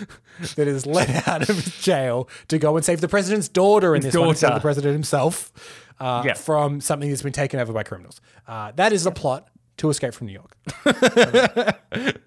that 0.56 0.68
is 0.68 0.86
let 0.86 1.28
out 1.28 1.50
of 1.50 1.64
jail 1.80 2.28
to 2.50 2.58
go 2.58 2.76
and 2.76 2.86
save 2.86 3.00
the 3.02 3.08
president's 3.08 3.48
daughter 3.48 3.96
in 3.96 4.02
His 4.04 4.14
this 4.14 4.20
one 4.20 4.30
instead 4.30 4.52
of 4.52 4.56
the 4.56 4.62
president 4.62 4.94
himself 4.94 5.52
uh, 6.00 6.34
from 6.34 6.80
something 6.82 7.10
that's 7.10 7.22
been 7.22 7.32
taken 7.34 7.60
over 7.60 7.74
by 7.74 7.84
criminals. 7.84 8.20
Uh, 8.48 8.72
that 8.76 8.92
is 8.94 9.04
the 9.06 9.12
plot 9.12 9.48
to 9.78 9.90
Escape 9.90 10.14
from 10.14 10.28
New 10.28 10.34
York. 10.34 10.58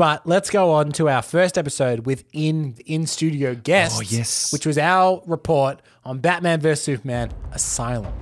But 0.00 0.26
let's 0.26 0.48
go 0.48 0.70
on 0.70 0.92
to 0.92 1.10
our 1.10 1.20
first 1.20 1.58
episode 1.58 2.06
with 2.06 2.24
in 2.32 2.74
in 2.86 3.06
studio 3.06 3.54
guests. 3.54 3.98
Oh, 3.98 4.00
yes. 4.00 4.50
which 4.50 4.64
was 4.64 4.78
our 4.78 5.22
report 5.26 5.82
on 6.06 6.20
Batman 6.20 6.58
vs 6.58 6.82
Superman: 6.82 7.30
Asylum. 7.52 8.14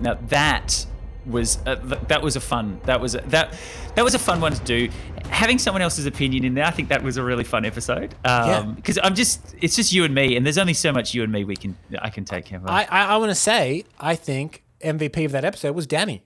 Now 0.00 0.14
that 0.28 0.86
was 1.26 1.58
uh, 1.66 1.74
th- 1.74 2.00
that 2.08 2.22
was 2.22 2.34
a 2.34 2.40
fun 2.40 2.80
that 2.86 2.98
was 2.98 3.14
a, 3.14 3.20
that 3.26 3.52
that 3.94 4.04
was 4.04 4.14
a 4.14 4.18
fun 4.18 4.40
one 4.40 4.54
to 4.54 4.64
do. 4.64 4.88
Having 5.28 5.58
someone 5.58 5.82
else's 5.82 6.06
opinion 6.06 6.46
in 6.46 6.54
there, 6.54 6.64
I 6.64 6.70
think 6.70 6.88
that 6.88 7.02
was 7.02 7.18
a 7.18 7.22
really 7.22 7.44
fun 7.44 7.66
episode. 7.66 8.14
Yeah. 8.24 8.62
Because 8.62 8.98
I'm 9.02 9.14
just 9.14 9.54
it's 9.60 9.76
just 9.76 9.92
you 9.92 10.04
and 10.04 10.14
me, 10.14 10.34
and 10.34 10.46
there's 10.46 10.56
only 10.56 10.72
so 10.72 10.92
much 10.92 11.12
you 11.12 11.24
and 11.24 11.30
me 11.30 11.44
we 11.44 11.56
can 11.56 11.76
I 12.00 12.08
can 12.08 12.24
take 12.24 12.48
him. 12.48 12.62
I 12.64 12.86
I, 12.90 13.04
I 13.04 13.16
want 13.18 13.32
to 13.32 13.34
say 13.34 13.84
I 13.98 14.14
think 14.16 14.64
MVP 14.82 15.26
of 15.26 15.32
that 15.32 15.44
episode 15.44 15.74
was 15.74 15.86
Danny. 15.86 16.22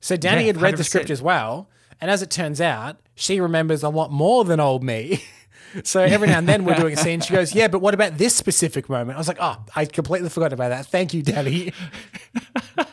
So 0.00 0.16
Danny 0.16 0.42
Yeah, 0.42 0.46
had 0.48 0.60
read 0.60 0.76
the 0.76 0.82
100%. 0.82 0.86
script 0.86 1.10
as 1.10 1.20
well, 1.22 1.68
and 2.00 2.10
as 2.10 2.22
it 2.22 2.30
turns 2.30 2.60
out, 2.60 2.98
she 3.14 3.40
remembers 3.40 3.82
a 3.82 3.88
lot 3.90 4.10
more 4.10 4.44
than 4.44 4.60
old 4.60 4.82
me. 4.82 5.22
So 5.84 6.00
every 6.02 6.26
now 6.26 6.38
and 6.38 6.48
then 6.48 6.64
we're 6.64 6.74
doing 6.74 6.94
a 6.94 6.96
scene. 6.96 7.20
She 7.20 7.32
goes, 7.32 7.54
"Yeah, 7.54 7.68
but 7.68 7.78
what 7.78 7.94
about 7.94 8.18
this 8.18 8.34
specific 8.34 8.88
moment?" 8.88 9.14
I 9.14 9.18
was 9.20 9.28
like, 9.28 9.36
"Oh, 9.40 9.56
I 9.76 9.84
completely 9.84 10.28
forgot 10.28 10.52
about 10.52 10.70
that. 10.70 10.86
Thank 10.86 11.14
you, 11.14 11.22
Danny." 11.22 11.72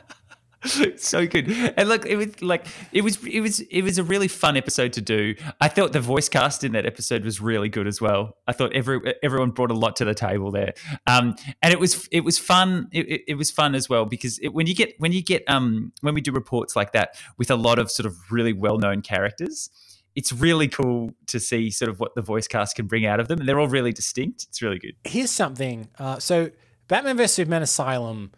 so 0.97 1.27
good. 1.27 1.49
And 1.49 1.89
look, 1.89 2.05
it 2.05 2.15
was 2.15 2.41
like 2.41 2.65
it 2.91 3.03
was 3.03 3.23
it 3.25 3.41
was 3.41 3.59
it 3.59 3.81
was 3.81 3.97
a 3.97 4.03
really 4.03 4.27
fun 4.27 4.57
episode 4.57 4.93
to 4.93 5.01
do. 5.01 5.35
I 5.61 5.67
thought 5.67 5.93
the 5.93 6.01
voice 6.01 6.29
cast 6.29 6.63
in 6.63 6.73
that 6.73 6.85
episode 6.85 7.23
was 7.23 7.41
really 7.41 7.69
good 7.69 7.87
as 7.87 8.01
well. 8.01 8.37
I 8.47 8.53
thought 8.53 8.73
every 8.73 9.15
everyone 9.23 9.51
brought 9.51 9.71
a 9.71 9.75
lot 9.75 9.95
to 9.97 10.05
the 10.05 10.13
table 10.13 10.51
there, 10.51 10.73
um, 11.05 11.35
and 11.61 11.73
it 11.73 11.79
was 11.79 12.07
it 12.11 12.21
was 12.21 12.37
fun. 12.37 12.87
It, 12.91 13.07
it, 13.09 13.21
it 13.29 13.35
was 13.35 13.51
fun 13.51 13.75
as 13.75 13.89
well 13.89 14.05
because 14.05 14.39
it, 14.39 14.49
when 14.49 14.67
you 14.67 14.75
get 14.75 14.93
when 14.99 15.11
you 15.11 15.23
get 15.23 15.43
um 15.47 15.91
when 16.01 16.13
we 16.13 16.21
do 16.21 16.31
reports 16.31 16.75
like 16.75 16.91
that 16.93 17.15
with 17.37 17.51
a 17.51 17.55
lot 17.55 17.79
of 17.79 17.89
sort 17.91 18.05
of 18.05 18.15
really 18.31 18.53
well 18.53 18.77
known 18.77 19.01
characters. 19.01 19.69
It's 20.15 20.33
really 20.33 20.67
cool 20.67 21.11
to 21.27 21.39
see 21.39 21.69
sort 21.69 21.89
of 21.89 21.99
what 21.99 22.15
the 22.15 22.23
voice 22.23 22.47
cast 22.47 22.75
can 22.75 22.87
bring 22.87 23.05
out 23.05 23.19
of 23.19 23.27
them, 23.27 23.39
and 23.39 23.47
they're 23.47 23.59
all 23.59 23.67
really 23.67 23.93
distinct. 23.93 24.47
It's 24.49 24.63
really 24.63 24.79
good. 24.79 24.95
here's 25.03 25.29
something. 25.29 25.89
Uh, 25.99 26.17
so, 26.17 26.49
Batman 26.87 27.17
vs 27.17 27.33
Superman 27.33 27.61
Asylum, 27.61 28.31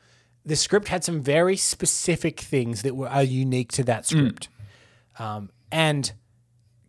the 0.50 0.56
script 0.56 0.88
had 0.88 1.04
some 1.04 1.22
very 1.22 1.56
specific 1.56 2.40
things 2.40 2.82
that 2.82 2.96
were 2.96 3.08
are 3.08 3.24
unique 3.24 3.72
to 3.74 3.84
that 3.84 4.06
script. 4.06 4.50
Um, 5.20 5.50
and 5.72 6.12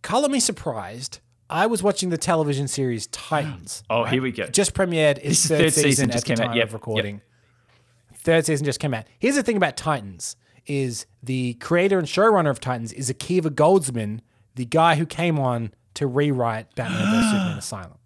color 0.03 0.29
me 0.29 0.41
surprised. 0.41 1.21
I 1.51 1.67
was 1.67 1.83
watching 1.83 2.11
the 2.11 2.17
television 2.19 2.69
series 2.69 3.07
Titans. 3.09 3.83
Oh, 3.91 4.05
here 4.05 4.23
we 4.23 4.33
go. 4.33 4.47
Just 4.47 4.73
premiered 4.73 5.19
its 5.19 5.25
This 5.25 5.47
third, 5.49 5.59
third 5.65 5.73
season, 5.73 5.91
season 5.91 6.11
at 6.11 6.13
just 6.15 6.27
the 6.27 6.35
came 6.35 6.43
out. 6.45 6.49
time 6.49 6.57
Yep, 6.57 6.65
of 6.65 6.71
yep. 6.71 6.75
recording. 6.75 7.21
Third 8.15 8.47
season 8.47 8.65
just 8.65 8.81
came 8.81 8.95
out. 8.95 9.05
Here's 9.19 9.35
the 9.35 9.43
thing 9.43 9.57
about 9.57 9.77
Titans: 9.77 10.37
is 10.67 11.07
the 11.23 11.55
creator 11.55 11.99
and 11.99 12.09
showrunner 12.09 12.51
of 12.51 12.61
Titans 12.61 12.93
is 12.93 13.11
Akiva 13.11 13.51
Goldsman, 13.51 14.21
the 14.55 14.65
guy 14.65 14.95
who 14.95 15.05
came 15.07 15.39
on 15.39 15.73
to 15.95 16.07
rewrite 16.07 16.75
Batman 16.77 17.11
vs 17.11 17.31
Superman 17.31 17.59
Asylum. 17.65 17.99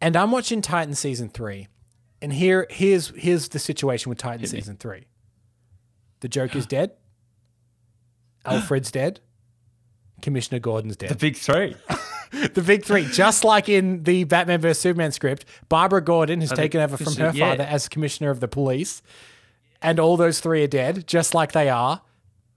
And 0.00 0.16
I'm 0.16 0.30
watching 0.32 0.60
Titan 0.62 0.94
season 0.94 1.28
three, 1.28 1.68
and 2.22 2.32
here 2.32 2.66
here's 2.70 3.08
here's 3.16 3.48
the 3.48 3.58
situation 3.58 4.10
with 4.10 4.18
Titan 4.18 4.46
season 4.46 4.76
three. 4.76 5.06
The 6.20 6.28
Joker's 6.28 6.66
dead. 6.68 6.92
Alfred's 8.44 8.90
dead. 8.90 9.20
Commissioner 10.22 10.58
Gordon's 10.58 10.96
dead 10.96 11.10
The 11.10 11.14
big 11.14 11.36
three. 11.36 11.76
the 12.52 12.62
big 12.62 12.84
three, 12.84 13.06
just 13.06 13.42
like 13.42 13.68
in 13.68 14.04
the 14.04 14.24
Batman 14.24 14.60
vs 14.60 14.78
Superman 14.78 15.12
script, 15.12 15.44
Barbara 15.68 16.02
Gordon 16.02 16.40
has 16.40 16.52
taken 16.52 16.80
over 16.80 16.96
from 16.96 17.14
her 17.16 17.32
yeah. 17.34 17.50
father 17.50 17.64
as 17.64 17.88
commissioner 17.88 18.30
of 18.30 18.40
the 18.40 18.48
police, 18.48 19.02
and 19.82 19.98
all 19.98 20.16
those 20.16 20.40
three 20.40 20.62
are 20.62 20.68
dead, 20.68 21.06
just 21.06 21.34
like 21.34 21.52
they 21.52 21.68
are 21.68 22.02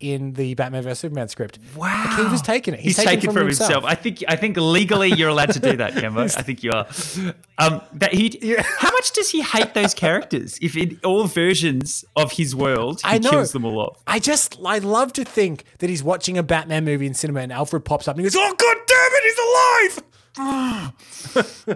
in 0.04 0.34
the 0.34 0.54
Batman 0.56 0.84
vs 0.84 1.00
Superman 1.00 1.28
script. 1.28 1.60
Wow. 1.76 2.06
Akiva's 2.08 2.42
taken 2.42 2.74
it. 2.74 2.82
He's, 2.82 2.98
He's, 2.98 3.06
taken, 3.06 3.30
it 3.30 3.34
from 3.34 3.48
himself. 3.48 3.84
I 3.86 3.96
think. 3.96 4.24
I 4.28 4.36
think 4.36 4.58
legally 4.58 5.14
you're 5.14 5.30
allowed 5.30 5.52
to 5.54 5.60
do 5.60 5.78
that, 5.78 5.94
Cambo. 5.96 6.24
I 6.38 6.42
think 6.42 6.64
you 6.64 6.72
are. 6.72 6.86
Um, 7.58 7.82
that 7.94 8.14
he. 8.14 8.56
How 8.60 8.92
much 8.92 9.12
does 9.14 9.30
he 9.30 9.42
hate 9.42 9.74
those 9.74 9.94
characters? 9.94 10.60
If 10.62 10.76
in 10.76 11.00
all 11.04 11.26
versions 11.26 12.04
of 12.16 12.34
his 12.34 12.56
world, 12.56 13.02
he 13.02 13.08
I 13.08 13.18
know. 13.18 13.30
kills 13.30 13.54
them 13.54 13.66
all 13.66 13.80
off. 13.80 14.04
I 14.06 14.20
just, 14.20 14.58
I 14.64 14.80
love 14.80 15.14
to 15.14 15.24
think 15.24 15.64
that 15.80 15.90
he's 15.90 16.04
watching 16.04 16.38
a 16.38 16.44
Batman 16.44 16.86
movie 16.86 17.08
in 17.08 17.14
cinema 17.14 17.40
and 17.40 17.54
Alfred 17.54 17.86
pops 17.86 18.08
up 18.08 18.16
and 18.18 18.26
he 18.26 18.30
goes, 18.30 18.36
"Oh 18.38 18.56
god 18.56 18.78
damn 18.88 19.12
it, 19.14 19.24
he's 19.24 19.38
alive!" 19.40 20.04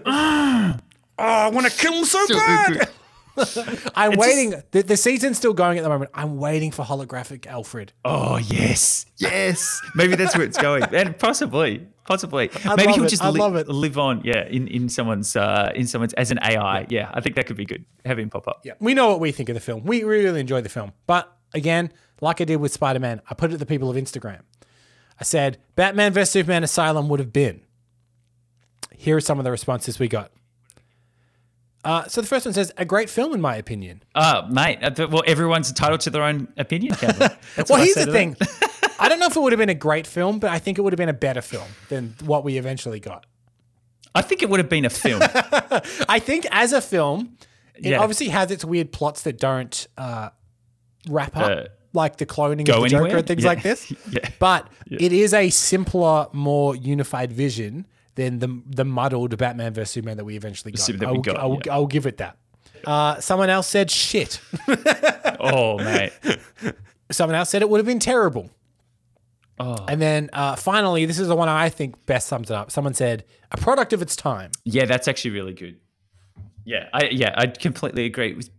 oh, 0.05 0.73
I 1.17 1.49
want 1.49 1.65
to 1.65 1.75
kill 1.75 1.93
him 1.93 2.05
so 2.05 2.27
bad. 2.27 2.89
I'm 3.95 4.17
waiting. 4.17 4.61
the, 4.71 4.83
the 4.83 4.97
season's 4.97 5.37
still 5.37 5.53
going 5.53 5.77
at 5.77 5.83
the 5.83 5.89
moment. 5.89 6.11
I'm 6.13 6.37
waiting 6.37 6.71
for 6.71 6.83
holographic 6.83 7.45
Alfred. 7.47 7.93
Oh 8.05 8.37
yes, 8.37 9.05
yes. 9.17 9.81
Maybe 9.95 10.15
that's 10.15 10.35
where 10.35 10.45
it's 10.45 10.57
going, 10.57 10.83
and 10.93 11.17
possibly, 11.17 11.87
possibly. 12.05 12.49
Maybe 12.65 12.85
love 12.85 12.95
he'll 12.95 13.05
it. 13.05 13.09
just 13.09 13.23
li- 13.23 13.39
love 13.39 13.55
it. 13.55 13.67
live 13.67 13.97
on, 13.97 14.21
yeah, 14.23 14.45
in, 14.47 14.67
in 14.67 14.89
someone's 14.89 15.35
uh, 15.35 15.71
in 15.75 15.87
someone's 15.87 16.13
as 16.13 16.31
an 16.31 16.39
AI. 16.41 16.85
Yeah. 16.89 17.11
I 17.13 17.21
think 17.21 17.35
that 17.35 17.45
could 17.47 17.57
be 17.57 17.65
good. 17.65 17.85
Have 18.05 18.19
him 18.19 18.29
pop 18.29 18.47
up. 18.47 18.61
Yeah, 18.63 18.73
we 18.79 18.93
know 18.93 19.09
what 19.09 19.19
we 19.19 19.31
think 19.31 19.49
of 19.49 19.55
the 19.55 19.61
film. 19.61 19.83
We 19.83 20.03
really 20.03 20.39
enjoyed 20.39 20.65
the 20.65 20.69
film. 20.69 20.93
But 21.05 21.31
again, 21.53 21.91
like 22.21 22.41
I 22.41 22.45
did 22.45 22.57
with 22.57 22.71
Spider 22.71 22.99
Man, 22.99 23.21
I 23.29 23.33
put 23.33 23.49
it 23.49 23.53
to 23.53 23.57
the 23.57 23.65
people 23.65 23.89
of 23.89 23.95
Instagram. 23.95 24.41
I 25.19 25.23
said, 25.23 25.57
Batman 25.75 26.13
vs. 26.13 26.29
Superman 26.29 26.63
Asylum 26.63 27.09
would 27.09 27.19
have 27.19 27.33
been. 27.33 27.61
Here 28.95 29.17
are 29.17 29.21
some 29.21 29.39
of 29.39 29.45
the 29.45 29.51
responses 29.51 29.99
we 29.99 30.07
got. 30.07 30.31
Uh, 31.87 32.05
so 32.07 32.19
the 32.19 32.27
first 32.27 32.45
one 32.45 32.53
says, 32.53 32.71
a 32.77 32.83
great 32.83 33.09
film, 33.09 33.33
in 33.33 33.39
my 33.39 33.55
opinion. 33.55 34.03
Uh, 34.13 34.45
mate. 34.49 34.79
uh, 34.83 35.07
Well, 35.09 35.23
everyone's 35.25 35.69
entitled 35.69 36.01
to 36.01 36.09
their 36.09 36.23
own 36.23 36.49
opinion. 36.57 36.95
Well, 37.01 37.81
here's 37.81 37.95
the 37.95 38.11
thing. 38.11 38.35
I 38.99 39.07
don't 39.07 39.19
know 39.19 39.27
if 39.27 39.35
it 39.35 39.39
would 39.39 39.53
have 39.53 39.59
been 39.59 39.69
a 39.69 39.73
great 39.73 40.05
film, 40.05 40.39
but 40.39 40.49
I 40.51 40.59
think 40.59 40.77
it 40.77 40.81
would 40.81 40.91
have 40.91 40.97
been 40.97 41.07
a 41.07 41.13
better 41.13 41.41
film 41.41 41.67
than 41.89 42.13
what 42.25 42.43
we 42.43 42.57
eventually 42.57 42.99
got. 42.99 43.25
I 44.13 44.21
think 44.21 44.43
it 44.43 44.49
would 44.49 44.59
have 44.59 44.69
been 44.69 44.83
a 44.85 44.89
film. 44.89 45.21
I 46.09 46.19
think 46.19 46.45
as 46.51 46.73
a 46.73 46.81
film, 46.81 47.37
it 47.75 47.91
Yeah. 47.91 47.99
obviously 47.99 48.27
has 48.29 48.51
its 48.51 48.65
weird 48.65 48.91
plots 48.91 49.21
that 49.21 49.37
don't 49.39 49.87
uh, 49.97 50.29
wrap 51.07 51.37
up, 51.37 51.51
Uh, 51.51 51.63
like 51.93 52.17
the 52.17 52.25
cloning 52.25 52.67
of 52.69 52.81
the 52.83 52.89
Joker 52.89 53.17
and 53.17 53.27
things 53.27 53.43
Yeah. 53.43 53.49
like 53.49 53.63
this. 53.63 53.93
Yeah. 54.09 54.27
But 54.39 54.67
it 54.89 55.13
is 55.13 55.33
a 55.33 55.49
simpler, 55.51 56.27
more 56.33 56.75
unified 56.75 57.31
vision 57.31 57.85
than 58.17 58.39
the 58.39 58.61
the 58.65 58.83
muddled 58.83 59.37
Batman 59.37 59.73
vs 59.73 59.91
Superman 59.91 60.17
that 60.17 60.25
we 60.25 60.35
eventually 60.35 60.71
got. 60.73 60.85
That 60.87 61.07
I'll, 61.07 61.21
got, 61.21 61.37
I 61.37 61.45
will, 61.45 61.61
yeah. 61.65 61.75
I 61.75 61.77
will 61.77 61.87
give 61.87 62.05
it 62.05 62.17
that. 62.17 62.37
Uh, 62.83 63.19
someone 63.19 63.49
else 63.49 63.67
said 63.67 63.89
shit. 63.89 64.41
oh, 65.39 65.77
mate. 65.77 66.11
Someone 67.11 67.35
else 67.35 67.49
said 67.49 67.61
it 67.61 67.69
would 67.69 67.77
have 67.77 67.85
been 67.85 67.99
terrible. 67.99 68.49
Oh. 69.59 69.85
And 69.87 70.01
then 70.01 70.29
uh, 70.33 70.55
finally, 70.55 71.05
this 71.05 71.19
is 71.19 71.27
the 71.29 71.35
one 71.35 71.47
I 71.47 71.69
think 71.69 72.05
best 72.05 72.27
sums 72.27 72.51
it 72.51 72.53
up. 72.53 72.69
Someone 72.69 72.93
said 72.93 73.23
a 73.51 73.57
product 73.57 73.93
of 73.93 74.01
its 74.01 74.15
time. 74.15 74.51
Yeah, 74.65 74.85
that's 74.85 75.07
actually 75.07 75.31
really 75.31 75.53
good. 75.53 75.79
Yeah, 76.65 76.89
I 76.93 77.05
yeah, 77.05 77.33
I 77.35 77.47
completely 77.47 78.05
agree. 78.05 78.33
With 78.33 78.49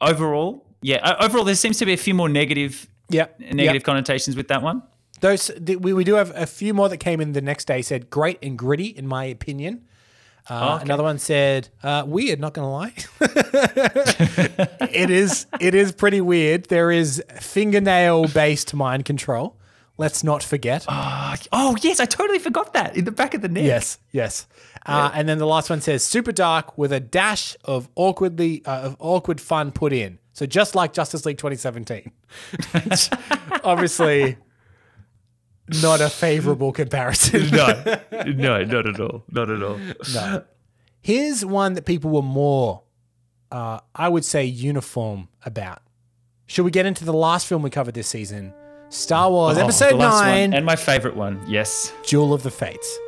overall, 0.00 0.66
yeah, 0.80 1.16
overall 1.20 1.44
there 1.44 1.54
seems 1.54 1.78
to 1.78 1.86
be 1.86 1.92
a 1.92 1.98
few 1.98 2.14
more 2.14 2.28
negative 2.28 2.88
Yep. 3.10 3.40
negative 3.40 3.74
Yep. 3.74 3.82
connotations 3.84 4.36
with 4.36 4.48
that 4.48 4.62
one. 4.62 4.82
Those 5.20 5.50
th- 5.64 5.78
we, 5.78 5.92
we 5.92 6.04
do 6.04 6.14
have 6.14 6.32
a 6.34 6.46
few 6.46 6.74
more 6.74 6.88
that 6.88 6.98
came 6.98 7.20
in 7.20 7.32
the 7.32 7.40
next 7.40 7.66
day. 7.66 7.82
Said 7.82 8.10
great 8.10 8.38
and 8.42 8.58
gritty, 8.58 8.86
in 8.86 9.06
my 9.06 9.24
opinion. 9.24 9.84
Uh, 10.50 10.74
okay. 10.76 10.84
Another 10.84 11.02
one 11.02 11.18
said 11.18 11.68
uh, 11.82 12.04
weird. 12.06 12.40
Not 12.40 12.54
gonna 12.54 12.70
lie, 12.70 12.94
it 13.20 15.10
is 15.10 15.46
it 15.60 15.74
is 15.74 15.92
pretty 15.92 16.20
weird. 16.20 16.64
There 16.66 16.90
is 16.90 17.22
fingernail 17.40 18.28
based 18.28 18.74
mind 18.74 19.04
control. 19.04 19.56
Let's 19.98 20.22
not 20.22 20.42
forget. 20.42 20.86
Oh 20.88 21.76
yes, 21.82 22.00
I 22.00 22.06
totally 22.06 22.38
forgot 22.38 22.72
that 22.72 22.96
in 22.96 23.04
the 23.04 23.10
back 23.10 23.34
of 23.34 23.42
the 23.42 23.48
neck. 23.48 23.64
Yes, 23.64 23.98
yes. 24.12 24.46
Uh, 24.86 25.10
and 25.12 25.28
then 25.28 25.38
the 25.38 25.46
last 25.46 25.68
one 25.68 25.80
says 25.82 26.02
super 26.02 26.32
dark 26.32 26.78
with 26.78 26.92
a 26.92 27.00
dash 27.00 27.56
of 27.64 27.88
awkwardly 27.94 28.64
uh, 28.64 28.80
of 28.80 28.96
awkward 29.00 29.40
fun 29.40 29.70
put 29.70 29.92
in. 29.92 30.18
So 30.32 30.46
just 30.46 30.74
like 30.76 30.92
Justice 30.92 31.26
League 31.26 31.36
2017. 31.36 32.12
Obviously, 33.64 34.36
not 35.82 36.00
a 36.00 36.08
favorable 36.08 36.72
comparison. 36.72 37.50
no, 37.50 37.66
no, 38.26 38.64
not 38.64 38.86
at 38.86 39.00
all, 39.00 39.24
not 39.30 39.50
at 39.50 39.62
all. 39.62 39.78
No. 40.14 40.44
Here's 41.00 41.44
one 41.44 41.74
that 41.74 41.84
people 41.86 42.10
were 42.10 42.22
more, 42.22 42.82
uh, 43.52 43.80
I 43.94 44.08
would 44.08 44.24
say, 44.24 44.44
uniform 44.44 45.28
about. 45.44 45.82
Should 46.46 46.64
we 46.64 46.70
get 46.70 46.86
into 46.86 47.04
the 47.04 47.12
last 47.12 47.46
film 47.46 47.62
we 47.62 47.70
covered 47.70 47.94
this 47.94 48.08
season? 48.08 48.52
Star 48.88 49.30
Wars 49.30 49.58
Oh, 49.58 49.62
Episode 49.62 49.90
the 49.92 49.96
one, 49.98 50.10
9, 50.10 50.54
and 50.54 50.64
my 50.64 50.76
favorite 50.76 51.14
one. 51.14 51.42
Yes, 51.46 51.92
Duel 52.06 52.32
of 52.32 52.42
the 52.42 52.50
Fates. 52.50 52.98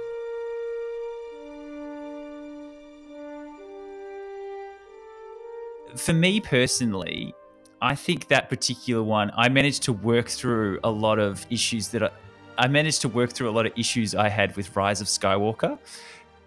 for 5.96 6.12
me 6.12 6.40
personally, 6.40 7.34
I 7.82 7.94
think 7.94 8.28
that 8.28 8.48
particular 8.48 9.02
one, 9.02 9.30
I 9.36 9.48
managed 9.48 9.82
to 9.84 9.92
work 9.92 10.28
through 10.28 10.78
a 10.84 10.90
lot 10.90 11.18
of 11.18 11.46
issues 11.50 11.88
that 11.88 12.02
I, 12.02 12.10
I 12.60 12.68
managed 12.68 13.00
to 13.00 13.08
work 13.08 13.32
through 13.32 13.48
a 13.48 13.52
lot 13.52 13.64
of 13.64 13.72
issues 13.74 14.14
I 14.14 14.28
had 14.28 14.54
with 14.54 14.76
Rise 14.76 15.00
of 15.00 15.06
Skywalker 15.06 15.78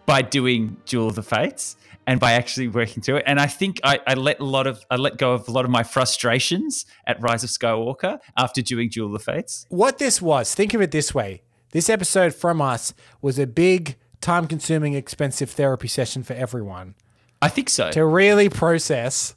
by 0.05 0.21
doing 0.21 0.77
Duel 0.85 1.07
of 1.07 1.15
the 1.15 1.23
Fates 1.23 1.75
and 2.05 2.19
by 2.19 2.33
actually 2.33 2.67
working 2.67 3.01
through 3.01 3.17
it. 3.17 3.23
And 3.25 3.39
I 3.39 3.47
think 3.47 3.79
I, 3.83 3.99
I 4.05 4.13
let 4.13 4.39
a 4.39 4.43
lot 4.43 4.67
of 4.67 4.85
I 4.91 4.97
let 4.97 5.17
go 5.17 5.33
of 5.33 5.47
a 5.47 5.51
lot 5.51 5.65
of 5.65 5.71
my 5.71 5.81
frustrations 5.81 6.85
at 7.07 7.19
Rise 7.19 7.43
of 7.43 7.49
Skywalker 7.49 8.19
after 8.37 8.61
doing 8.61 8.89
Duel 8.89 9.07
of 9.07 9.13
the 9.13 9.19
Fates. 9.19 9.65
What 9.69 9.97
this 9.97 10.21
was, 10.21 10.53
think 10.53 10.75
of 10.75 10.81
it 10.81 10.91
this 10.91 11.15
way 11.15 11.41
this 11.71 11.89
episode 11.89 12.35
from 12.35 12.61
us 12.61 12.93
was 13.23 13.39
a 13.39 13.47
big, 13.47 13.95
time 14.21 14.45
consuming, 14.45 14.93
expensive 14.93 15.49
therapy 15.49 15.87
session 15.87 16.21
for 16.21 16.33
everyone 16.33 16.93
I 17.41 17.49
think 17.49 17.69
so. 17.69 17.89
to 17.89 18.05
really 18.05 18.49
process 18.49 19.35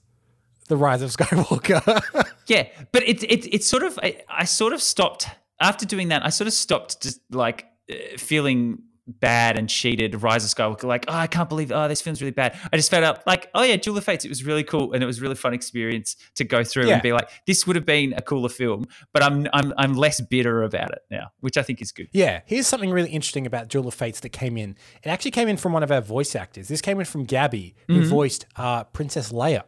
the 0.69 0.77
rise 0.77 1.01
of 1.01 1.11
Skywalker. 1.11 2.03
Yeah, 2.49 2.69
but 2.93 3.03
it's 3.05 3.25
it, 3.25 3.53
it's 3.53 3.67
sort 3.67 3.83
of 3.83 3.99
I, 4.01 4.23
I 4.29 4.45
sort 4.45 4.73
of 4.73 4.81
stopped 4.81 5.27
after 5.61 5.87
doing 5.87 6.09
that. 6.09 6.25
I 6.25 6.31
sort 6.31 6.47
of 6.49 6.55
stopped 6.55 7.03
just 7.03 7.21
like 7.31 7.67
uh, 7.91 7.95
feeling 8.19 8.83
bad 9.09 9.57
and 9.57 9.69
cheated. 9.69 10.21
Rise 10.21 10.45
of 10.45 10.51
Skywalker, 10.51 10.83
like 10.83 11.05
oh, 11.07 11.15
I 11.15 11.29
can't 11.29 11.49
believe 11.49 11.71
oh 11.71 11.87
this 11.87 12.03
film's 12.03 12.21
really 12.21 12.33
bad. 12.33 12.59
I 12.73 12.77
just 12.77 12.91
felt 12.91 13.05
out 13.05 13.25
like 13.25 13.49
oh 13.55 13.63
yeah, 13.63 13.77
Duel 13.77 13.97
of 13.97 14.03
Fates. 14.05 14.25
It 14.25 14.29
was 14.29 14.43
really 14.45 14.65
cool 14.65 14.93
and 14.93 15.03
it 15.03 15.07
was 15.07 15.19
a 15.19 15.23
really 15.23 15.37
fun 15.37 15.55
experience 15.55 16.17
to 16.35 16.43
go 16.45 16.65
through 16.65 16.89
Yeah. 16.89 16.95
and 16.95 17.03
be 17.03 17.13
like 17.13 17.31
this 17.47 17.69
would 17.69 17.77
have 17.77 17.87
been 17.87 18.15
a 18.15 18.21
cooler 18.21 18.49
film. 18.49 18.87
But 19.13 19.23
I'm 19.23 19.47
I'm 19.53 19.73
I'm 19.79 19.95
less 19.95 20.21
bitter 20.21 20.65
about 20.65 20.91
it 20.91 20.99
now, 21.09 21.29
which 21.39 21.57
I 21.57 21.63
think 21.63 21.81
is 21.81 21.93
good. 21.93 22.09
Yeah, 22.13 22.41
here's 22.47 22.67
something 22.67 22.91
really 22.91 23.11
interesting 23.11 23.47
about 23.47 23.69
Duel 23.69 23.87
of 23.87 23.95
Fates 23.95 24.19
that 24.21 24.31
came 24.31 24.57
in. 24.57 24.77
It 25.05 25.09
actually 25.09 25.31
came 25.31 25.47
in 25.47 25.57
from 25.57 25.73
one 25.73 25.85
of 25.85 25.93
our 25.93 26.01
voice 26.01 26.35
actors. 26.35 26.67
This 26.67 26.81
came 26.81 26.99
in 26.99 27.07
from 27.07 27.25
Gabby, 27.27 27.77
who 27.87 28.05
voiced 28.05 28.47
uh, 28.57 28.83
Princess 28.85 29.31
Leia 29.31 29.63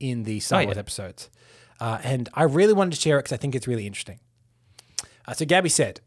in 0.00 0.22
the 0.22 0.40
Star 0.40 0.58
Oh, 0.58 0.60
yeah. 0.62 0.66
Wars 0.68 0.78
episodes. 0.78 1.28
Uh, 1.78 1.98
and 2.02 2.30
I 2.32 2.44
really 2.44 2.72
wanted 2.72 2.94
to 2.94 3.00
share 3.02 3.18
it 3.18 3.24
because 3.24 3.32
I 3.34 3.36
think 3.36 3.54
it's 3.54 3.68
really 3.68 3.86
interesting. 3.86 4.18
Uh, 5.26 5.34
so 5.34 5.44
Gabby 5.44 5.68
said, 5.68 6.00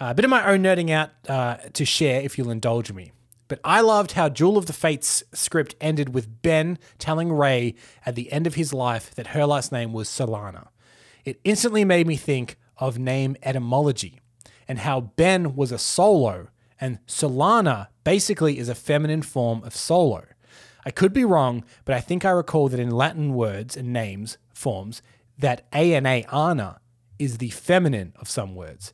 a 0.00 0.14
bit 0.14 0.24
of 0.24 0.30
my 0.30 0.46
own 0.46 0.62
nerding 0.62 0.90
out 0.90 1.10
uh, 1.28 1.56
to 1.72 1.84
share 1.84 2.20
if 2.20 2.36
you'll 2.36 2.50
indulge 2.50 2.92
me. 2.92 3.12
But 3.46 3.60
I 3.62 3.80
loved 3.82 4.12
how 4.12 4.28
Duel 4.28 4.56
of 4.56 4.66
the 4.66 4.72
Fates 4.72 5.22
script 5.32 5.74
ended 5.80 6.14
with 6.14 6.42
Ben 6.42 6.78
telling 6.98 7.32
Rey 7.32 7.74
at 8.04 8.14
the 8.14 8.32
end 8.32 8.46
of 8.46 8.54
his 8.54 8.72
life 8.72 9.14
that 9.14 9.28
her 9.28 9.44
last 9.44 9.70
name 9.70 9.92
was 9.92 10.08
Solana. 10.08 10.68
It 11.24 11.40
instantly 11.44 11.84
made 11.84 12.06
me 12.06 12.16
think 12.16 12.56
of 12.78 12.98
name 12.98 13.36
etymology 13.42 14.20
and 14.66 14.80
how 14.80 15.00
Ben 15.00 15.54
was 15.54 15.72
a 15.72 15.78
solo 15.78 16.48
and 16.80 16.98
Solana 17.06 17.88
basically 18.02 18.58
is 18.58 18.68
a 18.68 18.74
feminine 18.74 19.22
form 19.22 19.62
of 19.62 19.76
solo. 19.76 20.24
I 20.84 20.90
could 20.90 21.12
be 21.12 21.24
wrong, 21.24 21.64
but 21.84 21.94
I 21.94 22.00
think 22.00 22.24
I 22.24 22.30
recall 22.30 22.68
that 22.68 22.80
in 22.80 22.90
Latin 22.90 23.32
words 23.34 23.76
and 23.76 23.92
names 23.92 24.36
forms 24.52 25.02
that 25.38 25.66
ana 25.72 26.24
ana 26.30 26.80
is 27.18 27.38
the 27.38 27.50
feminine 27.50 28.12
of 28.16 28.28
some 28.28 28.54
words. 28.54 28.92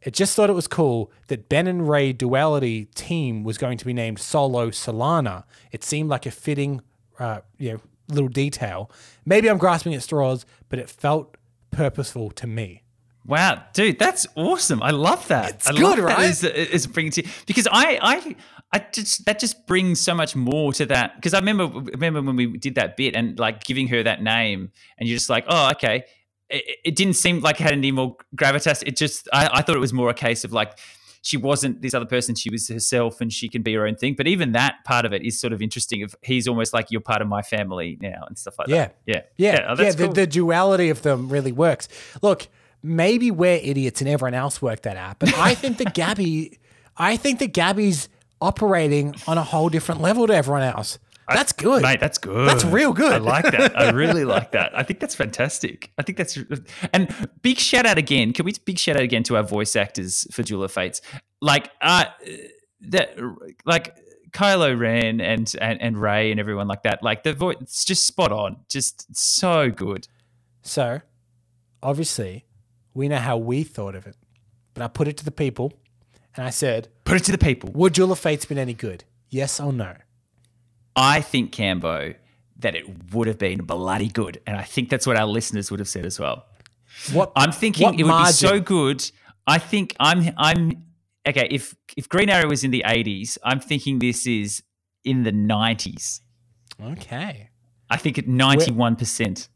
It 0.00 0.14
just 0.14 0.36
thought 0.36 0.48
it 0.48 0.54
was 0.54 0.68
cool 0.68 1.10
that 1.26 1.48
Ben 1.48 1.66
and 1.66 1.88
Rey 1.88 2.12
duality 2.12 2.86
team 2.94 3.42
was 3.42 3.58
going 3.58 3.78
to 3.78 3.84
be 3.84 3.92
named 3.92 4.18
Solo 4.20 4.70
Solana. 4.70 5.44
It 5.72 5.82
seemed 5.82 6.08
like 6.08 6.24
a 6.24 6.30
fitting, 6.30 6.82
uh, 7.18 7.40
you 7.58 7.72
know, 7.72 7.80
little 8.08 8.28
detail. 8.28 8.90
Maybe 9.26 9.50
I'm 9.50 9.58
grasping 9.58 9.94
at 9.94 10.02
straws, 10.02 10.46
but 10.68 10.78
it 10.78 10.88
felt 10.88 11.36
purposeful 11.70 12.30
to 12.30 12.46
me. 12.46 12.84
Wow, 13.26 13.62
dude, 13.74 13.98
that's 13.98 14.26
awesome. 14.36 14.82
I 14.82 14.90
love 14.90 15.28
that. 15.28 15.50
It's 15.50 15.68
I 15.68 15.72
good, 15.72 15.82
love 15.82 15.96
that 15.96 16.04
right? 16.04 16.20
as, 16.20 16.44
as 16.44 16.86
bringing 16.86 17.12
to 17.12 17.24
because 17.46 17.68
I, 17.70 17.98
I, 18.00 18.36
I 18.72 18.86
just 18.90 19.26
that 19.26 19.38
just 19.38 19.66
brings 19.66 20.00
so 20.00 20.14
much 20.14 20.34
more 20.34 20.72
to 20.72 20.86
that. 20.86 21.16
Because 21.16 21.34
I 21.34 21.38
remember 21.38 21.66
remember 21.66 22.22
when 22.22 22.36
we 22.36 22.46
did 22.56 22.76
that 22.76 22.96
bit 22.96 23.14
and 23.14 23.38
like 23.38 23.64
giving 23.64 23.88
her 23.88 24.02
that 24.02 24.22
name, 24.22 24.72
and 24.96 25.06
you're 25.06 25.16
just 25.16 25.28
like, 25.28 25.44
oh, 25.46 25.72
okay. 25.72 26.04
It, 26.50 26.78
it 26.84 26.96
didn't 26.96 27.14
seem 27.14 27.40
like 27.40 27.60
it 27.60 27.64
had 27.64 27.72
any 27.72 27.90
more 27.92 28.16
gravitas. 28.36 28.82
It 28.86 28.96
just, 28.96 29.28
I, 29.32 29.48
I 29.52 29.62
thought 29.62 29.76
it 29.76 29.80
was 29.80 29.92
more 29.92 30.08
a 30.10 30.14
case 30.14 30.44
of 30.44 30.52
like 30.52 30.78
she 31.22 31.36
wasn't 31.36 31.82
this 31.82 31.94
other 31.94 32.06
person; 32.06 32.34
she 32.34 32.48
was 32.48 32.68
herself, 32.68 33.20
and 33.20 33.32
she 33.32 33.48
can 33.48 33.62
be 33.62 33.74
her 33.74 33.86
own 33.86 33.96
thing. 33.96 34.14
But 34.16 34.28
even 34.28 34.52
that 34.52 34.76
part 34.84 35.04
of 35.04 35.12
it 35.12 35.22
is 35.24 35.38
sort 35.38 35.52
of 35.52 35.60
interesting. 35.60 36.02
Of 36.02 36.14
he's 36.22 36.46
almost 36.48 36.72
like 36.72 36.86
you're 36.90 37.00
part 37.00 37.20
of 37.22 37.28
my 37.28 37.42
family 37.42 37.98
now 38.00 38.24
and 38.26 38.38
stuff 38.38 38.58
like 38.58 38.68
Yeah. 38.68 38.86
that. 38.86 38.96
Yeah, 39.06 39.20
Yeah, 39.36 39.66
oh, 39.68 39.82
yeah. 39.82 39.92
the, 39.92 40.04
cool. 40.04 40.12
the 40.12 40.26
duality 40.26 40.88
of 40.90 41.02
them 41.02 41.28
really 41.28 41.52
works. 41.52 41.88
Look, 42.22 42.46
maybe 42.82 43.30
we're 43.30 43.60
idiots 43.62 44.00
and 44.00 44.08
everyone 44.08 44.34
else 44.34 44.62
worked 44.62 44.84
that 44.84 44.96
out, 44.96 45.18
but 45.18 45.34
I 45.36 45.54
think 45.54 45.78
that 45.78 45.92
Gabby, 46.02 46.58
I 46.96 47.16
think 47.16 47.40
that 47.40 47.52
Gabby's 47.52 48.08
operating 48.40 49.14
on 49.26 49.36
a 49.38 49.42
whole 49.42 49.68
different 49.68 50.00
level 50.00 50.26
to 50.28 50.34
everyone 50.34 50.62
else. 50.62 50.98
That's 51.36 51.52
good, 51.52 51.82
Mate, 51.82 52.00
that's 52.00 52.18
good. 52.18 52.48
That's 52.48 52.64
real 52.64 52.92
good. 52.92 53.12
I 53.12 53.18
like 53.18 53.44
that. 53.44 53.78
I 53.78 53.90
really 53.92 54.24
like 54.24 54.52
that. 54.52 54.76
I 54.76 54.82
think 54.82 55.00
that's 55.00 55.14
fantastic. 55.14 55.90
I 55.98 56.02
think 56.02 56.18
that's 56.18 56.38
and 56.92 57.28
big 57.42 57.58
shout 57.58 57.86
out 57.86 57.98
again. 57.98 58.32
Can 58.32 58.44
we 58.44 58.54
big 58.64 58.78
shout 58.78 58.96
out 58.96 59.02
again 59.02 59.22
to 59.24 59.36
our 59.36 59.42
voice 59.42 59.76
actors 59.76 60.26
for 60.32 60.42
Duel 60.42 60.64
of 60.64 60.72
Fates? 60.72 61.00
Like 61.40 61.70
uh 61.80 62.06
that 62.82 63.18
like 63.64 63.96
Kylo 64.30 64.78
Ren 64.78 65.20
and, 65.20 65.52
and 65.60 65.80
and 65.80 65.98
Rey 65.98 66.30
and 66.30 66.38
everyone 66.40 66.68
like 66.68 66.82
that. 66.84 67.02
Like 67.02 67.22
the 67.22 67.32
voice 67.32 67.56
it's 67.60 67.84
just 67.84 68.06
spot 68.06 68.32
on. 68.32 68.58
Just 68.68 69.14
so 69.16 69.70
good. 69.70 70.08
So, 70.62 71.00
obviously, 71.82 72.44
we 72.94 73.08
know 73.08 73.16
how 73.18 73.36
we 73.36 73.62
thought 73.64 73.94
of 73.94 74.06
it, 74.06 74.16
but 74.74 74.82
I 74.82 74.88
put 74.88 75.08
it 75.08 75.16
to 75.18 75.24
the 75.24 75.30
people, 75.30 75.72
and 76.36 76.44
I 76.44 76.50
said, 76.50 76.88
Put 77.04 77.16
it 77.16 77.24
to 77.24 77.32
the 77.32 77.38
people. 77.38 77.70
"Would 77.72 77.94
Duel 77.94 78.12
of 78.12 78.18
Fate's 78.18 78.44
been 78.44 78.58
any 78.58 78.74
good? 78.74 79.04
Yes 79.30 79.60
or 79.60 79.72
no?" 79.72 79.94
I 80.98 81.20
think 81.20 81.52
Cambo 81.52 82.14
that 82.58 82.74
it 82.74 83.14
would 83.14 83.28
have 83.28 83.38
been 83.38 83.60
bloody 83.64 84.08
good. 84.08 84.40
And 84.46 84.56
I 84.56 84.62
think 84.64 84.88
that's 84.90 85.06
what 85.06 85.16
our 85.16 85.26
listeners 85.26 85.70
would 85.70 85.78
have 85.80 85.88
said 85.88 86.04
as 86.04 86.18
well. 86.18 86.44
What 87.12 87.30
I'm 87.36 87.52
thinking 87.52 87.84
what 87.86 88.00
it 88.00 88.02
would 88.04 88.24
be 88.26 88.32
so 88.32 88.58
good. 88.60 89.08
I 89.46 89.58
think 89.58 89.94
I'm 90.00 90.30
I'm 90.36 90.82
okay. 91.26 91.46
If 91.50 91.74
if 91.96 92.08
Green 92.08 92.28
Arrow 92.28 92.48
was 92.48 92.64
in 92.64 92.70
the 92.72 92.82
80s, 92.84 93.38
I'm 93.44 93.60
thinking 93.60 94.00
this 94.00 94.26
is 94.26 94.62
in 95.04 95.22
the 95.22 95.30
90s. 95.32 96.20
Okay, 96.82 97.50
I 97.88 97.96
think 97.96 98.18
at 98.18 98.26
91 98.26 98.96
percent. 98.96 99.48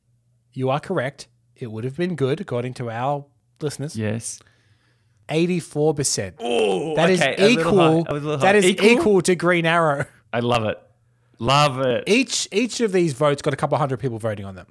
you 0.53 0.71
are 0.71 0.81
correct. 0.81 1.29
It 1.57 1.71
would 1.71 1.85
have 1.85 1.97
been 1.97 2.15
good 2.17 2.41
according 2.41 2.75
to 2.75 2.91
our 2.91 3.27
listeners. 3.61 3.97
Yes. 3.97 4.41
Eighty-four 5.29 5.95
percent. 5.95 6.37
Oh, 6.41 6.95
That 6.97 7.09
is 7.11 7.21
okay, 7.23 7.37
high, 7.39 7.49
equal. 7.49 8.05
That 8.39 8.57
is 8.57 8.65
equal? 8.67 9.23
to 9.23 9.35
Green 9.35 9.67
Arrow. 9.67 10.05
I 10.33 10.41
love 10.41 10.65
it. 10.65 10.79
Love 11.43 11.81
it. 11.81 12.05
Each 12.07 12.47
each 12.53 12.81
of 12.81 12.93
these 12.93 13.15
votes 13.15 13.43
got 13.43 13.53
a 13.53 13.57
couple 13.57 13.77
hundred 13.77 13.99
people 13.99 14.19
voting 14.19 14.45
on 14.45 14.55
them. 14.55 14.69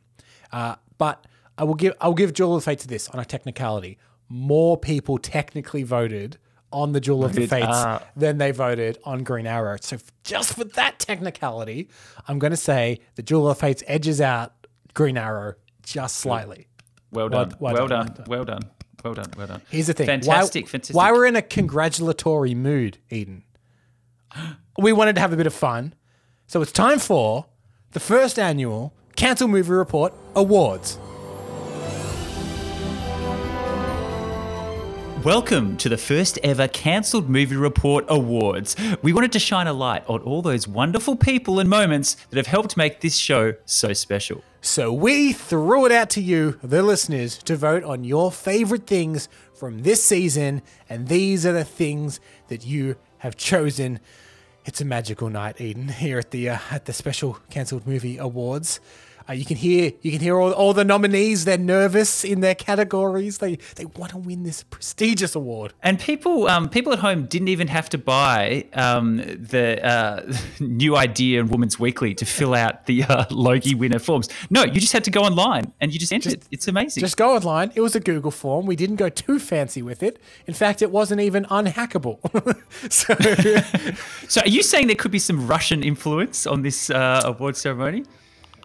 Uh, 0.54 0.76
but 0.98 1.28
I 1.58 1.66
will 1.66 1.76
give 1.76 1.94
I'll 2.00 2.14
give 2.14 2.34
Duel 2.34 2.56
of 2.56 2.64
the 2.64 2.66
Fates 2.66 2.84
to 2.84 2.88
this 2.88 3.10
on 3.10 3.20
a 3.20 3.26
technicality. 3.26 3.98
More 4.30 4.78
people 4.78 5.18
technically 5.18 5.84
voted 5.84 6.38
on 6.72 6.94
the 6.94 7.02
Duel 7.02 7.26
of 7.26 7.34
the 7.34 7.46
Fates 7.46 7.68
ah. 7.68 8.02
than 8.16 8.38
they 8.38 8.52
voted 8.52 8.98
on 9.04 9.26
Green 9.26 9.46
Arrow. 9.46 9.76
So 9.82 9.98
f- 9.98 10.14
just 10.24 10.54
for 10.54 10.64
that 10.64 10.98
technicality, 10.98 11.90
I'm 12.30 12.40
going 12.40 12.52
to 12.52 12.58
say 12.58 13.00
the 13.16 13.22
Duel 13.22 13.50
of 13.50 13.58
the 13.58 13.60
Fates 13.60 13.84
edges 13.88 14.22
out 14.22 14.54
Green 14.94 15.18
Arrow 15.18 15.56
just 15.84 16.20
slightly. 16.20 16.68
Well 17.12 17.28
done. 17.28 17.54
well 17.60 17.74
Well, 17.74 17.88
done, 17.88 18.08
done. 18.08 18.26
Well 18.28 18.46
done. 18.46 18.62
Well 19.04 19.14
done. 19.14 19.32
Well 19.36 19.48
done. 19.48 19.62
Here's 19.70 19.88
the 19.88 19.94
thing. 19.94 20.08
Fantastic. 20.08 20.68
Why, 20.68 20.70
fantastic. 20.70 20.96
Why 20.96 21.12
we're 21.12 21.26
in 21.26 21.36
a 21.36 21.42
congratulatory 21.42 22.56
mood, 22.56 22.98
Eden. 23.10 23.44
We 24.80 24.94
wanted 24.94 25.16
to 25.16 25.22
have 25.22 25.34
a 25.34 25.36
bit 25.36 25.46
of 25.46 25.54
fun. 25.54 25.94
So 26.52 26.62
it's 26.62 26.74
time 26.74 27.00
for 27.00 27.46
the 27.94 28.02
first 28.02 28.38
annual 28.38 28.94
Cancel 29.16 29.48
Movie 29.48 29.72
Report 29.72 30.14
Awards. 30.36 30.98
Welcome 35.24 35.78
to 35.78 35.88
the 35.88 35.98
first 35.98 36.38
ever 36.44 36.68
Cancelled 36.68 37.30
Movie 37.30 37.56
Report 37.56 38.04
Awards. 38.10 38.76
We 39.02 39.14
wanted 39.14 39.32
to 39.32 39.40
shine 39.40 39.68
a 39.68 39.72
light 39.72 40.04
on 40.10 40.20
all 40.24 40.42
those 40.42 40.68
wonderful 40.68 41.16
people 41.16 41.58
and 41.58 41.70
moments 41.70 42.16
that 42.32 42.36
have 42.36 42.48
helped 42.48 42.76
make 42.76 43.00
this 43.00 43.16
show 43.16 43.54
so 43.64 43.94
special. 43.94 44.44
So 44.60 44.92
we 44.92 45.32
threw 45.32 45.86
it 45.86 45.94
out 45.94 46.10
to 46.10 46.22
you, 46.22 46.60
the 46.62 46.84
listeners, 46.84 47.38
to 47.44 47.56
vote 47.56 47.86
on 47.86 48.04
your 48.04 48.30
favorite 48.30 48.88
things 48.88 49.30
from 49.54 49.84
this 49.84 50.04
season, 50.04 50.64
and 50.90 51.08
these 51.08 51.46
are 51.46 51.54
the 51.54 51.64
things 51.64 52.20
that 52.50 52.66
you 52.66 52.98
have 53.20 53.38
chosen. 53.38 54.02
It's 54.64 54.80
a 54.80 54.86
magical 54.86 55.30
night, 55.30 55.60
Eden, 55.60 55.88
here 55.88 56.20
at 56.20 56.30
the 56.30 56.50
uh, 56.50 56.60
at 56.70 56.86
the 56.86 56.94
special 56.94 57.40
cancelled 57.50 57.88
movie 57.88 58.20
awards. 58.20 58.80
Uh, 59.30 59.34
you 59.34 59.46
can 59.46 59.58
hear 59.58 59.92
you 60.02 60.12
can 60.12 60.20
hear 60.20 60.40
all, 60.40 60.52
all 60.52 60.74
the 60.74 60.86
nominees. 60.86 61.46
They're 61.46 61.58
nervous 61.58 62.24
in 62.24 62.42
their 62.42 62.56
categories. 62.56 63.38
They 63.40 63.58
they 63.76 63.86
want 63.86 64.12
to 64.12 64.18
win 64.18 64.44
this 64.44 64.64
prestigious 64.64 65.36
award. 65.36 65.74
And 65.84 66.00
people, 66.00 66.48
um, 66.48 66.70
people 66.70 66.94
at 66.94 67.00
home 67.00 67.26
didn't 67.26 67.48
even 67.48 67.68
have 67.68 67.90
to 67.90 67.98
buy 67.98 68.66
um, 68.74 69.18
the 69.18 69.84
uh, 69.86 70.34
new 70.60 70.96
idea 70.96 71.40
in 71.40 71.48
Woman's 71.48 71.80
Weekly 71.80 72.14
to 72.16 72.26
fill 72.26 72.54
out 72.54 72.86
the 72.86 73.04
uh, 73.04 73.26
Logie 73.30 73.76
winner 73.76 74.00
forms. 74.00 74.30
No, 74.50 74.64
you 74.64 74.80
just 74.80 74.94
had 74.94 75.04
to 75.06 75.12
go 75.12 75.22
online 75.22 75.74
and 75.80 75.94
you 75.94 76.00
just 76.00 76.14
entered. 76.14 76.34
it. 76.34 76.44
It's 76.52 76.68
amazing. 76.68 77.02
Just 77.02 77.18
go 77.18 77.36
online. 77.36 77.72
It 77.76 77.82
was 77.82 77.96
a 77.96 78.00
Google 78.00 78.32
form. 78.32 78.66
We 78.66 78.76
didn't 78.76 78.98
go 78.98 79.10
too 79.10 79.40
fancy 79.40 79.82
with 79.82 80.04
it. 80.04 80.20
In 80.48 80.54
fact, 80.54 80.82
it 80.82 80.92
wasn't 80.92 81.22
even 81.22 81.46
unhackable. 81.46 82.20
so 82.92 83.16
so, 84.28 84.42
are 84.42 84.48
you 84.48 84.64
saying 84.64 84.88
there 84.88 84.96
could 84.96 85.12
be 85.12 85.20
some 85.20 85.48
Russian 85.48 85.84
influence 85.84 86.48
on 86.48 86.62
this 86.62 86.90
uh, 86.90 87.22
award 87.26 87.56
ceremony? 87.56 88.04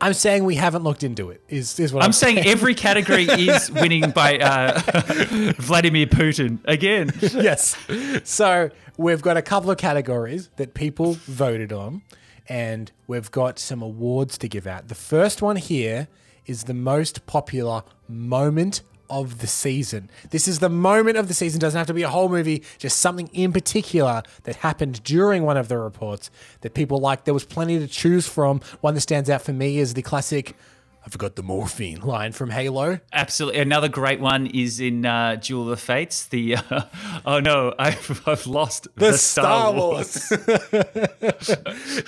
I'm 0.01 0.13
saying 0.13 0.45
we 0.45 0.55
haven't 0.57 0.83
looked 0.83 1.03
into 1.03 1.31
it. 1.31 1.43
Is 1.49 1.79
is 1.81 1.93
what 1.93 2.03
I'm, 2.03 2.09
I'm 2.09 2.13
saying 2.13 2.39
every 2.47 2.75
category 2.75 3.25
is 3.29 3.71
winning 3.71 4.11
by 4.11 4.39
uh, 4.39 4.81
Vladimir 5.59 6.07
Putin 6.07 6.59
again. 6.65 7.13
yes. 7.21 7.77
So 8.25 8.71
we've 8.97 9.23
got 9.23 9.37
a 9.37 9.43
couple 9.43 9.71
of 9.71 9.79
categories 9.79 10.51
that 10.57 10.75
people 10.75 11.15
voted 11.25 11.73
on, 11.73 12.03
and 12.49 12.93
we've 13.07 13.31
got 13.31 13.59
some 13.59 13.83
awards 13.83 14.39
to 14.39 14.49
give 14.49 14.67
out. 14.67 14.89
The 14.89 14.95
first 14.95 15.43
one 15.43 15.57
here 15.57 16.09
is 16.47 16.65
the 16.65 16.75
most 16.75 17.27
popular 17.27 17.83
moment 18.09 18.83
of 19.11 19.39
the 19.39 19.47
season. 19.47 20.11
This 20.31 20.47
is 20.49 20.59
the 20.59 20.69
moment 20.69 21.17
of 21.17 21.29
the 21.29 21.35
season. 21.35 21.61
Doesn't 21.61 21.79
have 21.79 21.87
to 21.89 21.95
be 21.95 22.03
a 22.03 22.09
whole 22.09 22.29
movie, 22.29 22.63
just 22.79 22.99
something 22.99 23.29
in 23.33 23.53
particular 23.53 24.23
that 24.45 24.57
happened 24.57 25.03
during 25.05 25.43
one 25.45 25.57
of 25.57 25.69
the 25.69 25.79
reports 25.79 26.31
that 26.63 26.75
people 26.75 26.99
like. 26.99 27.25
There 27.25 27.35
was 27.35 27.45
plenty 27.45 27.79
to 27.79 27.87
choose 27.87 28.27
from. 28.29 28.61
One 28.81 28.95
that 28.95 29.01
stands 29.01 29.29
out 29.31 29.43
for 29.43 29.53
me 29.53 29.79
is 29.79 29.95
the 29.95 30.03
classic. 30.03 30.57
I 31.05 31.09
forgot 31.09 31.37
the 31.37 31.43
morphine 31.45 32.01
line 32.03 32.33
from 32.33 32.51
Halo. 32.51 32.99
Absolutely. 33.13 33.61
Another 33.61 33.89
great 33.89 34.19
one 34.19 34.49
is 34.49 34.81
in 34.81 35.07
uh, 35.07 35.37
Duel 35.41 35.63
of 35.63 35.69
the 35.69 35.77
Fates. 35.77 36.27
The 36.27 36.57
uh, 36.57 36.83
oh 37.25 37.39
no, 37.39 37.75
I've, 37.79 38.23
I've 38.27 38.47
lost 38.49 38.89
the, 38.97 39.13
Star, 39.17 39.73
Wars. 39.73 40.33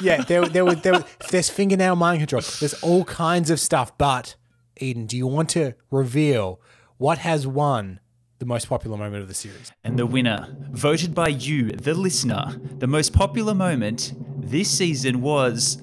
yeah, 0.00 0.22
there, 0.24 0.46
there, 0.46 0.64
were- 0.64 0.74
there, 0.74 1.04
there's 1.30 1.48
fingernail 1.48 1.96
mind 1.96 2.18
control. 2.20 2.42
There's 2.58 2.74
all 2.82 3.04
kinds 3.04 3.50
of 3.50 3.60
stuff. 3.60 3.96
But 3.98 4.34
Eden, 4.78 5.06
do 5.06 5.16
you 5.16 5.26
want 5.26 5.50
to 5.50 5.74
reveal 5.90 6.60
what 6.98 7.18
has 7.18 7.46
won 7.46 8.00
the 8.40 8.46
most 8.46 8.68
popular 8.68 8.96
moment 8.96 9.22
of 9.22 9.28
the 9.28 9.34
series? 9.34 9.72
And 9.82 9.98
the 9.98 10.06
winner, 10.06 10.56
voted 10.70 11.14
by 11.14 11.28
you, 11.28 11.70
the 11.70 11.94
listener, 11.94 12.60
the 12.78 12.86
most 12.86 13.12
popular 13.12 13.54
moment 13.54 14.12
this 14.36 14.68
season 14.70 15.22
was 15.22 15.80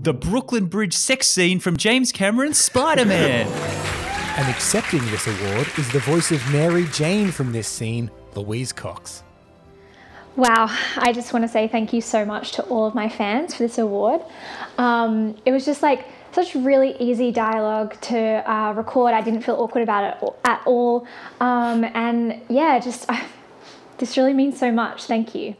the 0.00 0.14
Brooklyn 0.14 0.66
Bridge 0.66 0.94
sex 0.94 1.26
scene 1.26 1.60
from 1.60 1.76
James 1.76 2.10
Cameron's 2.10 2.58
Spider 2.58 3.04
Man. 3.04 3.46
And 4.38 4.50
accepting 4.50 5.00
this 5.06 5.26
award 5.26 5.66
is 5.78 5.90
the 5.92 5.98
voice 6.00 6.30
of 6.30 6.46
Mary 6.52 6.84
Jane 6.92 7.30
from 7.30 7.52
this 7.52 7.66
scene, 7.66 8.10
Louise 8.34 8.70
Cox. 8.70 9.22
Wow, 10.36 10.66
I 10.98 11.14
just 11.14 11.32
want 11.32 11.42
to 11.44 11.48
say 11.48 11.68
thank 11.68 11.94
you 11.94 12.02
so 12.02 12.26
much 12.26 12.52
to 12.52 12.62
all 12.64 12.84
of 12.84 12.94
my 12.94 13.08
fans 13.08 13.54
for 13.54 13.62
this 13.62 13.78
award. 13.78 14.20
Um, 14.76 15.36
it 15.46 15.52
was 15.52 15.64
just 15.64 15.82
like 15.82 16.06
such 16.36 16.54
really 16.54 16.96
easy 17.00 17.32
dialogue 17.32 18.00
to 18.02 18.18
uh, 18.50 18.72
record. 18.74 19.12
I 19.14 19.22
didn't 19.22 19.40
feel 19.42 19.56
awkward 19.56 19.82
about 19.82 20.04
it 20.22 20.34
at 20.44 20.62
all. 20.66 21.06
Um, 21.40 21.82
and 21.94 22.40
yeah, 22.48 22.78
just 22.78 23.10
this 23.98 24.16
really 24.16 24.32
means 24.34 24.58
so 24.58 24.70
much. 24.70 25.04
Thank 25.04 25.34
you. 25.34 25.56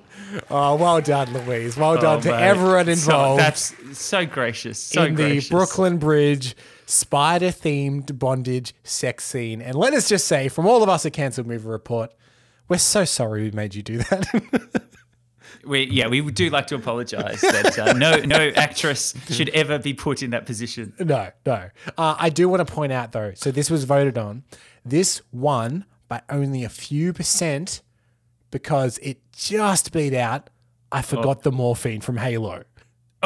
Oh, 0.50 0.74
well 0.76 1.00
done, 1.00 1.32
Louise. 1.32 1.76
Well 1.76 1.96
done 2.00 2.20
to 2.22 2.30
Oh, 2.32 2.36
mate. 2.36 2.42
everyone 2.42 2.86
So- 2.86 2.92
involved 2.92 3.40
that's 3.40 3.74
so 3.98 4.26
gracious. 4.26 4.80
So 4.80 5.04
in 5.04 5.14
gracious. 5.14 5.48
the 5.48 5.54
Brooklyn 5.54 5.98
Bridge 5.98 6.54
spider 6.86 7.48
themed 7.48 8.18
bondage 8.18 8.74
sex 8.84 9.24
scene. 9.24 9.60
And 9.62 9.74
let 9.76 9.92
us 9.94 10.08
just 10.08 10.26
say, 10.28 10.48
from 10.48 10.66
all 10.66 10.82
of 10.82 10.88
us 10.88 11.04
at 11.06 11.12
Cancelled 11.12 11.46
Movie 11.46 11.66
Report, 11.68 12.12
we're 12.68 12.78
so 12.78 13.04
sorry 13.04 13.42
we 13.42 13.50
made 13.52 13.74
you 13.74 13.82
do 13.82 13.98
that. 13.98 14.82
We, 15.66 15.84
yeah, 15.86 16.08
we 16.08 16.20
do 16.30 16.50
like 16.50 16.66
to 16.68 16.76
apologise 16.76 17.40
that 17.40 17.78
uh, 17.78 17.92
no 17.92 18.16
no 18.18 18.50
actress 18.56 19.14
should 19.30 19.48
ever 19.50 19.78
be 19.78 19.94
put 19.94 20.22
in 20.22 20.30
that 20.30 20.46
position. 20.46 20.92
No, 20.98 21.30
no. 21.44 21.70
Uh, 21.98 22.16
I 22.18 22.30
do 22.30 22.48
want 22.48 22.66
to 22.66 22.72
point 22.72 22.92
out 22.92 23.12
though. 23.12 23.32
So 23.34 23.50
this 23.50 23.70
was 23.70 23.84
voted 23.84 24.16
on. 24.16 24.44
This 24.84 25.22
won 25.32 25.84
by 26.08 26.22
only 26.30 26.62
a 26.64 26.68
few 26.68 27.12
percent 27.12 27.82
because 28.50 28.98
it 28.98 29.18
just 29.32 29.92
beat 29.92 30.14
out 30.14 30.50
I 30.92 31.02
Forgot 31.02 31.42
the 31.42 31.52
Morphine 31.52 32.00
from 32.00 32.16
Halo. 32.16 32.64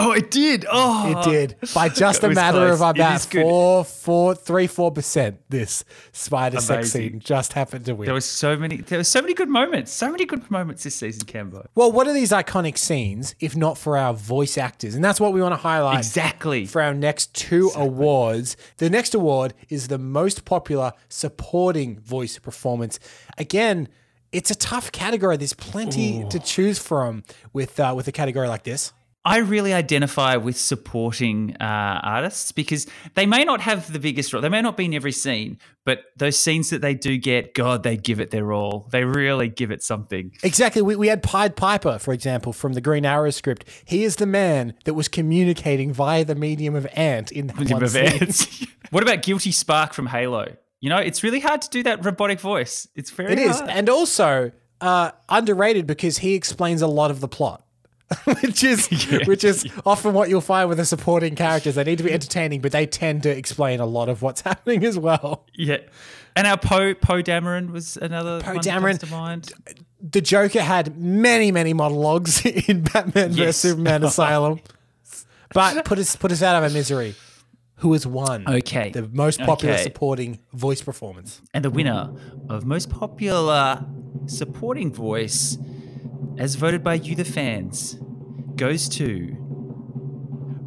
Oh, 0.03 0.13
it 0.13 0.31
did. 0.31 0.65
Oh, 0.71 1.21
It 1.21 1.25
did 1.31 1.57
by 1.75 1.89
just 2.05 2.23
a 2.25 2.29
matter 2.31 2.59
close. 2.59 2.81
of 2.81 2.91
about 2.97 3.21
four, 3.21 3.85
four, 3.85 4.35
three, 4.35 4.67
four 4.67 4.91
percent. 4.91 5.41
This 5.49 5.85
spider 6.13 6.61
sex 6.61 6.91
scene 6.93 7.21
just 7.21 7.53
happened 7.53 7.85
to 7.87 7.95
win. 7.95 8.07
There 8.07 8.15
was 8.15 8.25
so 8.25 8.57
many. 8.57 8.77
There 8.79 8.99
were 8.99 9.05
so 9.05 9.21
many 9.21 9.35
good 9.35 9.49
moments. 9.49 9.93
So 9.93 10.11
many 10.11 10.25
good 10.25 10.51
moments 10.51 10.85
this 10.85 10.95
season, 10.95 11.25
Cambo. 11.27 11.67
well, 11.75 11.93
what 11.93 12.07
are 12.07 12.13
these 12.13 12.31
iconic 12.31 12.79
scenes 12.79 13.35
if 13.41 13.57
not 13.57 13.77
for 13.79 13.97
our 13.97 14.15
voice 14.15 14.57
actors? 14.59 14.95
And 14.95 15.05
that's 15.05 15.21
what 15.21 15.33
we 15.33 15.43
want 15.43 15.53
to 15.53 15.61
highlight 15.61 15.99
Exactly. 15.99 16.67
for 16.67 16.81
our 16.83 16.95
next 16.95 17.35
two 17.35 17.71
awards. 17.77 18.57
The 18.79 18.89
next 18.91 19.15
award 19.15 19.55
is 19.69 19.89
the 19.89 19.99
most 19.99 20.45
popular 20.45 20.93
supporting 21.09 21.99
voice 22.01 22.39
performance. 22.39 22.99
Again, 23.39 23.89
it's 24.33 24.51
a 24.51 24.55
tough 24.55 24.93
category. 24.93 25.37
There's 25.37 25.55
plenty 25.55 26.25
to 26.31 26.39
choose 26.39 26.79
from 26.79 27.25
with 27.53 27.81
uh, 27.81 27.93
with 27.97 28.07
a 28.09 28.13
category 28.13 28.47
like 28.49 28.63
this. 28.63 28.93
I 29.25 29.39
really 29.39 29.75
identify 29.75 30.37
with 30.37 30.57
supporting 30.57 31.55
uh, 31.61 32.01
artists 32.03 32.53
because 32.53 32.87
they 33.15 33.27
may 33.27 33.45
not 33.45 33.61
have 33.61 33.93
the 33.93 33.99
biggest 33.99 34.33
role. 34.33 34.41
They 34.41 34.49
may 34.49 34.63
not 34.63 34.79
be 34.79 34.87
in 34.87 34.95
every 34.95 35.13
scene, 35.13 35.59
but 35.85 36.05
those 36.17 36.39
scenes 36.39 36.71
that 36.71 36.81
they 36.81 36.95
do 36.95 37.19
get, 37.19 37.53
God, 37.53 37.83
they 37.83 37.99
give 37.99 38.19
it 38.19 38.31
their 38.31 38.51
all. 38.53 38.89
They 38.91 39.05
really 39.05 39.49
give 39.49 39.71
it 39.71 39.83
something. 39.83 40.33
Exactly. 40.43 40.81
We, 40.81 40.97
we 40.97 41.09
had 41.09 41.23
Pied 41.23 41.55
Piper, 41.55 41.99
for 41.99 42.15
example, 42.15 42.55
from 42.55 42.73
the 42.73 42.81
Green 42.81 43.05
Arrow 43.05 43.31
script. 43.31 43.67
He 43.85 44.05
is 44.05 44.17
the 44.17 44.27
man 44.27 44.73
that 44.87 44.95
was 44.95 45.09
communicating 45.09 45.93
via 45.93 46.25
the 46.25 46.35
medium 46.35 46.75
of 46.75 46.87
ant 46.95 47.31
in 47.31 47.49
that 47.49 47.71
one 47.71 47.89
scene. 47.89 48.69
what 48.91 49.03
about 49.03 49.21
Guilty 49.23 49.53
Spark 49.53 49.93
from 49.93 50.07
Halo? 50.07 50.57
You 50.81 50.89
know, 50.89 50.97
it's 50.97 51.23
really 51.23 51.41
hard 51.41 51.61
to 51.61 51.69
do 51.69 51.83
that 51.83 52.03
robotic 52.07 52.41
voice. 52.41 52.89
It's 52.95 53.11
very 53.11 53.35
It 53.35 53.39
is, 53.39 53.59
hard. 53.59 53.71
and 53.71 53.89
also 53.91 54.51
uh, 54.81 55.11
underrated 55.29 55.87
because 55.87 56.17
he 56.19 56.33
explains 56.35 56.81
a 56.81 56.87
lot 56.87 57.11
of 57.11 57.21
the 57.21 57.29
plot, 57.29 57.63
which 58.43 58.65
is 58.65 58.89
which 59.27 59.45
is 59.45 59.67
often 59.87 60.13
what 60.15 60.29
you'll 60.29 60.41
find 60.41 60.69
with 60.69 60.79
the 60.79 60.85
supporting 60.85 61.35
characters. 61.37 61.75
They 61.77 61.85
need 61.85 61.99
to 61.99 62.05
be 62.05 62.13
entertaining, 62.13 62.61
but 62.61 62.73
they 62.73 62.87
tend 62.87 63.23
to 63.25 63.31
explain 63.31 63.81
a 63.81 63.87
lot 63.87 64.09
of 64.09 64.23
what's 64.23 64.41
happening 64.51 64.85
as 64.85 64.99
well. 64.99 65.47
Yeah. 65.55 65.79
And 66.37 66.47
our 66.47 66.57
Poe 66.59 66.95
Poe 66.95 67.23
Dameron 67.23 67.71
was 67.71 67.97
another 67.97 68.41
Poe 68.41 68.55
Dameron. 68.57 68.99
to 69.01 69.07
mind. 69.07 69.53
The 70.01 70.21
Joker 70.21 70.63
had 70.63 70.97
many, 70.99 71.53
many 71.53 71.73
monologues 71.75 72.45
in 72.47 72.83
Batman 72.83 73.29
vs 73.31 73.37
Yes. 73.39 73.57
Superman 73.59 74.03
Asylum, 74.05 74.61
but 75.53 75.85
put 75.85 75.99
us 75.99 76.17
put 76.17 76.33
us 76.33 76.43
out 76.43 76.57
of 76.57 76.63
our 76.63 76.71
misery. 76.71 77.15
Who 77.77 77.93
has 77.95 78.07
won? 78.07 78.45
Okay. 78.47 78.91
the 78.91 79.09
most 79.09 79.41
popular 79.41 79.75
Okay. 79.75 79.83
supporting 79.85 80.39
voice 80.53 80.83
performance. 80.83 81.41
And 81.55 81.65
the 81.65 81.71
winner 81.71 82.11
of 82.51 82.67
most 82.67 82.91
popular 82.91 83.85
supporting 84.27 84.93
voice, 84.93 85.57
as 86.41 86.55
voted 86.55 86.83
by 86.83 86.95
you, 86.95 87.15
the 87.15 87.23
fans, 87.23 87.99
goes 88.57 88.89
to 88.89 89.37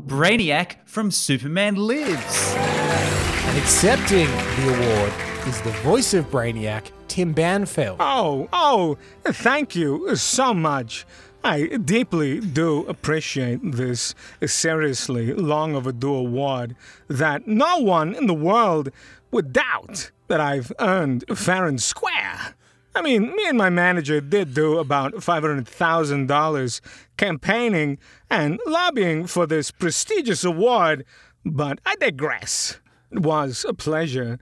Brainiac 0.05 0.75
from 0.85 1.09
Superman 1.09 1.77
Lives. 1.77 2.53
And 2.55 3.57
accepting 3.57 4.27
the 4.27 4.69
award 4.69 5.11
is 5.47 5.59
the 5.63 5.71
voice 5.81 6.13
of 6.13 6.29
Brainiac, 6.29 6.91
Tim 7.07 7.33
Banfield. 7.33 7.97
Oh, 7.99 8.47
oh, 8.53 8.99
thank 9.23 9.75
you 9.75 10.15
so 10.15 10.53
much. 10.53 11.07
I 11.43 11.65
deeply 11.65 12.39
do 12.39 12.85
appreciate 12.85 13.59
this 13.63 14.13
seriously 14.45 15.33
long 15.33 15.75
overdue 15.75 16.13
award 16.13 16.75
that 17.07 17.47
no 17.47 17.79
one 17.79 18.13
in 18.13 18.27
the 18.27 18.35
world 18.35 18.91
would 19.31 19.51
doubt 19.51 20.11
that 20.27 20.39
I've 20.39 20.71
earned 20.79 21.25
fair 21.35 21.65
and 21.65 21.81
square. 21.81 22.53
I 22.95 23.01
mean, 23.01 23.35
me 23.35 23.47
and 23.47 23.57
my 23.57 23.69
manager 23.69 24.21
did 24.21 24.53
do 24.53 24.77
about 24.77 25.13
$500,000 25.13 26.81
campaigning 27.17 27.97
and 28.29 28.59
lobbying 28.67 29.25
for 29.25 29.47
this 29.47 29.71
prestigious 29.71 30.43
award, 30.43 31.03
but 31.43 31.79
I 31.85 31.95
digress. 31.95 32.79
It 33.11 33.19
was 33.19 33.65
a 33.67 33.73
pleasure 33.73 34.37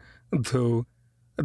to 0.45 0.86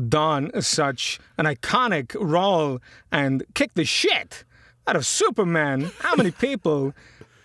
don 0.08 0.60
such 0.60 1.20
an 1.38 1.46
iconic 1.46 2.16
role 2.18 2.80
and 3.12 3.44
kick 3.54 3.74
the 3.74 3.84
shit 3.84 4.44
out 4.86 4.96
of 4.96 5.06
Superman. 5.06 5.92
How 6.00 6.16
many 6.16 6.30
people 6.46 6.92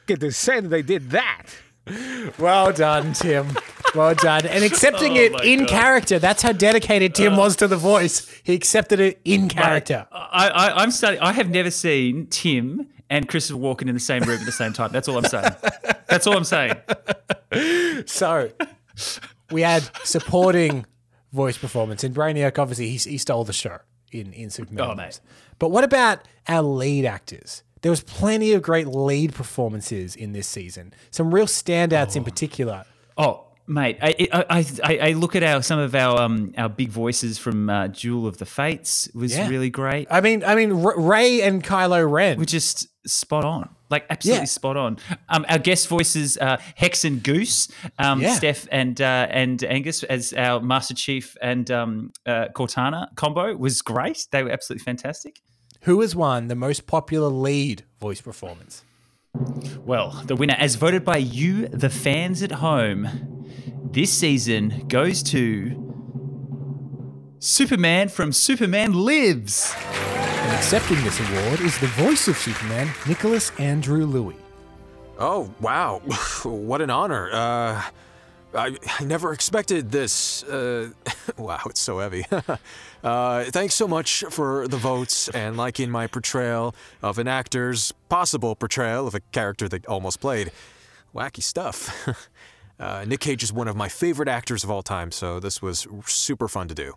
get 0.07 0.19
to 0.21 0.31
say 0.31 0.59
that 0.59 0.69
they 0.69 0.81
did 0.81 1.11
that? 1.11 1.47
Well 2.37 2.71
done, 2.71 3.13
Tim. 3.13 3.47
Well 3.95 4.15
done. 4.15 4.45
And 4.45 4.63
accepting 4.63 5.13
oh 5.13 5.21
it 5.21 5.43
in 5.43 5.65
character. 5.65 6.19
That's 6.19 6.41
how 6.41 6.51
dedicated 6.51 7.15
Tim 7.15 7.33
uh, 7.33 7.37
was 7.37 7.55
to 7.57 7.67
the 7.67 7.77
voice. 7.77 8.27
He 8.43 8.53
accepted 8.53 8.99
it 8.99 9.19
in 9.25 9.49
character. 9.49 10.07
I, 10.11 10.49
I, 10.49 10.81
I'm 10.81 10.91
starting. 10.91 11.19
I 11.19 11.33
have 11.33 11.49
never 11.49 11.71
seen 11.71 12.27
Tim 12.27 12.87
and 13.09 13.27
Christopher 13.27 13.59
Walken 13.59 13.87
in 13.87 13.93
the 13.93 13.99
same 13.99 14.23
room 14.23 14.39
at 14.39 14.45
the 14.45 14.51
same 14.51 14.73
time. 14.73 14.91
That's 14.91 15.07
all 15.07 15.17
I'm 15.17 15.25
saying. 15.25 15.53
That's 16.07 16.27
all 16.27 16.37
I'm 16.37 16.43
saying. 16.45 16.75
So 18.05 18.51
we 19.51 19.61
had 19.61 19.89
supporting 20.05 20.85
voice 21.33 21.57
performance. 21.57 22.03
And 22.03 22.15
Brainiac, 22.15 22.57
obviously, 22.59 22.89
he, 22.89 22.97
he 22.97 23.17
stole 23.17 23.43
the 23.43 23.53
show 23.53 23.79
in, 24.11 24.31
in 24.33 24.49
Superman. 24.49 24.91
Oh, 24.91 24.95
mate. 24.95 25.19
But 25.59 25.71
what 25.71 25.83
about 25.83 26.19
our 26.47 26.61
lead 26.61 27.05
actors? 27.05 27.63
There 27.81 27.89
was 27.91 28.01
plenty 28.03 28.53
of 28.53 28.61
great 28.61 28.87
lead 28.87 29.33
performances 29.33 30.15
in 30.15 30.33
this 30.33 30.47
season. 30.47 30.93
Some 31.09 31.33
real 31.33 31.47
standouts 31.47 32.15
in 32.15 32.23
particular. 32.23 32.85
Oh, 33.17 33.45
mate, 33.67 33.97
I, 34.01 34.15
I, 34.31 34.65
I, 34.83 34.97
I 35.09 35.11
look 35.13 35.35
at 35.35 35.43
our 35.43 35.61
some 35.63 35.79
of 35.79 35.95
our 35.95 36.21
um 36.21 36.53
our 36.57 36.69
big 36.69 36.89
voices 36.89 37.37
from 37.37 37.69
uh, 37.69 37.87
Duel 37.87 38.27
of 38.27 38.37
the 38.37 38.45
Fates 38.45 39.09
was 39.15 39.35
Yeah. 39.35 39.47
really 39.49 39.69
great. 39.69 40.07
I 40.11 40.21
mean, 40.21 40.43
I 40.43 40.55
mean, 40.55 40.71
R- 40.85 40.99
Rey 40.99 41.41
and 41.41 41.63
Kylo 41.63 42.09
Ren. 42.09 42.37
We're 42.37 42.45
just 42.45 42.87
spot 43.07 43.43
on, 43.43 43.67
like 43.89 44.05
absolutely 44.11 44.41
Yeah. 44.41 44.45
spot 44.45 44.77
on. 44.77 44.97
Um, 45.29 45.43
our 45.49 45.57
guest 45.57 45.87
voices, 45.87 46.37
uh, 46.37 46.57
Hex 46.75 47.03
and 47.03 47.23
Goose, 47.23 47.67
um, 47.97 48.21
Yeah. 48.21 48.35
Steph 48.35 48.67
and 48.71 49.01
uh, 49.01 49.25
and 49.31 49.63
Angus 49.63 50.03
as 50.03 50.33
our 50.33 50.59
Master 50.59 50.93
Chief 50.93 51.35
and 51.41 51.69
um, 51.71 52.11
uh, 52.27 52.45
Cortana 52.55 53.07
combo 53.15 53.55
was 53.55 53.81
great. 53.81 54.27
They 54.31 54.43
were 54.43 54.51
absolutely 54.51 54.83
fantastic. 54.83 55.41
Who 55.85 56.01
has 56.01 56.15
won 56.15 56.47
the 56.47 56.55
most 56.55 56.85
popular 56.85 57.29
lead 57.29 57.85
voice 57.99 58.21
performance? 58.21 58.83
Well, 59.83 60.21
the 60.27 60.35
winner, 60.35 60.55
as 60.59 60.75
voted 60.75 61.03
by 61.03 61.17
you, 61.17 61.67
the 61.69 61.89
fans 61.89 62.43
at 62.43 62.51
home, 62.51 63.47
this 63.91 64.13
season 64.13 64.85
goes 64.87 65.23
to 65.23 65.91
Superman 67.39 68.09
from 68.09 68.31
Superman 68.31 68.93
Lives. 68.93 69.73
And 69.81 70.55
accepting 70.55 71.03
this 71.03 71.19
award 71.19 71.61
is 71.61 71.79
the 71.79 71.87
voice 71.87 72.27
of 72.27 72.37
Superman, 72.37 72.93
Nicholas 73.07 73.51
Andrew 73.57 74.05
Louis. 74.05 74.37
Oh, 75.17 75.51
wow. 75.61 75.99
what 76.43 76.81
an 76.81 76.91
honor. 76.91 77.31
Uh, 77.31 77.81
I, 78.53 78.77
I 78.99 79.03
never 79.03 79.31
expected 79.33 79.91
this. 79.91 80.43
Uh, 80.43 80.89
wow, 81.37 81.61
it's 81.67 81.79
so 81.79 81.99
heavy. 81.99 82.25
uh, 83.03 83.43
thanks 83.45 83.75
so 83.75 83.87
much 83.87 84.23
for 84.29 84.67
the 84.67 84.77
votes 84.77 85.29
and 85.29 85.55
liking 85.57 85.89
my 85.89 86.07
portrayal 86.07 86.75
of 87.01 87.17
an 87.17 87.27
actor's 87.27 87.93
possible 88.09 88.55
portrayal 88.55 89.07
of 89.07 89.15
a 89.15 89.21
character 89.31 89.69
that 89.69 89.85
almost 89.85 90.19
played. 90.19 90.51
Wacky 91.15 91.43
stuff. 91.43 92.29
uh, 92.79 93.05
Nick 93.07 93.21
Cage 93.21 93.43
is 93.43 93.53
one 93.53 93.67
of 93.67 93.75
my 93.75 93.87
favorite 93.87 94.27
actors 94.27 94.63
of 94.63 94.71
all 94.71 94.83
time, 94.83 95.11
so 95.11 95.39
this 95.39 95.61
was 95.61 95.87
super 96.05 96.47
fun 96.47 96.67
to 96.67 96.75
do. 96.75 96.93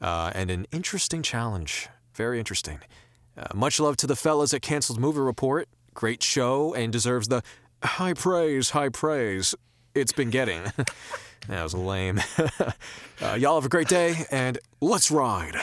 Uh, 0.00 0.30
and 0.34 0.50
an 0.50 0.66
interesting 0.72 1.22
challenge. 1.22 1.88
Very 2.14 2.38
interesting. 2.38 2.78
Uh, 3.36 3.46
much 3.54 3.80
love 3.80 3.96
to 3.98 4.06
the 4.06 4.16
fellas 4.16 4.54
at 4.54 4.62
Cancelled 4.62 5.00
Movie 5.00 5.20
Report. 5.20 5.68
Great 5.92 6.22
show 6.22 6.74
and 6.74 6.92
deserves 6.92 7.28
the 7.28 7.42
high 7.82 8.14
praise, 8.14 8.70
high 8.70 8.88
praise 8.88 9.54
it's 9.94 10.12
been 10.12 10.30
getting. 10.30 10.62
that 11.48 11.62
was 11.62 11.74
lame. 11.74 12.20
uh, 13.20 13.34
y'all 13.38 13.56
have 13.56 13.64
a 13.64 13.68
great 13.68 13.88
day 13.88 14.24
and 14.30 14.58
let's 14.80 15.10
ride. 15.10 15.56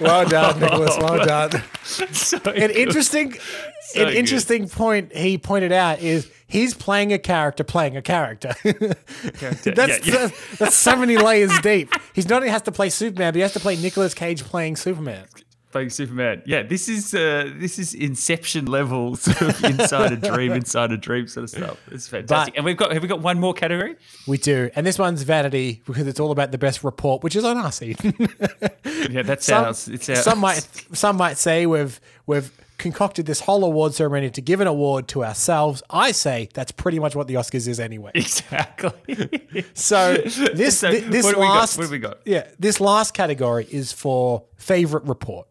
Well 0.00 0.28
done, 0.28 0.60
Nicholas. 0.60 0.96
Well 0.98 1.24
done. 1.26 1.62
So 1.84 2.38
An 2.44 2.70
interesting, 2.70 3.32
So 3.80 4.02
an 4.02 4.08
good. 4.08 4.14
interesting 4.14 4.68
point 4.68 5.14
he 5.16 5.38
pointed 5.38 5.72
out 5.72 6.00
is 6.00 6.30
he's 6.46 6.74
playing 6.74 7.12
a 7.14 7.18
character 7.18 7.64
playing 7.64 7.96
a 7.96 8.02
character. 8.02 8.52
that's, 8.62 9.42
Yeah, 9.42 9.54
yeah. 9.72 9.72
That's, 10.04 10.58
that's 10.58 10.74
so 10.76 10.96
many 10.96 11.16
layers 11.16 11.58
deep. 11.60 11.92
He's 12.12 12.28
not 12.28 12.36
only 12.36 12.50
has 12.50 12.62
to 12.62 12.72
play 12.72 12.90
Superman, 12.90 13.32
but 13.32 13.36
he 13.36 13.40
has 13.42 13.54
to 13.54 13.60
play 13.60 13.76
Nicolas 13.76 14.12
Cage 14.12 14.44
playing 14.44 14.76
Superman. 14.76 15.24
Playing 15.72 15.90
Superman. 15.90 16.42
Yeah, 16.46 16.62
this 16.62 16.88
is 16.88 17.14
uh, 17.14 17.50
this 17.56 17.78
is 17.78 17.92
Inception 17.94 18.66
level 18.66 19.16
sort 19.16 19.42
of 19.42 19.64
inside 19.80 20.12
a 20.12 20.16
dream, 20.16 20.52
inside 20.52 20.92
a 20.92 20.96
dream 20.96 21.26
sort 21.28 21.44
of 21.44 21.50
stuff. 21.50 21.78
It's 21.90 22.08
fantastic. 22.08 22.54
But- 22.54 22.58
and 22.58 22.64
we've 22.64 22.76
got 22.76 22.92
have 22.92 23.02
we 23.02 23.08
got 23.08 23.20
one 23.20 23.38
more 23.38 23.52
category? 23.54 23.96
We 24.26 24.38
do, 24.38 24.70
and 24.74 24.86
this 24.86 24.98
one's 24.98 25.22
vanity 25.22 25.82
because 25.86 26.06
it's 26.06 26.20
all 26.20 26.30
about 26.30 26.50
the 26.52 26.58
best 26.58 26.82
report, 26.84 27.22
which 27.22 27.36
is 27.36 27.44
on 27.44 27.56
us. 27.58 27.82
Yeah, 29.10 29.22
that's 29.22 29.46
some, 29.46 29.64
ours. 29.66 29.86
It's 29.88 30.08
our, 30.08 30.16
some 30.16 30.38
might 30.40 30.66
some 30.92 31.16
might 31.16 31.38
say 31.38 31.64
we've 31.66 32.00
we've 32.26 32.50
concocted 32.78 33.24
this 33.24 33.40
whole 33.40 33.64
award 33.64 33.94
ceremony 33.94 34.30
to 34.30 34.40
give 34.40 34.60
an 34.60 34.66
award 34.66 35.06
to 35.08 35.24
ourselves. 35.24 35.82
I 35.90 36.10
say 36.12 36.48
that's 36.54 36.72
pretty 36.72 36.98
much 36.98 37.14
what 37.14 37.26
the 37.28 37.34
Oscars 37.34 37.68
is 37.68 37.78
anyway. 37.78 38.10
Exactly. 38.14 39.44
So 39.74 40.14
this 40.16 40.80
So 40.80 40.90
thi- 40.90 41.00
this 41.00 41.24
what 41.24 41.34
do 41.34 41.40
we 41.40 41.46
got? 41.46 41.54
last 41.54 41.76
What 41.78 41.82
have 41.84 41.90
we 41.92 41.98
got? 41.98 42.18
yeah 42.24 42.48
this 42.58 42.80
last 42.80 43.14
category 43.14 43.66
is 43.70 43.92
for 43.92 44.44
favorite 44.56 45.04
report, 45.04 45.46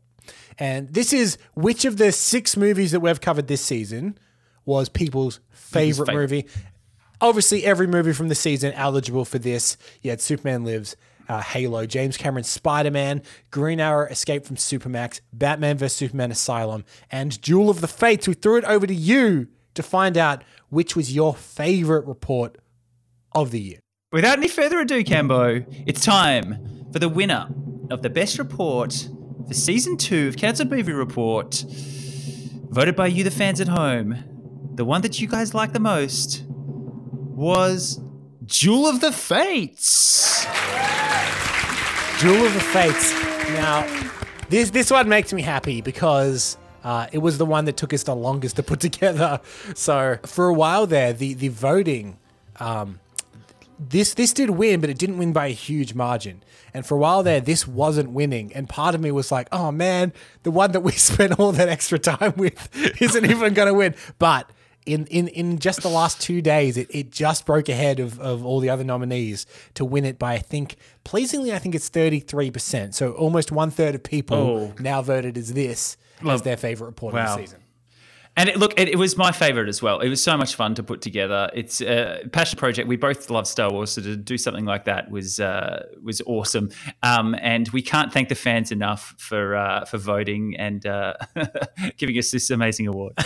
and 0.57 0.93
this 0.93 1.13
is 1.13 1.37
which 1.53 1.85
of 1.85 1.97
the 1.97 2.11
six 2.11 2.55
movies 2.55 2.91
that 2.91 2.99
we've 2.99 3.21
covered 3.21 3.47
this 3.47 3.61
season 3.61 4.17
was 4.65 4.89
people's 4.89 5.39
favorite 5.51 6.07
favorite. 6.07 6.21
movie. 6.21 6.47
Obviously, 7.21 7.65
every 7.65 7.87
movie 7.87 8.13
from 8.13 8.27
the 8.27 8.35
season 8.35 8.73
eligible 8.73 9.25
for 9.25 9.39
this. 9.39 9.77
You 10.01 10.09
had 10.09 10.21
Superman 10.21 10.65
Lives, 10.65 10.95
uh, 11.29 11.41
Halo, 11.41 11.85
James 11.85 12.17
Cameron's 12.17 12.49
Spider 12.49 12.91
Man, 12.91 13.21
Green 13.51 13.79
Arrow, 13.79 14.07
Escape 14.07 14.45
from 14.45 14.57
Supermax, 14.57 15.21
Batman 15.31 15.77
vs 15.77 15.97
Superman 15.97 16.31
Asylum, 16.31 16.83
and 17.11 17.39
Duel 17.41 17.69
of 17.69 17.81
the 17.81 17.87
Fates. 17.87 18.27
We 18.27 18.33
threw 18.33 18.57
it 18.57 18.65
over 18.65 18.85
to 18.85 18.93
you 18.93 19.47
to 19.75 19.83
find 19.83 20.17
out 20.17 20.43
which 20.69 20.95
was 20.95 21.13
your 21.13 21.35
favorite 21.35 22.05
report 22.05 22.57
of 23.33 23.51
the 23.51 23.61
year. 23.61 23.79
Without 24.11 24.37
any 24.37 24.47
further 24.47 24.79
ado, 24.79 25.03
Cambo, 25.03 25.65
it's 25.85 26.03
time 26.03 26.87
for 26.91 26.99
the 26.99 27.09
winner 27.09 27.47
of 27.91 28.01
the 28.01 28.09
best 28.09 28.39
report 28.39 29.09
for 29.47 29.53
season 29.53 29.97
two 29.97 30.27
of 30.27 30.37
Cancelled 30.37 30.71
Movie 30.71 30.93
Report, 30.93 31.63
voted 32.69 32.95
by 32.95 33.07
you, 33.07 33.23
the 33.23 33.31
fans 33.31 33.61
at 33.61 33.67
home. 33.67 34.23
The 34.73 34.85
one 34.85 35.01
that 35.01 35.21
you 35.21 35.27
guys 35.27 35.53
like 35.53 35.71
the 35.71 35.79
most 35.79 36.43
was 36.47 37.99
Duel 38.45 38.87
of 38.87 39.01
the 39.01 39.11
Fates. 39.11 40.45
Duel 42.19 42.45
of 42.45 42.53
the 42.53 42.59
Fates. 42.59 43.11
Now, 43.53 43.85
this 44.49 44.71
this 44.71 44.89
one 44.91 45.07
makes 45.07 45.31
me 45.31 45.41
happy 45.41 45.81
because 45.81 46.57
uh, 46.83 47.07
it 47.11 47.19
was 47.19 47.37
the 47.37 47.45
one 47.45 47.65
that 47.65 47.77
took 47.77 47.93
us 47.93 48.03
the 48.03 48.15
longest 48.15 48.55
to 48.57 48.63
put 48.63 48.79
together. 48.81 49.39
So 49.75 50.17
for 50.25 50.47
a 50.47 50.53
while 50.53 50.87
there, 50.87 51.13
the 51.13 51.35
the 51.35 51.49
voting, 51.49 52.17
um, 52.59 52.99
this 53.79 54.13
this 54.13 54.33
did 54.33 54.51
win, 54.51 54.81
but 54.81 54.89
it 54.89 54.97
didn't 54.97 55.17
win 55.17 55.33
by 55.33 55.47
a 55.47 55.51
huge 55.53 55.93
margin. 55.93 56.43
And 56.73 56.85
for 56.85 56.95
a 56.95 56.97
while 56.97 57.23
there, 57.23 57.39
this 57.41 57.67
wasn't 57.67 58.11
winning. 58.11 58.51
And 58.53 58.67
part 58.67 58.95
of 58.95 59.01
me 59.01 59.11
was 59.11 59.31
like, 59.31 59.47
oh 59.51 59.71
man, 59.71 60.13
the 60.43 60.51
one 60.51 60.71
that 60.73 60.81
we 60.81 60.91
spent 61.11 61.39
all 61.39 61.51
that 61.53 61.69
extra 61.69 61.99
time 61.99 62.33
with 62.37 62.69
isn't 63.01 63.25
even 63.25 63.53
going 63.53 63.67
to 63.67 63.73
win. 63.73 63.95
But 64.19 64.49
in, 64.85 65.07
in, 65.07 65.27
in 65.29 65.57
just 65.57 65.81
the 65.81 65.89
last 65.89 66.21
two 66.21 66.41
days, 66.43 66.77
it, 66.77 66.87
it 66.91 67.09
just 67.11 67.45
broke 67.45 67.69
ahead 67.69 67.99
of, 67.99 68.19
of 68.19 68.45
all 68.45 68.59
the 68.59 68.69
other 68.69 68.83
nominees 68.83 69.47
to 69.73 69.83
win 69.83 70.05
it 70.05 70.19
by, 70.19 70.33
I 70.33 70.37
think, 70.39 70.75
pleasingly, 71.03 71.51
I 71.53 71.57
think 71.59 71.73
it's 71.73 71.89
33%. 71.89 72.93
So 72.93 73.13
almost 73.13 73.51
one 73.51 73.71
third 73.71 73.95
of 73.95 74.03
people 74.03 74.37
Oh. 74.37 74.73
now 74.79 75.01
voted 75.01 75.37
as 75.37 75.53
this 75.53 75.97
as 76.27 76.43
their 76.43 76.55
favorite 76.57 76.87
report 76.87 77.15
of 77.15 77.25
the 77.25 77.35
season. 77.37 77.59
And 78.37 78.49
it, 78.49 78.57
look, 78.57 78.77
it, 78.79 78.89
it 78.89 78.97
was 78.97 79.17
my 79.17 79.31
favorite 79.31 79.69
as 79.69 79.81
well. 79.81 79.99
It 79.99 80.09
was 80.09 80.21
so 80.21 80.35
much 80.37 80.55
fun 80.55 80.75
to 80.75 80.83
put 80.83 81.01
together. 81.01 81.49
It's 81.53 81.81
a 81.81 82.21
passion 82.31 82.57
project. 82.59 82.87
We 82.87 82.97
both 82.97 83.29
love 83.29 83.47
Star 83.47 83.71
Wars, 83.71 83.91
so 83.91 84.01
to 84.01 84.17
do 84.17 84.37
something 84.37 84.65
like 84.65 84.85
that 84.85 85.09
was 85.09 85.39
uh, 85.39 85.85
was 86.03 86.21
awesome. 86.25 86.69
Um, 87.01 87.35
and 87.39 87.69
we 87.69 87.81
can't 87.81 88.11
thank 88.11 88.29
the 88.29 88.35
fans 88.35 88.71
enough 88.71 89.15
for 89.17 89.55
uh, 89.55 89.85
for 89.85 89.97
voting 89.97 90.55
and 90.57 90.85
uh, 90.85 91.13
giving 91.97 92.17
us 92.17 92.31
this 92.31 92.49
amazing 92.49 92.87
award. 92.87 93.13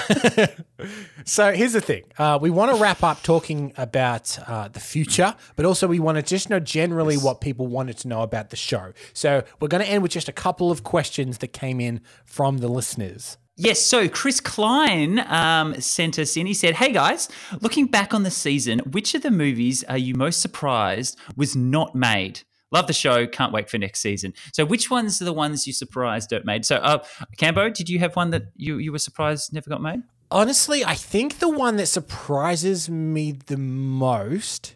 So 1.25 1.51
here's 1.51 1.73
the 1.73 1.81
thing. 1.81 2.05
Uh, 2.17 2.39
we 2.41 2.49
want 2.49 2.75
to 2.75 2.81
wrap 2.81 3.03
up 3.03 3.21
talking 3.23 3.73
about 3.77 4.39
uh, 4.47 4.67
the 4.67 4.79
future, 4.79 5.35
but 5.55 5.65
also 5.65 5.87
we 5.87 5.99
want 5.99 6.15
to 6.15 6.23
just 6.23 6.49
know 6.49 6.59
generally 6.59 7.17
what 7.17 7.41
people 7.41 7.67
wanted 7.67 7.97
to 7.99 8.07
know 8.07 8.21
about 8.21 8.49
the 8.49 8.55
show. 8.55 8.93
So 9.13 9.43
we're 9.59 9.67
going 9.67 9.83
to 9.83 9.89
end 9.89 10.01
with 10.01 10.11
just 10.11 10.29
a 10.29 10.33
couple 10.33 10.71
of 10.71 10.83
questions 10.83 11.39
that 11.39 11.49
came 11.49 11.79
in 11.79 12.01
from 12.25 12.59
the 12.59 12.67
listeners. 12.67 13.37
Yes, 13.61 13.81
so 13.81 14.07
Chris 14.07 14.39
Klein 14.39 15.19
um, 15.27 15.79
sent 15.81 16.17
us 16.17 16.37
in. 16.37 16.45
He 16.45 16.53
said, 16.53 16.75
Hey 16.75 16.93
guys, 16.93 17.27
looking 17.59 17.87
back 17.87 18.13
on 18.13 18.23
the 18.23 18.31
season, 18.31 18.79
which 18.91 19.13
of 19.13 19.21
the 19.21 19.31
movies 19.31 19.83
are 19.83 19.97
you 19.97 20.15
most 20.15 20.41
surprised 20.41 21.19
was 21.35 21.57
not 21.57 21.93
made? 21.93 22.43
Love 22.71 22.87
the 22.87 22.93
show. 22.93 23.27
Can't 23.27 23.51
wait 23.51 23.69
for 23.69 23.77
next 23.77 23.99
season. 23.99 24.33
So, 24.53 24.63
which 24.63 24.89
ones 24.89 25.21
are 25.21 25.25
the 25.25 25.33
ones 25.33 25.67
you 25.67 25.73
surprised 25.73 26.29
don't 26.29 26.45
made? 26.45 26.65
So, 26.65 26.77
uh, 26.77 27.03
Cambo, 27.37 27.73
did 27.73 27.89
you 27.89 27.99
have 27.99 28.15
one 28.15 28.29
that 28.29 28.43
you, 28.55 28.77
you 28.77 28.93
were 28.93 28.99
surprised 28.99 29.51
never 29.51 29.69
got 29.69 29.81
made? 29.81 30.03
Honestly, 30.31 30.85
I 30.85 30.93
think 30.93 31.39
the 31.39 31.49
one 31.49 31.75
that 31.77 31.87
surprises 31.87 32.89
me 32.89 33.33
the 33.33 33.57
most 33.57 34.75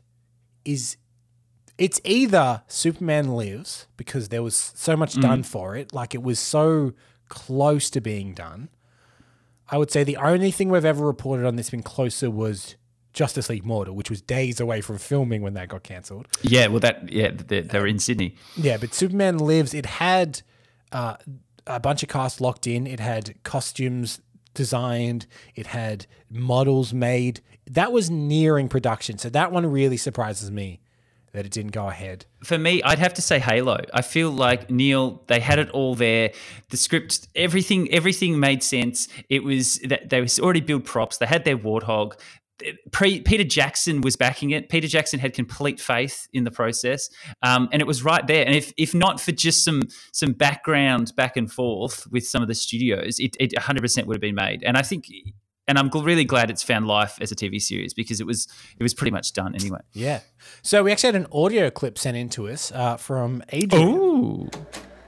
is 0.65 0.97
it's 1.77 2.01
either 2.03 2.63
Superman 2.67 3.29
Lives 3.29 3.88
because 3.95 4.27
there 4.27 4.43
was 4.43 4.73
so 4.75 4.97
much 4.97 5.13
done 5.13 5.43
for 5.43 5.75
it, 5.75 5.93
like 5.93 6.13
it 6.13 6.21
was 6.21 6.39
so 6.39 6.93
close 7.34 7.89
to 7.89 7.99
being 7.99 8.34
done. 8.34 8.69
I 9.67 9.77
would 9.77 9.89
say 9.89 10.03
the 10.03 10.17
only 10.17 10.51
thing 10.51 10.69
we've 10.69 10.86
ever 10.86 11.03
reported 11.03 11.47
on 11.47 11.55
that's 11.55 11.71
been 11.71 11.81
closer 11.81 12.29
was 12.29 12.75
Justice 13.11 13.49
League 13.49 13.65
Mortal, 13.65 13.95
which 13.95 14.09
was 14.09 14.21
days 14.21 14.59
away 14.59 14.81
from 14.81 14.99
filming 14.99 15.41
when 15.41 15.55
that 15.55 15.67
got 15.67 15.81
cancelled. 15.81 16.27
Yeah, 16.43 16.67
well, 16.67 16.79
that, 16.81 17.11
yeah, 17.11 17.31
they're, 17.34 17.63
they're 17.63 17.88
in 17.88 17.97
Sydney. 17.97 18.36
Yeah, 18.55 18.77
but 18.77 18.93
Superman 18.93 19.39
Lives, 19.39 19.73
it 19.73 19.88
had 19.88 20.43
uh, 20.91 21.15
a 21.65 21.79
bunch 21.79 22.03
of 22.03 22.09
cast 22.09 22.39
locked 22.39 22.67
in. 22.67 22.86
It 22.86 22.99
had 22.99 23.41
costumes 23.43 24.21
designed. 24.53 25.25
It 25.55 25.67
had 25.67 26.05
models 26.29 26.93
made. 26.93 27.41
That 27.65 27.91
was 27.91 28.11
nearing 28.11 28.69
production. 28.69 29.17
So 29.17 29.29
that 29.29 29.51
one 29.51 29.65
really 29.65 29.97
surprises 29.97 30.51
me 30.51 30.81
that 31.34 31.45
it 31.45 31.51
didn't 31.51 31.71
go 31.71 31.89
ahead. 31.89 32.25
For 32.43 32.57
me, 32.57 32.81
I'd 32.84 32.99
have 32.99 33.15
to 33.15 33.21
say 33.21 33.39
Halo. 33.39 33.79
I 33.93 34.01
feel 34.03 34.29
like 34.31 34.69
Neill, 34.69 35.23
they 35.27 35.39
had 35.39 35.59
it 35.59 35.69
all 35.71 35.95
there. 35.95 36.31
The 36.69 36.77
script, 36.77 37.27
everything, 37.36 37.91
everything 37.91 38.39
made 38.39 38.61
sense. 38.63 39.07
It 39.29 39.43
was 39.43 39.79
that 39.79 40.09
they 40.09 40.21
was 40.21 40.39
already 40.39 40.61
built 40.61 40.86
props. 40.86 41.17
They 41.17 41.25
had 41.25 41.43
their 41.43 41.57
warthog. 41.57 42.13
Pre, 42.91 43.19
Peter 43.21 43.43
Jackson 43.43 44.01
was 44.01 44.15
backing 44.15 44.51
it. 44.51 44.69
Peter 44.69 44.88
Jackson 44.88 45.19
had 45.19 45.34
complete 45.34 45.81
faith 45.81 46.27
in 46.34 46.43
the 46.43 46.51
process, 46.51 47.09
um, 47.41 47.67
and 47.71 47.81
it 47.81 47.88
was 47.88 48.03
right 48.03 48.25
there. 48.27 48.45
And 48.45 48.55
if 48.55 48.71
if 48.77 48.93
not 48.93 49.19
for 49.19 49.31
just 49.31 49.65
some 49.65 49.81
some 50.11 50.34
background 50.34 51.13
back 51.15 51.36
and 51.36 51.51
forth 51.51 52.07
with 52.11 52.25
some 52.27 52.43
of 52.43 52.47
the 52.47 52.53
studios, 52.53 53.19
it, 53.19 53.36
it 53.39 53.53
100% 53.53 54.05
would 54.05 54.15
have 54.15 54.21
been 54.21 54.36
made. 54.36 54.63
And 54.63 54.77
I 54.77 54.84
think, 54.84 55.07
and 55.68 55.78
I'm 55.78 55.89
really 55.89 56.26
glad 56.26 56.49
it's 56.49 56.64
found 56.64 56.88
life 56.88 57.18
as 57.22 57.32
a 57.32 57.36
TV 57.36 57.61
series 57.61 57.93
because 57.93 58.20
it 58.20 58.28
was 58.28 58.47
it 58.78 58.84
was 58.84 58.93
pretty 58.93 59.11
much 59.11 59.34
done 59.34 59.55
anyway. 59.55 59.80
Yeah. 59.93 60.22
So 60.61 60.84
we 60.84 60.91
actually 60.91 61.14
had 61.14 61.16
an 61.16 61.28
audio 61.32 61.70
clip 61.70 61.97
sent 61.97 62.18
in 62.18 62.30
to 62.30 62.49
us 62.49 62.72
uh, 62.72 62.97
from 62.97 63.43
Adrian. 63.49 63.88
Ooh. 63.89 64.49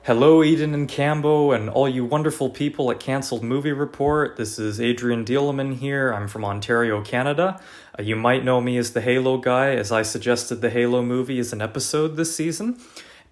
Hello, 0.03 0.43
Eden 0.43 0.75
and 0.75 0.87
Cambo, 0.87 1.55
and 1.55 1.67
all 1.67 1.89
you 1.89 2.05
wonderful 2.05 2.51
people 2.51 2.91
at 2.91 2.99
Cancelled 2.99 3.43
Movie 3.43 3.71
Report. 3.71 4.37
This 4.37 4.59
is 4.59 4.79
Adrian 4.79 5.25
Dieleman 5.25 5.77
here. 5.77 6.11
I'm 6.11 6.27
from 6.27 6.45
Ontario, 6.45 7.01
Canada. 7.01 7.59
Uh, 7.97 8.03
you 8.03 8.15
might 8.15 8.43
know 8.43 8.61
me 8.61 8.77
as 8.77 8.93
the 8.93 9.01
Halo 9.01 9.39
guy, 9.39 9.71
as 9.71 9.91
I 9.91 10.03
suggested 10.03 10.61
the 10.61 10.69
Halo 10.69 11.01
movie 11.01 11.39
as 11.39 11.53
an 11.53 11.61
episode 11.61 12.17
this 12.17 12.35
season. 12.35 12.79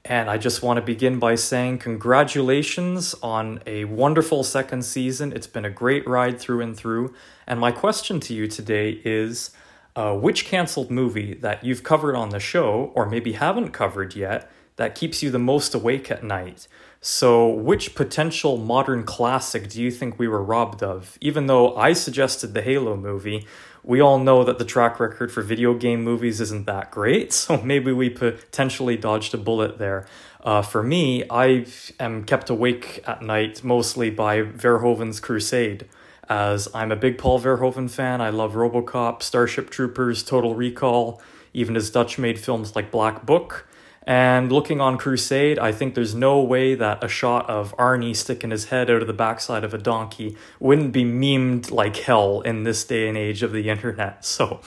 And 0.05 0.29
I 0.29 0.37
just 0.37 0.61
want 0.61 0.75
to 0.77 0.81
begin 0.81 1.17
by 1.17 1.35
saying 1.35 1.77
congratulations 1.77 3.15
on 3.23 3.61
a 3.65 3.85
wonderful 3.85 4.43
second 4.43 4.83
season. 4.83 5.31
It's 5.31 5.47
been 5.47 5.63
a 5.63 5.69
great 5.69 6.05
ride 6.05 6.41
through 6.41 6.59
and 6.59 6.75
through. 6.75 7.13
And 7.47 7.57
my 7.57 7.71
question 7.71 8.19
to 8.21 8.33
you 8.33 8.47
today 8.47 8.99
is 9.05 9.51
uh, 9.95 10.13
which 10.13 10.43
cancelled 10.43 10.91
movie 10.91 11.35
that 11.35 11.63
you've 11.63 11.83
covered 11.83 12.15
on 12.15 12.29
the 12.29 12.41
show, 12.41 12.91
or 12.95 13.07
maybe 13.07 13.33
haven't 13.33 13.69
covered 13.69 14.13
yet, 14.13 14.51
that 14.75 14.93
keeps 14.93 15.23
you 15.23 15.31
the 15.31 15.39
most 15.39 15.73
awake 15.73 16.11
at 16.11 16.21
night? 16.21 16.67
So, 16.99 17.47
which 17.47 17.95
potential 17.95 18.57
modern 18.57 19.03
classic 19.03 19.69
do 19.69 19.81
you 19.81 19.91
think 19.91 20.19
we 20.19 20.27
were 20.27 20.43
robbed 20.43 20.83
of? 20.83 21.17
Even 21.21 21.47
though 21.47 21.75
I 21.77 21.93
suggested 21.93 22.53
the 22.53 22.61
Halo 22.61 22.97
movie, 22.97 23.47
we 23.83 24.01
all 24.01 24.17
know 24.17 24.43
that 24.43 24.57
the 24.57 24.65
track 24.65 24.99
record 24.99 25.31
for 25.31 25.41
video 25.41 25.73
game 25.73 26.03
movies 26.03 26.39
isn't 26.39 26.65
that 26.65 26.91
great, 26.91 27.33
so 27.33 27.61
maybe 27.61 27.91
we 27.91 28.09
potentially 28.09 28.97
dodged 28.97 29.33
a 29.33 29.37
bullet 29.37 29.77
there. 29.77 30.05
Uh, 30.41 30.61
for 30.61 30.83
me, 30.83 31.23
I 31.29 31.65
am 31.99 32.23
kept 32.23 32.49
awake 32.49 33.01
at 33.07 33.21
night 33.21 33.63
mostly 33.63 34.09
by 34.09 34.41
Verhoeven's 34.41 35.19
Crusade, 35.19 35.87
as 36.27 36.67
I'm 36.73 36.91
a 36.91 36.97
big 36.97 37.17
Paul 37.17 37.39
Verhoeven 37.39 37.89
fan. 37.89 38.21
I 38.21 38.29
love 38.29 38.53
Robocop, 38.53 39.21
Starship 39.21 39.69
Troopers, 39.69 40.23
Total 40.23 40.53
Recall, 40.53 41.21
even 41.53 41.75
his 41.75 41.89
Dutch 41.89 42.17
made 42.17 42.39
films 42.39 42.75
like 42.75 42.91
Black 42.91 43.25
Book. 43.25 43.67
And 44.05 44.51
looking 44.51 44.81
on 44.81 44.97
Crusade, 44.97 45.57
I 45.57 45.71
think 45.71 45.95
there's 45.95 46.13
no 46.13 46.41
way 46.41 46.75
that 46.75 47.03
a 47.03 47.07
shot 47.07 47.49
of 47.49 47.75
Arnie 47.77 48.15
sticking 48.15 48.51
his 48.51 48.65
head 48.65 48.89
out 48.89 49.01
of 49.01 49.07
the 49.07 49.13
backside 49.13 49.63
of 49.63 49.73
a 49.73 49.77
donkey 49.77 50.35
wouldn't 50.59 50.91
be 50.91 51.05
memed 51.05 51.71
like 51.71 51.95
hell 51.95 52.41
in 52.41 52.63
this 52.63 52.83
day 52.83 53.07
and 53.07 53.17
age 53.17 53.43
of 53.43 53.51
the 53.51 53.69
internet. 53.69 54.25
So, 54.33 54.61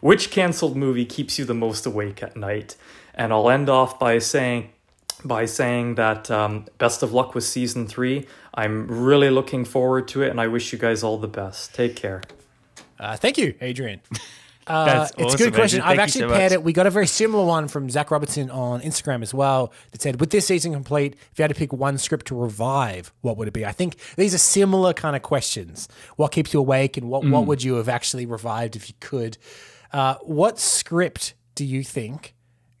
which 0.00 0.30
cancelled 0.30 0.76
movie 0.76 1.04
keeps 1.04 1.38
you 1.38 1.44
the 1.44 1.54
most 1.54 1.86
awake 1.86 2.24
at 2.24 2.36
night? 2.36 2.74
And 3.14 3.32
I'll 3.32 3.48
end 3.48 3.68
off 3.68 4.00
by 4.00 4.18
saying 4.18 4.70
by 5.24 5.44
saying 5.44 5.94
that 5.94 6.30
um, 6.30 6.66
best 6.78 7.02
of 7.04 7.12
luck 7.12 7.34
with 7.34 7.44
season 7.44 7.86
three. 7.86 8.26
I'm 8.52 8.88
really 8.88 9.30
looking 9.30 9.64
forward 9.64 10.08
to 10.08 10.22
it, 10.22 10.30
and 10.30 10.40
I 10.40 10.48
wish 10.48 10.72
you 10.72 10.78
guys 10.78 11.04
all 11.04 11.18
the 11.18 11.28
best. 11.28 11.74
Take 11.74 11.94
care. 11.94 12.22
Uh, 12.98 13.16
thank 13.16 13.38
you, 13.38 13.54
Adrian. 13.60 14.00
Uh, 14.66 14.84
That's 14.84 15.10
it's 15.12 15.20
a 15.20 15.24
awesome, 15.24 15.38
good 15.38 15.54
question. 15.54 15.80
Andrew. 15.80 15.88
Thank 15.88 15.90
I've 15.90 15.96
you 15.96 16.02
actually 16.02 16.20
so 16.20 16.28
paired 16.38 16.52
much. 16.52 16.58
it. 16.58 16.62
We 16.62 16.72
got 16.72 16.86
a 16.86 16.90
very 16.90 17.06
similar 17.06 17.44
one 17.44 17.68
from 17.68 17.90
Zach 17.90 18.10
Robertson 18.10 18.50
on 18.50 18.80
Instagram 18.80 19.22
as 19.22 19.34
well 19.34 19.72
that 19.90 20.00
said, 20.02 20.20
"With 20.20 20.30
this 20.30 20.46
season 20.46 20.72
complete, 20.72 21.14
if 21.32 21.38
you 21.38 21.42
had 21.42 21.48
to 21.48 21.54
pick 21.54 21.72
one 21.72 21.98
script 21.98 22.26
to 22.26 22.36
revive, 22.36 23.12
what 23.22 23.36
would 23.36 23.48
it 23.48 23.54
be?" 23.54 23.66
I 23.66 23.72
think 23.72 23.96
these 24.16 24.34
are 24.34 24.38
similar 24.38 24.92
kind 24.92 25.16
of 25.16 25.22
questions. 25.22 25.88
What 26.16 26.30
keeps 26.32 26.52
you 26.54 26.60
awake, 26.60 26.96
and 26.96 27.08
what 27.08 27.22
Mm. 27.24 27.30
what 27.30 27.46
would 27.46 27.62
you 27.64 27.74
have 27.74 27.88
actually 27.88 28.24
revived 28.26 28.76
if 28.76 28.88
you 28.88 28.94
could? 29.00 29.36
Uh, 29.92 30.14
what 30.22 30.58
script 30.60 31.34
do 31.54 31.64
you 31.64 31.82
think? 31.82 32.34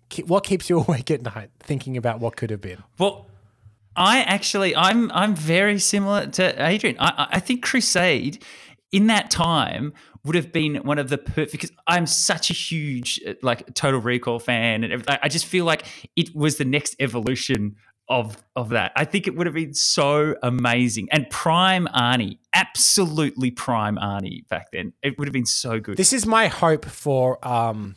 ke- 0.08 0.24
What 0.26 0.44
keeps 0.44 0.70
you 0.70 0.78
awake 0.86 1.10
at 1.10 1.22
night 1.22 1.50
thinking 1.60 1.96
about 1.96 2.20
what 2.20 2.36
could 2.36 2.50
have 2.50 2.60
been? 2.60 2.82
Well, 2.98 3.26
I 3.96 4.20
actually, 4.22 4.74
I'm 4.76 5.10
I'm 5.12 5.34
very 5.34 5.78
similar 5.78 6.26
to 6.26 6.64
Adrian. 6.64 6.96
I, 7.00 7.08
I- 7.18 7.28
I 7.32 7.40
think 7.40 7.62
Crusade, 7.62 8.42
in 8.92 9.06
that 9.08 9.30
time, 9.30 9.92
would 10.24 10.34
have 10.34 10.52
been 10.52 10.76
one 10.76 10.98
of 10.98 11.08
the 11.08 11.18
perfect. 11.18 11.52
Because 11.52 11.72
I'm 11.86 12.06
such 12.06 12.50
a 12.50 12.54
huge 12.54 13.20
uh, 13.26 13.34
like 13.42 13.74
Total 13.74 14.00
Recall 14.00 14.38
fan, 14.38 14.84
and. 14.84 15.04
I 15.08 15.28
just 15.28 15.46
feel 15.46 15.64
like 15.64 15.84
it 16.16 16.34
was 16.34 16.56
the 16.56 16.64
next 16.64 16.96
evolution 17.00 17.76
of 18.08 18.36
of 18.56 18.70
that. 18.70 18.92
I 18.96 19.04
think 19.04 19.26
it 19.26 19.36
would 19.36 19.46
have 19.46 19.54
been 19.54 19.74
so 19.74 20.34
amazing. 20.42 21.08
And 21.10 21.28
Prime 21.30 21.86
Arnie, 21.94 22.38
absolutely 22.52 23.50
Prime 23.50 23.96
Arnie 23.96 24.46
back 24.48 24.70
then. 24.72 24.92
It 25.02 25.18
would 25.18 25.28
have 25.28 25.32
been 25.32 25.46
so 25.46 25.80
good. 25.80 25.96
This 25.96 26.12
is 26.12 26.26
my 26.26 26.48
hope 26.48 26.84
for 26.84 27.44
um, 27.46 27.96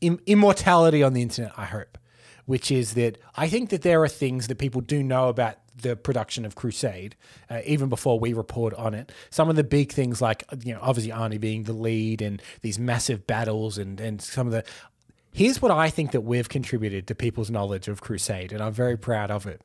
Im- 0.00 0.20
immortality 0.26 1.02
on 1.02 1.12
the 1.12 1.22
internet. 1.22 1.52
I 1.56 1.64
hope, 1.66 1.98
which 2.46 2.70
is 2.70 2.94
that 2.94 3.18
I 3.36 3.48
think 3.48 3.70
that 3.70 3.82
there 3.82 4.02
are 4.02 4.08
things 4.08 4.46
that 4.48 4.58
people 4.58 4.80
do 4.80 5.02
know 5.02 5.28
about 5.28 5.56
the 5.76 5.96
production 5.96 6.44
of 6.44 6.54
Crusade, 6.54 7.16
uh, 7.50 7.60
even 7.64 7.88
before 7.88 8.18
we 8.18 8.32
report 8.32 8.74
on 8.74 8.94
it. 8.94 9.12
Some 9.30 9.48
of 9.48 9.56
the 9.56 9.64
big 9.64 9.92
things, 9.92 10.20
like 10.20 10.44
you 10.64 10.74
know, 10.74 10.80
obviously 10.82 11.12
Arnie 11.12 11.40
being 11.40 11.64
the 11.64 11.72
lead 11.72 12.22
and 12.22 12.42
these 12.60 12.78
massive 12.78 13.26
battles, 13.26 13.78
and 13.78 14.00
and 14.00 14.20
some 14.20 14.46
of 14.46 14.52
the. 14.52 14.64
Here's 15.34 15.62
what 15.62 15.70
I 15.70 15.88
think 15.88 16.12
that 16.12 16.20
we've 16.20 16.48
contributed 16.48 17.06
to 17.06 17.14
people's 17.14 17.50
knowledge 17.50 17.88
of 17.88 18.02
Crusade, 18.02 18.52
and 18.52 18.62
I'm 18.62 18.72
very 18.72 18.98
proud 18.98 19.30
of 19.30 19.46
it. 19.46 19.62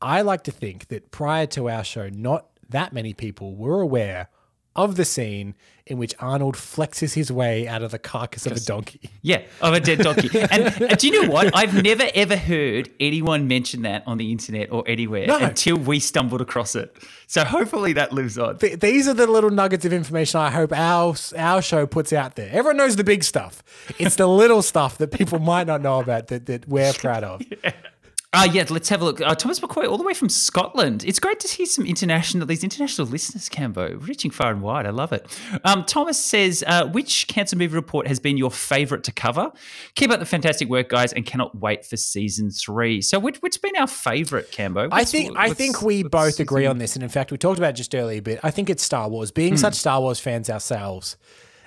I 0.00 0.22
like 0.22 0.44
to 0.44 0.52
think 0.52 0.88
that 0.88 1.10
prior 1.10 1.46
to 1.46 1.68
our 1.68 1.82
show, 1.82 2.08
not 2.08 2.46
that 2.68 2.92
many 2.92 3.12
people 3.12 3.56
were 3.56 3.80
aware 3.80 4.28
of 4.76 4.96
the 4.96 5.04
scene 5.04 5.54
in 5.88 5.98
which 5.98 6.14
Arnold 6.18 6.56
flexes 6.56 7.14
his 7.14 7.30
way 7.30 7.68
out 7.68 7.80
of 7.80 7.92
the 7.92 7.98
carcass 7.98 8.44
of 8.44 8.52
a 8.52 8.58
donkey. 8.60 9.08
Yeah, 9.22 9.42
of 9.60 9.72
a 9.72 9.78
dead 9.78 10.00
donkey. 10.00 10.28
and 10.50 10.98
do 10.98 11.06
you 11.06 11.22
know 11.22 11.30
what? 11.30 11.54
I've 11.56 11.80
never 11.80 12.04
ever 12.14 12.36
heard 12.36 12.90
anyone 12.98 13.46
mention 13.46 13.82
that 13.82 14.02
on 14.04 14.18
the 14.18 14.32
internet 14.32 14.72
or 14.72 14.82
anywhere 14.88 15.28
No. 15.28 15.38
until 15.38 15.76
we 15.76 16.00
stumbled 16.00 16.40
across 16.40 16.74
it. 16.74 16.96
So 17.28 17.44
hopefully 17.44 17.92
that 17.92 18.12
lives 18.12 18.36
on. 18.36 18.58
Th- 18.58 18.78
These 18.80 19.06
are 19.06 19.14
the 19.14 19.28
little 19.28 19.50
nuggets 19.50 19.84
of 19.84 19.92
information 19.92 20.40
I 20.40 20.50
hope 20.50 20.72
our 20.72 21.14
our 21.36 21.62
show 21.62 21.86
puts 21.86 22.12
out 22.12 22.34
there. 22.34 22.48
Everyone 22.50 22.78
knows 22.78 22.96
the 22.96 23.04
big 23.04 23.22
stuff. 23.22 23.62
It's 23.98 24.16
the 24.16 24.26
little 24.26 24.62
stuff 24.62 24.98
that 24.98 25.12
people 25.12 25.38
might 25.38 25.68
not 25.68 25.82
know 25.82 26.00
about 26.00 26.26
that, 26.28 26.46
that 26.46 26.66
we're 26.66 26.92
proud 26.98 27.22
of. 27.22 27.42
Ah, 28.32 28.44
yeah, 28.44 28.66
let's 28.68 28.88
have 28.90 29.00
a 29.00 29.04
look. 29.04 29.20
Uh, 29.20 29.34
Thomas 29.34 29.60
McCoy, 29.60 29.88
all 29.88 29.96
the 29.96 30.04
way 30.04 30.12
from 30.12 30.28
Scotland. 30.28 31.04
It's 31.04 31.18
great 31.18 31.40
to 31.40 31.48
see 31.48 31.64
some 31.64 31.86
international, 31.86 32.46
these 32.46 32.64
international 32.64 33.06
listeners, 33.06 33.48
Cambo, 33.48 34.06
reaching 34.06 34.30
far 34.30 34.50
and 34.50 34.60
wide. 34.60 34.84
I 34.84 34.90
love 34.90 35.12
it. 35.12 35.26
Um, 35.64 35.84
Thomas 35.84 36.22
says, 36.22 36.62
uh, 36.66 36.86
which 36.88 37.28
Cancelled 37.28 37.60
Movie 37.60 37.74
Report 37.74 38.06
has 38.06 38.20
been 38.20 38.36
your 38.36 38.50
favourite 38.50 39.04
to 39.04 39.12
cover? 39.12 39.52
Keep 39.94 40.10
up 40.10 40.18
the 40.18 40.26
fantastic 40.26 40.68
work, 40.68 40.88
guys, 40.90 41.12
and 41.12 41.24
cannot 41.24 41.58
wait 41.58 41.86
for 41.86 41.96
season 41.96 42.50
three. 42.50 43.00
So, 43.00 43.18
which, 43.18 43.38
which 43.38 43.54
has 43.54 43.60
been 43.60 43.76
our 43.80 43.86
favourite, 43.86 44.50
Cambo? 44.50 44.88
I 44.92 45.04
think 45.04 45.36
I 45.36 45.54
think 45.54 45.80
we 45.80 46.02
both 46.02 46.38
agree 46.40 46.66
on 46.66 46.78
this, 46.78 46.94
and 46.94 47.02
in 47.02 47.08
fact, 47.08 47.30
we 47.30 47.38
talked 47.38 47.58
about 47.58 47.70
it 47.70 47.76
just 47.76 47.94
earlier. 47.94 48.20
But 48.20 48.40
I 48.42 48.50
think 48.50 48.68
it's 48.68 48.82
Star 48.82 49.08
Wars. 49.08 49.30
Being 49.30 49.56
such 49.56 49.74
Star 49.74 50.00
Wars 50.00 50.20
fans 50.20 50.50
ourselves, 50.50 51.16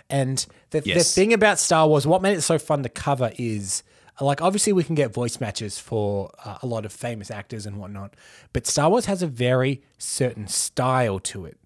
and 0.10 0.46
the, 0.72 0.82
the 0.82 1.04
thing 1.04 1.34
about 1.34 1.58
Star 1.58 1.88
Wars, 1.88 2.06
what 2.06 2.22
made 2.22 2.38
it 2.38 2.42
so 2.42 2.60
fun 2.60 2.84
to 2.84 2.90
cover 2.90 3.32
is 3.38 3.82
like 4.26 4.42
obviously 4.42 4.74
we 4.74 4.84
can 4.84 4.96
get 4.96 5.14
voice 5.14 5.40
matches 5.40 5.80
for 5.80 6.32
uh, 6.44 6.58
a 6.62 6.68
lot 6.68 6.86
of 6.86 6.92
famous 6.92 7.32
actors 7.32 7.66
and 7.66 7.78
whatnot, 7.78 8.16
but 8.54 8.68
Star 8.68 8.90
Wars 8.90 9.06
has 9.06 9.22
a 9.22 9.28
very 9.28 9.82
certain 9.98 10.48
style 10.48 11.20
to 11.20 11.46
it. 11.46 11.58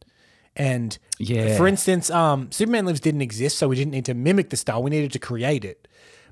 And 0.56 0.98
Yeah. 1.18 1.58
for 1.58 1.68
instance, 1.68 2.10
um, 2.12 2.52
Superman 2.52 2.86
Lives 2.86 3.00
didn't 3.00 3.22
exist, 3.24 3.58
so 3.58 3.68
we 3.68 3.76
didn't 3.76 3.92
need 3.92 4.06
to 4.06 4.14
mimic 4.14 4.50
the 4.52 4.58
style. 4.58 4.84
We 4.84 4.92
needed 4.92 5.12
to 5.14 5.20
create 5.20 5.66
it. 5.66 5.88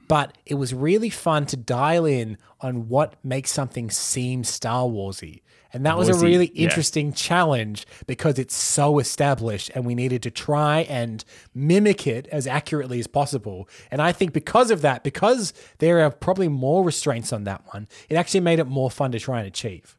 But 0.08 0.38
it 0.46 0.56
was 0.56 0.74
really 0.74 1.10
fun 1.10 1.46
to 1.48 1.58
dial 1.58 2.06
in 2.06 2.38
on 2.60 2.90
what 2.90 3.16
makes 3.24 3.52
something 3.52 3.90
seem 3.90 4.44
Star 4.44 4.84
Warsy. 4.84 5.42
And 5.74 5.86
that 5.86 5.98
was 5.98 6.10
a 6.10 6.14
really 6.16 6.52
yeah. 6.54 6.66
interesting 6.66 7.14
challenge 7.14 7.86
because 8.06 8.38
it's 8.38 8.56
so 8.56 9.00
established 9.00 9.72
and 9.74 9.86
we 9.86 9.96
needed 9.96 10.22
to 10.24 10.32
try 10.32 10.82
and 10.82 11.24
mimic 11.54 12.08
it 12.08 12.28
as 12.28 12.48
accurately 12.48 13.00
as 13.00 13.08
possible. 13.08 13.70
And 13.90 14.02
I 14.02 14.12
think 14.12 14.34
because 14.34 14.72
of 14.72 14.82
that, 14.82 15.04
because 15.04 15.54
there 15.80 16.02
are 16.02 16.12
probably 16.12 16.48
more 16.48 16.84
restraints 16.84 17.32
on 17.32 17.46
that 17.46 17.64
one, 17.74 17.88
it 18.10 18.16
actually 18.16 18.42
made 18.42 18.60
it 18.60 18.66
more 18.66 18.92
fun 18.92 19.12
to 19.12 19.20
try 19.20 19.40
and 19.40 19.48
achieve. 19.48 19.98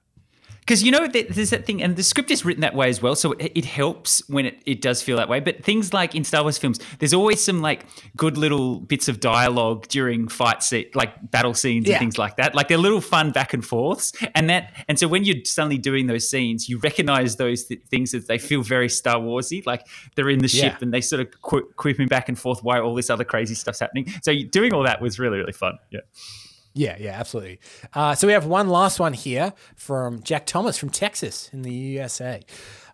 Because 0.63 0.85
you 0.85 0.93
know, 0.93 1.09
there's 1.09 1.51
that 1.51 1.67
thing, 1.67 1.83
and 1.83 1.97
the 1.97 2.05
script 2.05 2.31
is 2.31 2.45
written 2.45 2.61
that 2.61 2.73
way 2.73 2.89
as 2.89 3.03
well, 3.03 3.17
so 3.17 3.33
it, 3.33 3.51
it 3.57 3.65
helps 3.65 4.23
when 4.29 4.47
it, 4.47 4.63
it 4.65 4.81
does 4.81 5.03
feel 5.03 5.17
that 5.17 5.29
way. 5.29 5.41
But 5.41 5.65
things 5.65 5.93
like 5.93 6.15
in 6.15 6.23
Star 6.23 6.43
Wars 6.43 6.57
films, 6.57 6.79
there's 7.01 7.13
always 7.13 7.43
some 7.43 7.61
like 7.61 7.85
good 8.17 8.39
little 8.39 8.79
bits 8.79 9.09
of 9.09 9.19
dialogue 9.19 9.89
during 9.89 10.29
fight 10.29 10.63
scene, 10.63 10.87
like 10.95 11.31
battle 11.33 11.53
scenes 11.55 11.89
Yeah. 11.89 11.95
and 11.95 11.99
things 12.01 12.17
like 12.17 12.37
that. 12.37 12.55
Like 12.55 12.69
they're 12.69 12.79
little 12.79 13.01
fun 13.01 13.33
back 13.33 13.53
and 13.55 13.65
forths, 13.67 14.13
and 14.37 14.49
that, 14.51 14.73
and 14.89 15.01
so 15.01 15.09
when 15.09 15.25
you're 15.25 15.45
suddenly 15.45 15.79
doing 15.79 16.07
those 16.07 16.31
scenes, 16.31 16.69
you 16.69 16.79
recognize 16.79 17.35
those 17.37 17.65
th- 17.65 17.81
things 17.91 18.13
that 18.13 18.29
they 18.29 18.39
feel 18.39 18.63
very 18.63 18.89
Star 18.89 19.17
Warsy, 19.17 19.67
like 19.67 19.85
they're 20.15 20.31
in 20.31 20.39
the 20.39 20.49
ship 20.49 20.75
Yeah. 20.75 20.79
and 20.81 20.95
they 20.95 21.01
sort 21.01 21.23
of 21.23 21.41
qu- 21.43 21.69
quipping 21.77 22.07
back 22.07 22.29
and 22.29 22.39
forth 22.39 22.63
while 22.63 22.83
all 22.83 22.95
this 22.95 23.11
other 23.11 23.25
crazy 23.25 23.57
stuff's 23.57 23.81
happening. 23.81 24.07
So 24.23 24.33
doing 24.49 24.73
all 24.73 24.85
that 24.85 25.01
was 25.03 25.19
really 25.19 25.39
really 25.39 25.53
fun. 25.53 25.79
Yeah. 25.91 26.01
Yeah, 26.75 26.97
yeah, 26.99 27.13
absolutely. 27.19 27.61
Uh, 27.93 28.15
so 28.15 28.27
we 28.27 28.33
have 28.33 28.47
one 28.47 28.69
last 28.69 28.99
one 28.99 29.13
here 29.13 29.53
from 29.77 30.23
Jack 30.23 30.47
Thomas 30.47 30.79
from 30.79 30.91
Texas 30.91 31.51
in 31.53 31.63
the 31.63 31.73
USA. 31.73 32.41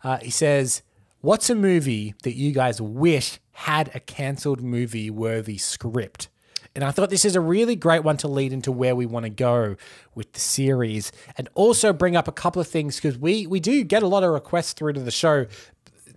Uh, 0.02 0.18
he 0.18 0.30
says, 0.30 0.82
What's 1.20 1.50
a 1.50 1.54
movie 1.54 2.14
that 2.22 2.34
you 2.34 2.52
guys 2.52 2.80
wish 2.80 3.40
had 3.50 3.90
a 3.94 4.00
cancelled 4.00 4.60
movie 4.60 5.10
worthy 5.10 5.58
script? 5.58 6.28
And 6.76 6.84
I 6.84 6.92
thought 6.92 7.10
this 7.10 7.24
is 7.24 7.34
a 7.34 7.40
really 7.40 7.74
great 7.74 8.04
one 8.04 8.16
to 8.18 8.28
lead 8.28 8.52
into 8.52 8.70
where 8.70 8.94
we 8.94 9.04
want 9.04 9.24
to 9.24 9.30
go 9.30 9.74
with 10.14 10.32
the 10.32 10.38
series 10.38 11.10
and 11.36 11.48
also 11.54 11.92
bring 11.92 12.14
up 12.14 12.28
a 12.28 12.32
couple 12.32 12.60
of 12.60 12.68
things 12.68 12.96
because 12.96 13.18
we, 13.18 13.48
we 13.48 13.58
do 13.58 13.82
get 13.82 14.04
a 14.04 14.06
lot 14.06 14.22
of 14.22 14.30
requests 14.30 14.74
through 14.74 14.92
to 14.92 15.00
the 15.00 15.10
show 15.10 15.46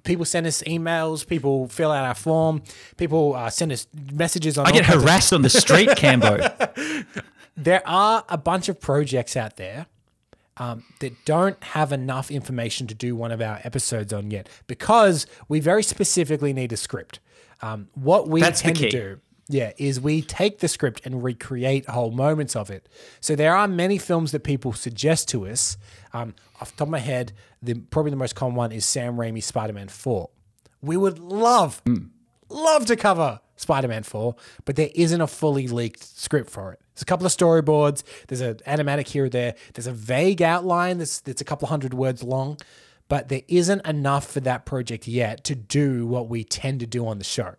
people 0.04 0.26
send 0.26 0.48
us 0.48 0.64
emails, 0.64 1.26
people 1.26 1.68
fill 1.68 1.92
out 1.92 2.06
our 2.06 2.16
form, 2.16 2.64
people 2.98 3.36
uh, 3.36 3.50
send 3.50 3.72
us 3.72 3.88
messages 4.12 4.58
on. 4.58 4.66
I 4.66 4.72
get 4.72 4.86
harassed 4.86 5.32
on 5.34 5.42
the 5.44 5.50
street, 5.50 5.90
Cambo. 5.90 7.06
there 7.56 7.88
are 7.88 8.24
a 8.30 8.38
bunch 8.38 8.70
of 8.70 8.80
projects 8.80 9.36
out 9.36 9.58
there 9.58 9.88
um, 10.58 10.84
that 11.00 11.26
don't 11.26 11.62
have 11.64 11.92
enough 11.92 12.30
information 12.30 12.88
to 12.88 12.96
do 12.96 13.16
one 13.16 13.32
of 13.32 13.42
our 13.42 13.60
episodes 13.64 14.14
on 14.14 14.32
yet 14.32 14.50
because 14.68 15.26
we 15.48 15.60
very 15.60 15.84
specifically 15.84 16.54
need 16.54 16.72
a 16.72 16.78
script. 16.78 17.20
Um, 17.62 17.90
what 17.94 18.28
we 18.28 18.42
That's 18.42 18.62
tend 18.62 18.78
to 18.78 18.90
do, 18.90 19.20
yeah, 19.48 19.72
is 19.78 20.00
we 20.00 20.22
take 20.22 20.60
the 20.60 20.68
script 20.68 21.02
and 21.06 21.24
recreate 21.24 21.88
whole 21.88 22.12
moments 22.12 22.56
of 22.56 22.70
it. 22.70 22.88
So 23.20 23.36
there 23.36 23.56
are 23.56 23.68
many 23.68 23.98
films 23.98 24.32
that 24.32 24.44
people 24.44 24.74
suggest 24.74 25.28
to 25.30 25.48
us. 25.48 25.78
Um, 26.14 26.36
off 26.60 26.72
the 26.72 26.78
top 26.78 26.88
of 26.88 26.92
my 26.92 27.00
head, 27.00 27.34
the 27.62 27.76
probably 27.76 28.12
the 28.12 28.18
most 28.18 28.36
common 28.36 28.56
one 28.56 28.72
is 28.72 28.86
Sam 28.86 29.18
Raimi's 29.18 29.46
Spider-Man 29.46 29.90
Four. 29.90 30.30
We 30.82 30.98
would 30.98 31.20
love 31.20 31.82
love 32.52 32.86
to 32.88 32.96
cover 32.96 33.40
Spider-Man 33.56 34.04
4, 34.04 34.36
but 34.66 34.76
there 34.76 34.90
isn't 34.96 35.22
a 35.22 35.28
fully 35.28 35.68
leaked 35.68 36.04
script 36.04 36.50
for 36.50 36.74
it. 36.74 36.80
There's 36.94 37.04
a 37.04 37.06
couple 37.06 37.26
of 37.26 37.32
storyboards, 37.32 38.04
there's 38.28 38.42
an 38.42 38.56
animatic 38.68 39.08
here 39.08 39.26
or 39.26 39.30
there, 39.30 39.56
there's 39.74 39.88
a 39.88 39.94
vague 39.94 40.42
outline 40.42 40.98
that's 40.98 41.20
that's 41.22 41.42
a 41.42 41.46
couple 41.46 41.68
hundred 41.68 41.94
words 41.94 42.24
long, 42.24 42.58
but 43.08 43.30
there 43.30 43.42
isn't 43.48 43.86
enough 43.86 44.30
for 44.30 44.40
that 44.42 44.66
project 44.66 45.08
yet 45.08 45.44
to 45.46 45.56
do 45.56 46.06
what 46.06 46.28
we 46.28 46.44
tend 46.44 46.80
to 46.82 46.88
do 46.88 47.08
on 47.08 47.18
the 47.18 47.24
show. 47.24 47.56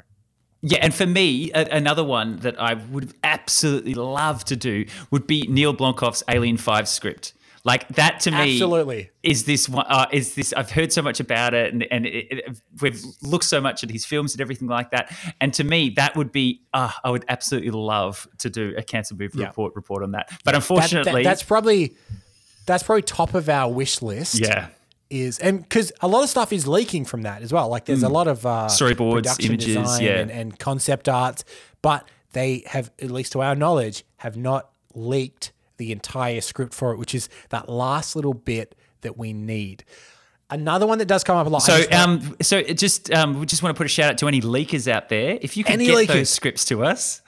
Yeah, 0.64 0.78
and 0.80 0.94
for 0.94 1.06
me, 1.06 1.50
another 1.52 2.04
one 2.04 2.36
that 2.36 2.60
I 2.60 2.74
would 2.74 3.14
absolutely 3.24 3.94
love 3.94 4.44
to 4.44 4.54
do 4.54 4.86
would 5.10 5.26
be 5.26 5.42
Neill 5.48 5.74
Blomkamp's 5.74 6.22
Alien 6.28 6.56
Five 6.56 6.88
script. 6.88 7.32
Like 7.64 7.86
that 7.94 8.18
to 8.20 8.32
me, 8.32 8.54
Absolutely. 8.54 9.10
is 9.22 9.44
this 9.44 9.68
one? 9.68 9.86
Uh, 9.88 10.06
is 10.12 10.34
this? 10.34 10.52
I've 10.52 10.70
heard 10.72 10.92
so 10.92 11.00
much 11.00 11.20
about 11.20 11.54
it, 11.54 11.72
and 11.72 11.86
and 11.92 12.06
it, 12.06 12.26
it, 12.32 12.60
we've 12.80 13.00
looked 13.22 13.44
so 13.44 13.60
much 13.60 13.84
at 13.84 13.90
his 13.90 14.04
films 14.04 14.34
and 14.34 14.40
everything 14.40 14.66
like 14.66 14.90
that. 14.90 15.14
And 15.40 15.54
to 15.54 15.62
me, 15.62 15.90
that 15.90 16.16
would 16.16 16.32
be. 16.32 16.62
Uh, 16.74 16.90
I 17.04 17.10
would 17.10 17.24
absolutely 17.28 17.70
love 17.70 18.26
to 18.38 18.50
do 18.50 18.74
a 18.76 18.82
cancer 18.82 19.14
movie 19.14 19.38
Yeah. 19.38 19.46
report 19.46 19.76
report 19.76 20.02
on 20.02 20.10
that. 20.12 20.26
But 20.28 20.36
That- 20.38 20.44
that- 20.44 20.54
unfortunately, 20.56 21.22
that's 21.22 21.44
probably 21.44 21.94
that's 22.66 22.82
probably 22.82 23.02
top 23.02 23.34
of 23.34 23.48
our 23.48 23.70
wish 23.72 24.02
list. 24.02 24.40
yeah. 24.40 24.68
is 25.10 25.38
and 25.40 25.60
because 25.62 25.92
a 26.00 26.08
lot 26.08 26.24
of 26.24 26.30
stuff 26.30 26.52
is 26.54 26.66
leaking 26.66 27.04
from 27.04 27.22
that 27.22 27.42
as 27.42 27.52
well. 27.52 27.68
Like 27.68 27.84
there's 27.84 28.02
a 28.02 28.08
lot 28.08 28.26
of 28.28 28.44
uh, 28.46 28.66
Mm. 28.70 28.96
Storyboards, 28.96 29.44
images, 29.44 29.76
design 29.76 30.02
yeah. 30.02 30.18
and, 30.18 30.30
and 30.30 30.58
concept 30.58 31.06
arts, 31.08 31.44
but 31.82 32.08
they 32.32 32.62
have, 32.66 32.90
at 33.00 33.10
least 33.10 33.32
to 33.32 33.42
our 33.42 33.54
knowledge, 33.54 34.04
have 34.16 34.36
not 34.38 34.70
leaked 34.94 35.51
the 35.76 35.92
entire 35.92 36.40
script 36.40 36.74
for 36.74 36.92
it, 36.92 36.98
which 36.98 37.14
is 37.14 37.28
that 37.50 37.68
last 37.68 38.16
little 38.16 38.34
bit 38.34 38.74
that 39.02 39.18
we 39.18 39.32
need. 39.32 39.84
Another 40.50 40.86
one 40.86 40.98
that 40.98 41.06
does 41.06 41.24
come 41.24 41.36
up 41.38 41.46
a 41.46 41.50
lot. 41.50 41.60
So, 41.60 41.78
just 41.78 41.92
um, 41.92 42.36
so 42.42 42.58
it 42.58 42.76
just 42.76 43.10
um, 43.10 43.40
we 43.40 43.46
just 43.46 43.62
want 43.62 43.74
to 43.74 43.78
put 43.78 43.86
a 43.86 43.88
shout 43.88 44.10
out 44.10 44.18
to 44.18 44.28
any 44.28 44.42
leakers 44.42 44.86
out 44.86 45.08
there. 45.08 45.38
If 45.40 45.56
you 45.56 45.64
can 45.64 45.74
Any 45.74 45.86
get 45.86 45.96
leakers. 45.96 46.06
those 46.08 46.30
scripts 46.30 46.66
to 46.66 46.84
us, 46.84 47.22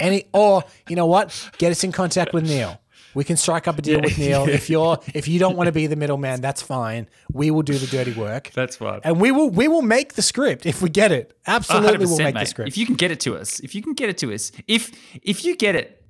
Any 0.00 0.24
or 0.32 0.64
you 0.88 0.96
know 0.96 1.06
what? 1.06 1.50
Get 1.58 1.70
us 1.70 1.84
in 1.84 1.92
contact 1.92 2.34
with 2.34 2.44
Neill. 2.44 2.80
We 3.14 3.24
can 3.24 3.36
strike 3.36 3.68
up 3.68 3.78
a 3.78 3.82
deal 3.82 4.00
with 4.00 4.18
Neill. 4.18 4.48
If 4.48 4.68
you're 4.68 4.98
if 5.14 5.28
you 5.28 5.38
don't 5.38 5.56
want 5.56 5.68
to 5.68 5.72
be 5.72 5.86
the 5.86 5.96
middleman, 5.96 6.40
that's 6.40 6.62
fine. 6.62 7.08
We 7.32 7.50
will 7.52 7.62
do 7.62 7.74
the 7.74 7.86
dirty 7.86 8.12
work. 8.12 8.50
That's 8.54 8.76
fine. 8.76 9.00
And 9.04 9.20
we 9.20 9.30
will 9.30 9.50
we 9.50 9.68
will 9.68 9.82
make 9.82 10.14
the 10.14 10.22
script 10.22 10.66
if 10.66 10.82
we 10.82 10.88
get 10.88 11.12
it. 11.12 11.38
Absolutely, 11.46 12.06
we'll 12.06 12.18
make 12.18 12.34
mate. 12.34 12.40
the 12.40 12.46
script. 12.46 12.68
If 12.68 12.78
you 12.78 12.86
can 12.86 12.96
get 12.96 13.10
it 13.12 13.20
to 13.20 13.36
us, 13.36 13.60
if 13.60 13.74
you 13.74 13.82
can 13.82 13.94
get 13.94 14.08
it 14.08 14.18
to 14.18 14.32
us, 14.32 14.50
if 14.66 14.90
if 15.22 15.44
you 15.44 15.56
get 15.56 15.76
it, 15.76 16.01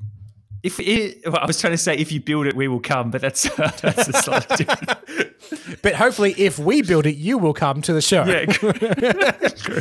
if 0.63 0.79
it, 0.79 1.23
well, 1.27 1.39
I 1.39 1.47
was 1.47 1.61
trying 1.61 1.73
to 1.73 1.79
say 1.79 1.97
if 1.97 2.13
you 2.13 2.21
build 2.21 2.47
it, 2.47 2.55
we 2.55 2.69
will 2.69 2.81
come, 2.81 3.11
but 3.11 3.21
that's 3.21 3.43
that's 3.57 4.29
a 4.29 4.57
different. 4.57 5.83
but 5.83 5.95
hopefully, 5.95 6.35
if 6.39 6.59
we 6.59 6.83
build 6.83 7.07
it, 7.07 7.17
you 7.17 7.39
will 7.39 7.55
come 7.55 7.83
to 7.83 7.93
the 7.93 8.03
show. 8.03 8.25
Yeah, 8.25 9.81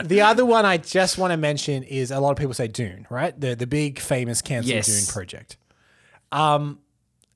The 0.02 0.22
other 0.22 0.46
one 0.46 0.64
I 0.64 0.78
just 0.78 1.18
want 1.18 1.32
to 1.32 1.36
mention 1.36 1.82
is 1.82 2.10
a 2.10 2.20
lot 2.20 2.30
of 2.30 2.38
people 2.38 2.54
say 2.54 2.68
Dune, 2.68 3.06
right? 3.10 3.38
The 3.38 3.54
the 3.54 3.66
big 3.66 4.00
famous 4.00 4.42
cancelled 4.42 4.74
Yes. 4.74 4.86
Dune 4.86 5.12
project. 5.12 5.56
Um, 6.32 6.78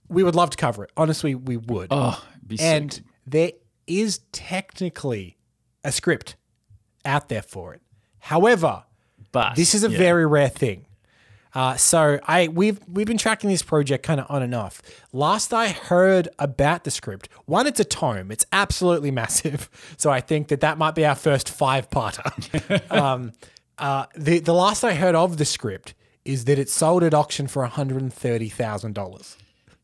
we 0.08 0.22
would 0.22 0.34
love 0.34 0.50
to 0.50 0.56
cover 0.56 0.84
it. 0.84 0.90
Honestly, 0.96 1.34
we 1.34 1.56
would. 1.58 1.88
oh, 1.90 2.24
be 2.46 2.58
and 2.58 2.90
good. 2.90 3.04
there 3.26 3.52
is 3.86 4.20
technically 4.32 5.36
a 5.84 5.92
script 5.92 6.36
out 7.04 7.28
there 7.28 7.42
for 7.42 7.74
it. 7.74 7.82
However, 8.18 8.84
but 9.30 9.56
this 9.56 9.74
is 9.74 9.84
a 9.84 9.90
yeah. 9.90 9.98
very 9.98 10.26
rare 10.26 10.48
thing. 10.48 10.86
Uh, 11.55 11.76
so 11.76 12.18
I 12.26 12.48
we've 12.48 12.80
we've 12.88 13.07
been 13.07 13.18
tracking 13.18 13.48
this 13.50 13.62
project 13.62 14.05
kind 14.05 14.20
of 14.20 14.26
on 14.28 14.42
and 14.42 14.55
off. 14.55 14.82
Last 15.12 15.55
I 15.55 15.68
heard 15.68 16.28
about 16.38 16.84
the 16.84 16.90
script, 16.90 17.28
one, 17.46 17.66
it's 17.66 17.78
a 17.80 17.84
tome. 17.84 18.30
It's 18.32 18.44
absolutely 18.52 19.11
massive. 19.11 19.70
So 19.96 20.11
I 20.11 20.20
think 20.20 20.48
that 20.48 20.61
that 20.61 20.76
might 20.78 20.94
be 20.94 21.07
our 21.07 21.14
first 21.14 21.48
five 21.48 21.88
parter. 21.90 22.90
um, 22.92 23.32
uh, 23.78 24.07
the 24.16 24.40
the 24.40 24.52
last 24.55 24.82
I 24.84 24.94
heard 24.94 25.14
of 25.14 25.36
the 25.36 25.44
script 25.44 25.94
is 26.24 26.44
that 26.46 26.59
it 26.59 26.68
sold 26.68 27.02
at 27.05 27.14
auction 27.14 27.46
for 27.46 27.62
one 27.62 27.70
hundred 27.70 28.02
and 28.02 28.12
thirty 28.12 28.48
thousand 28.48 28.94
dollars. 28.94 29.36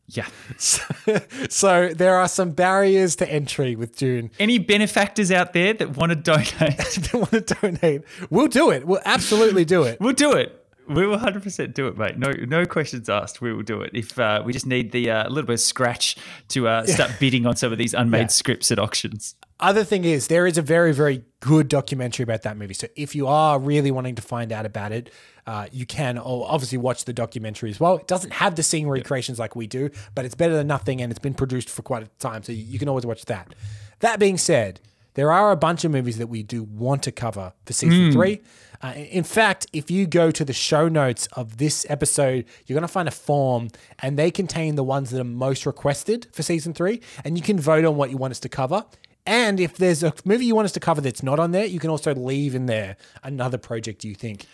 yeah. 0.07 0.27
So 1.49 1.89
there 1.93 2.15
are 2.15 2.27
some 2.27 2.51
barriers 2.51 3.15
to 3.17 3.29
entry 3.31 3.75
with 3.75 3.95
Dune. 3.95 4.31
Any 4.39 4.57
benefactors 4.59 5.31
out 5.31 5.53
there 5.53 5.73
that 5.73 5.95
want 5.97 6.11
to 6.11 6.15
donate, 6.15 6.49
They 6.57 7.17
want 7.17 7.31
to 7.31 7.41
donate. 7.41 8.01
We'll 8.29 8.47
do 8.47 8.69
it. 8.71 8.85
We'll 8.85 9.01
absolutely 9.05 9.65
do 9.65 9.83
it. 9.83 9.99
we'll 9.99 10.13
do 10.13 10.33
it. 10.33 10.60
We 10.93 11.07
will 11.07 11.17
100% 11.17 11.73
do 11.73 11.87
it, 11.87 11.97
mate. 11.97 12.17
No, 12.17 12.31
no 12.31 12.65
questions 12.65 13.09
asked. 13.09 13.41
We 13.41 13.53
will 13.53 13.63
do 13.63 13.81
it. 13.81 13.91
If 13.93 14.17
uh, 14.19 14.41
we 14.45 14.53
just 14.53 14.65
need 14.65 14.91
the 14.91 15.09
uh, 15.11 15.27
a 15.27 15.29
little 15.29 15.47
bit 15.47 15.53
of 15.53 15.59
scratch 15.61 16.17
to 16.49 16.67
uh, 16.67 16.85
start 16.85 17.11
bidding 17.19 17.45
on 17.45 17.55
some 17.55 17.71
of 17.71 17.77
these 17.77 17.93
unmade 17.93 18.21
Yeah. 18.21 18.27
scripts 18.27 18.71
at 18.71 18.79
auctions. 18.79 19.35
Other 19.59 19.83
thing 19.83 20.05
is, 20.05 20.27
there 20.27 20.47
is 20.47 20.57
a 20.57 20.61
very, 20.63 20.91
very 20.91 21.23
good 21.39 21.67
documentary 21.67 22.23
about 22.23 22.41
that 22.41 22.57
movie. 22.57 22.73
So 22.73 22.87
if 22.95 23.13
you 23.15 23.27
are 23.27 23.59
really 23.59 23.91
wanting 23.91 24.15
to 24.15 24.21
find 24.21 24.51
out 24.51 24.65
about 24.65 24.91
it, 24.91 25.11
uh, 25.45 25.67
you 25.71 25.85
can 25.85 26.17
obviously 26.17 26.79
watch 26.79 27.05
the 27.05 27.13
documentary 27.13 27.69
as 27.69 27.79
well. 27.79 27.97
It 27.97 28.07
doesn't 28.07 28.33
have 28.33 28.55
the 28.55 28.63
scene 28.63 28.87
recreations 28.87 29.37
like 29.37 29.55
we 29.55 29.67
do, 29.67 29.89
but 30.15 30.25
it's 30.25 30.33
better 30.35 30.55
than 30.55 30.65
nothing, 30.67 30.99
and 31.01 31.11
it's 31.11 31.19
been 31.19 31.35
produced 31.35 31.69
for 31.69 31.83
quite 31.83 32.03
a 32.03 32.07
time, 32.19 32.41
so 32.43 32.51
you 32.51 32.79
can 32.79 32.89
always 32.89 33.05
watch 33.05 33.25
that. 33.25 33.53
That 33.99 34.19
being 34.19 34.37
said, 34.37 34.79
there 35.13 35.31
are 35.31 35.51
a 35.51 35.55
bunch 35.55 35.83
of 35.83 35.91
movies 35.91 36.17
that 36.17 36.27
we 36.27 36.43
do 36.43 36.63
want 36.63 37.03
to 37.03 37.11
cover 37.11 37.53
for 37.65 37.73
season 37.73 38.11
three. 38.11 38.41
Uh, 38.81 38.93
in 38.95 39.23
fact, 39.23 39.67
if 39.73 39.91
you 39.91 40.07
go 40.07 40.31
to 40.31 40.43
the 40.43 40.53
show 40.53 40.87
notes 40.87 41.27
of 41.33 41.57
this 41.57 41.85
episode, 41.89 42.45
you're 42.65 42.75
going 42.75 42.81
to 42.81 42.87
find 42.87 43.07
a 43.07 43.11
form, 43.11 43.67
and 43.99 44.17
they 44.17 44.31
contain 44.31 44.75
the 44.75 44.83
ones 44.83 45.11
that 45.11 45.19
are 45.21 45.23
most 45.23 45.65
requested 45.65 46.27
for 46.31 46.41
season 46.41 46.73
three, 46.73 47.01
and 47.23 47.37
you 47.37 47.43
can 47.43 47.59
vote 47.59 47.85
on 47.85 47.95
what 47.95 48.09
you 48.09 48.17
want 48.17 48.31
us 48.31 48.39
to 48.39 48.49
cover. 48.49 48.85
And 49.25 49.59
if 49.59 49.77
there's 49.77 50.01
a 50.01 50.13
movie 50.25 50.45
you 50.45 50.55
want 50.55 50.65
us 50.65 50.71
to 50.71 50.79
cover 50.79 50.99
that's 50.99 51.21
not 51.21 51.39
on 51.39 51.51
there, 51.51 51.65
you 51.65 51.79
can 51.79 51.91
also 51.91 52.15
leave 52.15 52.55
in 52.55 52.65
there 52.65 52.97
another 53.23 53.59
project 53.59 54.03
you 54.03 54.15
think. 54.15 54.47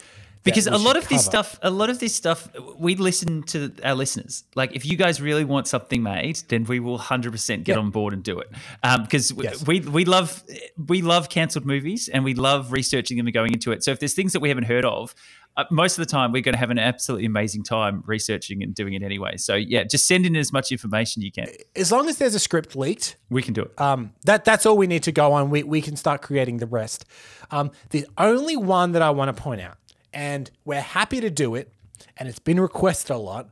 Because 0.44 0.68
a 0.68 0.78
lot 0.78 0.96
of 0.98 1.08
this 1.10 1.24
stuff 1.26 1.60
a 1.62 1.70
lot 1.70 1.90
of 1.90 2.00
this 2.00 2.16
stuff 2.16 2.48
we 2.78 2.96
listen 2.96 3.44
to 3.44 3.72
our 3.84 3.96
listeners 3.96 4.44
like 4.56 4.76
if 4.76 4.86
you 4.86 4.96
guys 4.98 5.20
really 5.22 5.44
want 5.44 5.68
something 5.68 6.02
made 6.04 6.38
then 6.50 6.64
we 6.66 6.80
will 6.80 6.98
100% 7.00 7.64
get 7.64 7.74
Yeah. 7.74 7.80
on 7.80 7.90
board 7.90 8.14
and 8.14 8.24
do 8.24 8.40
it 8.40 8.50
um, 8.84 9.04
because 9.04 9.30
w- 9.30 9.50
Yes. 9.50 9.66
we 9.68 9.80
we 9.82 10.06
love 10.06 10.44
we 10.88 11.02
love 11.02 11.30
cancelled 11.30 11.66
movies 11.66 12.08
and 12.10 12.24
we 12.24 12.34
love 12.34 12.72
researching 12.72 13.18
them 13.18 13.28
and 13.28 13.34
going 13.34 13.54
into 13.54 13.72
it 13.72 13.84
so 13.84 13.92
if 13.92 14.00
there's 14.00 14.14
things 14.14 14.34
that 14.34 14.40
we 14.42 14.50
haven't 14.50 14.66
heard 14.66 14.86
of 14.86 15.14
uh, 15.58 15.64
most 15.72 15.98
of 15.98 16.06
the 16.06 16.12
time 16.12 16.32
we're 16.32 16.42
going 16.42 16.54
to 16.54 16.60
have 16.60 16.70
an 16.70 16.78
absolutely 16.80 17.26
amazing 17.26 17.64
time 17.64 18.04
researching 18.06 18.62
and 18.64 18.76
doing 18.76 18.94
it 18.94 19.02
anyway 19.04 19.36
so 19.38 19.56
yeah 19.56 19.84
just 19.84 20.08
send 20.08 20.26
in 20.26 20.36
as 20.36 20.54
much 20.54 20.72
information 20.72 21.22
you 21.22 21.32
can 21.32 21.48
As 21.76 21.92
long 21.92 22.08
as 22.08 22.18
there's 22.20 22.36
a 22.36 22.40
script 22.40 22.76
leaked, 22.76 23.16
we 23.30 23.42
can 23.42 23.54
do 23.54 23.64
it 23.64 23.72
um, 23.82 24.14
that 24.26 24.46
that's 24.46 24.66
all 24.66 24.78
we 24.78 24.88
need 24.88 25.04
to 25.04 25.12
go 25.12 25.34
on. 25.34 25.50
We, 25.50 25.64
we 25.64 25.82
can 25.82 25.96
start 25.96 26.22
creating 26.22 26.58
the 26.58 26.68
rest. 26.68 27.06
Um, 27.52 27.72
the 27.90 28.06
only 28.18 28.56
one 28.58 28.92
that 28.94 29.02
I 29.02 29.10
want 29.12 29.36
to 29.36 29.42
point 29.42 29.62
out, 29.62 29.78
and 30.14 30.50
we're 30.66 30.82
happy 30.82 31.20
to 31.22 31.30
do 31.30 31.56
it, 31.56 31.72
and 32.18 32.28
it's 32.30 32.40
been 32.40 32.60
requested 32.60 33.12
a 33.16 33.18
lot, 33.20 33.50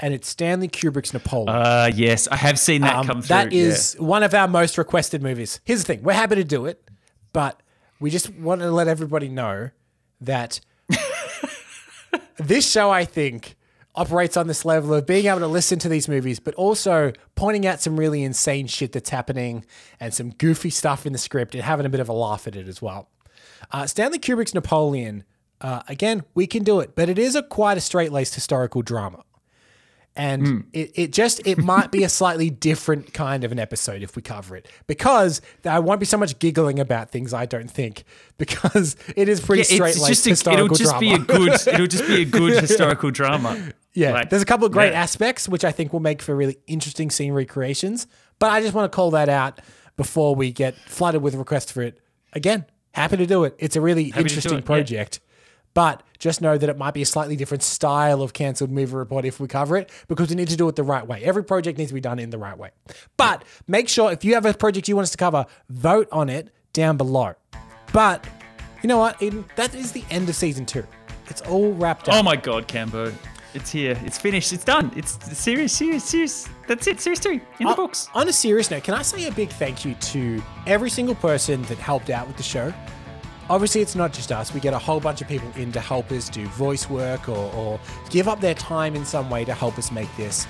and 0.00 0.14
it's 0.14 0.28
Stanley 0.28 0.68
Kubrick's 0.68 1.12
Napoleon. 1.12 1.48
uh, 1.56 1.90
yes 1.94 2.28
i 2.28 2.36
have 2.36 2.58
seen 2.58 2.82
that 2.82 2.96
Um, 2.96 3.06
come 3.06 3.22
through 3.22 3.28
that 3.28 3.52
yeah. 3.52 3.74
one 3.98 4.22
of 4.22 4.32
our 4.34 4.46
most 4.48 4.78
requested 4.78 5.22
movies. 5.22 5.60
Here's 5.64 5.80
the 5.80 5.86
thing: 5.94 6.02
we're 6.02 6.12
happy 6.14 6.36
to 6.36 6.44
do 6.44 6.66
it, 6.66 6.88
but 7.32 7.60
we 8.00 8.10
just 8.10 8.30
want 8.30 8.60
to 8.60 8.70
let 8.70 8.86
everybody 8.88 9.28
know 9.28 9.70
that 10.20 10.60
this 12.38 12.70
show, 12.70 12.90
I 12.90 13.04
think, 13.04 13.56
operates 13.94 14.36
on 14.36 14.46
this 14.46 14.64
level 14.64 14.94
of 14.94 15.06
being 15.06 15.26
able 15.26 15.40
to 15.40 15.46
listen 15.48 15.78
to 15.80 15.88
these 15.88 16.08
movies, 16.08 16.38
but 16.38 16.54
also 16.54 17.12
pointing 17.34 17.66
out 17.66 17.80
some 17.80 17.98
really 17.98 18.22
insane 18.22 18.66
shit 18.68 18.92
that's 18.92 19.10
happening 19.10 19.64
and 19.98 20.14
some 20.14 20.30
goofy 20.30 20.70
stuff 20.70 21.04
in 21.06 21.12
the 21.12 21.18
script 21.18 21.54
and 21.54 21.64
having 21.64 21.84
a 21.84 21.88
bit 21.88 22.00
of 22.00 22.08
a 22.08 22.12
laugh 22.12 22.46
at 22.46 22.54
it 22.54 22.68
as 22.68 22.80
well. 22.80 23.08
Uh, 23.72 23.86
Stanley 23.86 24.18
Kubrick's 24.20 24.54
Napoleon, 24.54 25.24
uh, 25.60 25.82
again, 25.88 26.22
we 26.34 26.46
can 26.46 26.62
do 26.64 26.80
it, 26.80 26.94
but 26.94 27.08
it 27.08 27.18
is 27.18 27.34
a 27.34 27.42
quite 27.42 27.76
a 27.76 27.80
straight 27.80 28.12
laced 28.12 28.34
historical 28.34 28.82
drama. 28.82 29.24
And 30.16 30.64
it, 30.72 30.90
it 30.96 31.12
just 31.12 31.40
it 31.46 31.58
might 31.58 31.92
be 31.92 32.02
a 32.02 32.08
slightly 32.08 32.50
different 32.50 33.14
kind 33.14 33.44
of 33.44 33.52
an 33.52 33.60
episode 33.60 34.02
if 34.02 34.16
we 34.16 34.22
cover 34.22 34.56
it 34.56 34.66
because 34.88 35.40
there 35.62 35.80
won't 35.80 36.00
be 36.00 36.06
so 36.06 36.16
much 36.18 36.40
giggling 36.40 36.80
about 36.80 37.10
things 37.12 37.32
I 37.32 37.46
don't 37.46 37.70
think 37.70 38.02
because 38.36 38.96
it 39.14 39.28
is 39.28 39.40
pretty 39.40 39.60
Yeah, 39.62 39.76
straight-laced 39.76 40.26
a, 40.26 40.30
historical 40.30 40.64
it'll 40.64 40.76
just 40.76 40.90
drama. 40.90 41.00
be 41.00 41.12
a 41.14 41.18
good 41.18 41.52
it'll 41.68 41.86
just 41.86 42.06
be 42.08 42.22
a 42.22 42.24
good 42.24 42.60
historical 42.60 43.12
drama 43.12 43.70
Yeah, 43.94 44.10
Like, 44.12 44.30
there's 44.30 44.42
a 44.42 44.46
couple 44.46 44.66
of 44.66 44.72
great 44.72 44.90
yeah. 44.90 45.00
aspects 45.02 45.48
which 45.48 45.64
I 45.64 45.70
think 45.70 45.92
will 45.92 46.00
make 46.00 46.20
for 46.20 46.34
really 46.34 46.58
interesting 46.66 47.10
scene 47.10 47.32
recreations. 47.32 48.08
But 48.40 48.50
I 48.50 48.60
just 48.60 48.74
want 48.74 48.90
to 48.90 48.96
call 48.96 49.12
that 49.12 49.28
out 49.28 49.60
before 49.96 50.34
we 50.34 50.50
get 50.50 50.74
flooded 50.74 51.22
with 51.22 51.36
requests 51.36 51.70
for 51.70 51.82
it. 51.82 52.00
Again, 52.32 52.66
happy 52.92 53.18
to 53.18 53.26
do 53.26 53.44
it. 53.44 53.54
It's 53.58 53.76
a 53.76 53.80
really 53.80 54.10
do 54.10 54.18
interesting 54.18 54.62
project. 54.62 55.20
yeah. 55.20 55.27
But 55.78 56.02
just 56.18 56.40
know 56.40 56.58
that 56.58 56.68
it 56.68 56.76
might 56.76 56.92
be 56.92 57.02
a 57.02 57.06
slightly 57.06 57.36
different 57.36 57.62
style 57.62 58.20
of 58.20 58.32
cancelled 58.32 58.72
movie 58.72 58.96
report 58.96 59.24
if 59.24 59.38
we 59.38 59.46
cover 59.46 59.76
it 59.76 59.92
because 60.08 60.28
we 60.28 60.34
need 60.34 60.48
to 60.48 60.56
do 60.56 60.66
it 60.68 60.74
the 60.74 60.82
right 60.82 61.06
way. 61.06 61.22
Every 61.22 61.44
project 61.44 61.78
needs 61.78 61.90
to 61.90 61.94
be 61.94 62.00
done 62.00 62.18
in 62.18 62.30
the 62.30 62.36
right 62.36 62.58
way. 62.58 62.70
But 63.16 63.44
make 63.68 63.88
sure 63.88 64.10
if 64.10 64.24
you 64.24 64.34
have 64.34 64.44
a 64.44 64.52
project 64.54 64.88
you 64.88 64.96
want 64.96 65.04
us 65.04 65.12
to 65.12 65.16
cover, 65.16 65.46
vote 65.70 66.08
on 66.10 66.30
it 66.30 66.50
down 66.72 66.96
below. 66.96 67.34
But 67.92 68.26
you 68.82 68.88
know 68.88 68.98
what, 68.98 69.22
Eden? 69.22 69.44
That 69.54 69.72
is 69.76 69.92
the 69.92 70.02
end 70.10 70.28
of 70.28 70.34
season 70.34 70.66
two. 70.66 70.84
It's 71.28 71.42
all 71.42 71.72
wrapped 71.74 72.08
up. 72.08 72.16
Oh 72.16 72.24
my 72.24 72.34
god, 72.34 72.66
Cambo. 72.66 73.14
It's 73.54 73.70
here. 73.70 73.96
It's 74.04 74.18
finished. 74.18 74.52
It's 74.52 74.64
done. 74.64 74.90
It's 74.96 75.16
serious, 75.38 75.72
serious, 75.72 76.02
serious. 76.02 76.48
That's 76.66 76.88
it. 76.88 77.00
Series 77.00 77.20
three 77.20 77.34
in 77.34 77.42
the 77.60 77.68
On- 77.68 77.76
books. 77.76 78.08
On 78.16 78.28
a 78.28 78.32
serious 78.32 78.68
note, 78.72 78.82
can 78.82 78.94
I 78.94 79.02
say 79.02 79.28
a 79.28 79.30
big 79.30 79.50
thank 79.50 79.84
you 79.84 79.94
to 79.94 80.42
every 80.66 80.90
single 80.90 81.14
person 81.14 81.62
that 81.62 81.78
helped 81.78 82.10
out 82.10 82.26
with 82.26 82.36
the 82.36 82.42
show? 82.42 82.74
Obviously, 83.50 83.80
it's 83.80 83.94
not 83.94 84.12
just 84.12 84.30
us. 84.30 84.52
We 84.52 84.60
get 84.60 84.74
a 84.74 84.78
whole 84.78 85.00
bunch 85.00 85.22
of 85.22 85.28
people 85.28 85.50
in 85.56 85.72
to 85.72 85.80
help 85.80 86.12
us 86.12 86.28
do 86.28 86.46
voice 86.48 86.90
work 86.90 87.28
or, 87.28 87.52
or 87.54 87.80
give 88.10 88.28
up 88.28 88.40
their 88.40 88.54
time 88.54 88.94
in 88.94 89.04
some 89.04 89.30
way 89.30 89.44
to 89.44 89.54
help 89.54 89.78
us 89.78 89.90
make 89.90 90.14
this. 90.16 90.46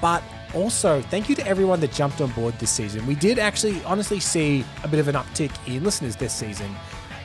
But 0.00 0.22
also, 0.54 1.00
thank 1.00 1.28
you 1.28 1.34
to 1.36 1.46
everyone 1.46 1.80
that 1.80 1.92
jumped 1.92 2.20
on 2.20 2.30
board 2.32 2.58
this 2.58 2.70
season. 2.70 3.06
We 3.06 3.14
did 3.14 3.38
actually, 3.38 3.82
honestly, 3.84 4.20
see 4.20 4.64
a 4.84 4.88
bit 4.88 5.00
of 5.00 5.08
an 5.08 5.14
uptick 5.14 5.50
in 5.66 5.82
listeners 5.82 6.16
this 6.16 6.34
season. 6.34 6.74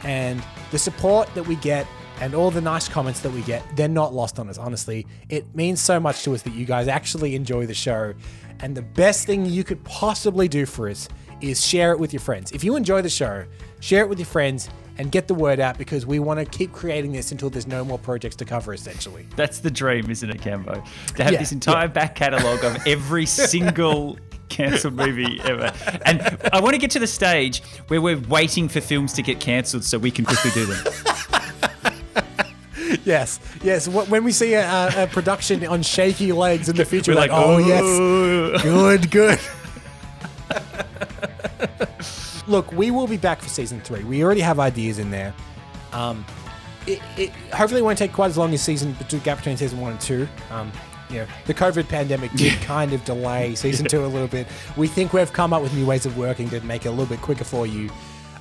And 0.04 0.42
the 0.72 0.80
support 0.80 1.34
that 1.36 1.44
we 1.44 1.56
get 1.58 1.88
and 2.22 2.34
all 2.34 2.50
the 2.50 2.62
nice 2.62 2.88
comments 2.88 3.20
that 3.22 3.32
we 3.32 3.42
get, 3.42 3.64
they're 3.76 3.88
not 3.88 4.14
lost 4.14 4.40
on 4.40 4.48
us, 4.50 4.58
honestly. 4.58 5.06
It 5.30 5.54
means 5.56 5.82
so 5.82 6.00
much 6.00 6.24
to 6.24 6.34
us 6.34 6.42
that 6.44 6.54
you 6.54 6.66
guys 6.66 6.88
actually 6.88 7.36
enjoy 7.36 7.66
the 7.66 7.74
show. 7.74 8.14
And 8.60 8.76
the 8.76 8.82
best 8.82 9.26
thing 9.26 9.46
you 9.46 9.64
could 9.64 9.84
possibly 9.84 10.48
do 10.48 10.66
for 10.66 10.90
us 10.90 11.10
is 11.42 11.64
share 11.64 11.92
it 11.92 12.00
with 12.00 12.14
your 12.14 12.20
friends. 12.20 12.52
If 12.54 12.64
you 12.64 12.76
enjoy 12.76 13.02
the 13.02 13.10
show, 13.10 13.46
share 13.82 14.02
it 14.02 14.10
with 14.10 14.20
your 14.20 14.26
friends 14.26 14.70
and 14.98 15.12
get 15.12 15.28
the 15.28 15.34
word 15.34 15.60
out 15.60 15.78
because 15.78 16.06
we 16.06 16.20
want 16.20 16.39
to 16.39 16.45
keep 16.45 16.72
creating 16.74 17.12
this 17.12 17.32
until 17.32 17.50
there's 17.50 17.68
no 17.68 17.84
more 17.86 18.00
projects 18.00 18.36
to 18.38 18.45
cover, 18.45 18.74
essentially. 18.74 19.28
That's 19.36 19.60
the 19.60 19.72
dream, 19.72 20.10
isn't 20.10 20.30
it, 20.30 20.41
Cambo? 20.41 20.84
To 21.16 21.24
have 21.24 21.34
Yeah, 21.34 21.39
this 21.39 21.52
entire 21.52 21.88
back 21.88 22.16
catalogue 22.16 22.64
of 22.64 22.86
every 22.88 23.26
single 23.26 24.18
cancelled 24.50 24.95
movie 24.95 25.39
ever. 25.43 25.72
And 26.06 26.22
I 26.54 26.62
want 26.62 26.74
to 26.74 26.80
get 26.80 26.91
to 26.91 27.00
the 27.00 27.08
stage 27.08 27.62
where 27.88 28.02
we're 28.02 28.20
waiting 28.20 28.70
for 28.70 28.82
films 28.82 29.14
to 29.14 29.22
get 29.22 29.39
cancelled 29.39 29.84
so 29.84 29.98
we 29.98 30.12
can 30.12 30.26
quickly 30.26 30.52
do 30.52 30.66
them. 30.66 30.93
Yes, 33.04 33.39
yes. 33.64 33.88
When 33.88 34.24
we 34.24 34.32
see 34.32 34.54
a, 34.54 35.04
a, 35.04 35.08
production 35.08 35.66
on 35.66 35.82
shaky 35.82 36.32
legs 36.34 36.68
in 36.68 36.76
the 36.76 36.84
future, 36.86 37.12
We're 37.12 37.16
we're 37.16 37.22
like, 37.22 37.32
like, 37.32 37.45
"Oh." 37.45 37.58
yes, 37.58 38.62
good, 38.64 39.12
good. 39.12 39.39
Look, 42.48 42.72
we 42.72 42.91
will 42.91 43.08
be 43.08 43.18
back 43.18 43.41
for 43.41 43.50
season 43.50 43.82
three. 43.82 44.04
We 44.04 44.24
already 44.24 44.41
have 44.41 44.60
ideas 44.60 45.00
in 45.00 45.12
there. 45.12 45.34
Um, 45.93 46.26
it, 46.86 47.02
it 47.18 47.30
hopefully 47.54 47.82
won't 47.82 47.98
take 47.98 48.14
quite 48.14 48.28
as 48.28 48.38
long 48.38 48.54
as 48.54 48.62
season 48.62 48.93
between 48.93 49.22
gap 49.22 49.38
between 49.38 49.58
season 49.58 49.80
one 49.80 49.91
and 49.91 50.02
two. 50.02 50.28
Um, 50.50 50.72
you 51.10 51.18
know, 51.18 51.28
the 51.45 51.54
COVID 51.54 51.88
pandemic 51.88 52.32
did 52.34 52.54
kind 52.62 52.93
of 52.93 53.04
delay 53.06 53.56
season 53.56 53.86
two 53.86 54.06
a 54.06 54.08
little 54.08 54.28
bit. 54.28 54.48
We 54.76 54.88
think 54.88 55.14
we've 55.14 55.32
come 55.32 55.54
up 55.54 55.62
with 55.62 55.74
new 55.74 55.86
ways 55.86 56.06
of 56.06 56.18
working 56.18 56.50
to 56.50 56.62
make 56.62 56.86
it 56.86 56.89
a 56.89 56.91
little 56.91 57.06
bit 57.06 57.22
quicker 57.22 57.43
for 57.43 57.66
you. 57.68 57.89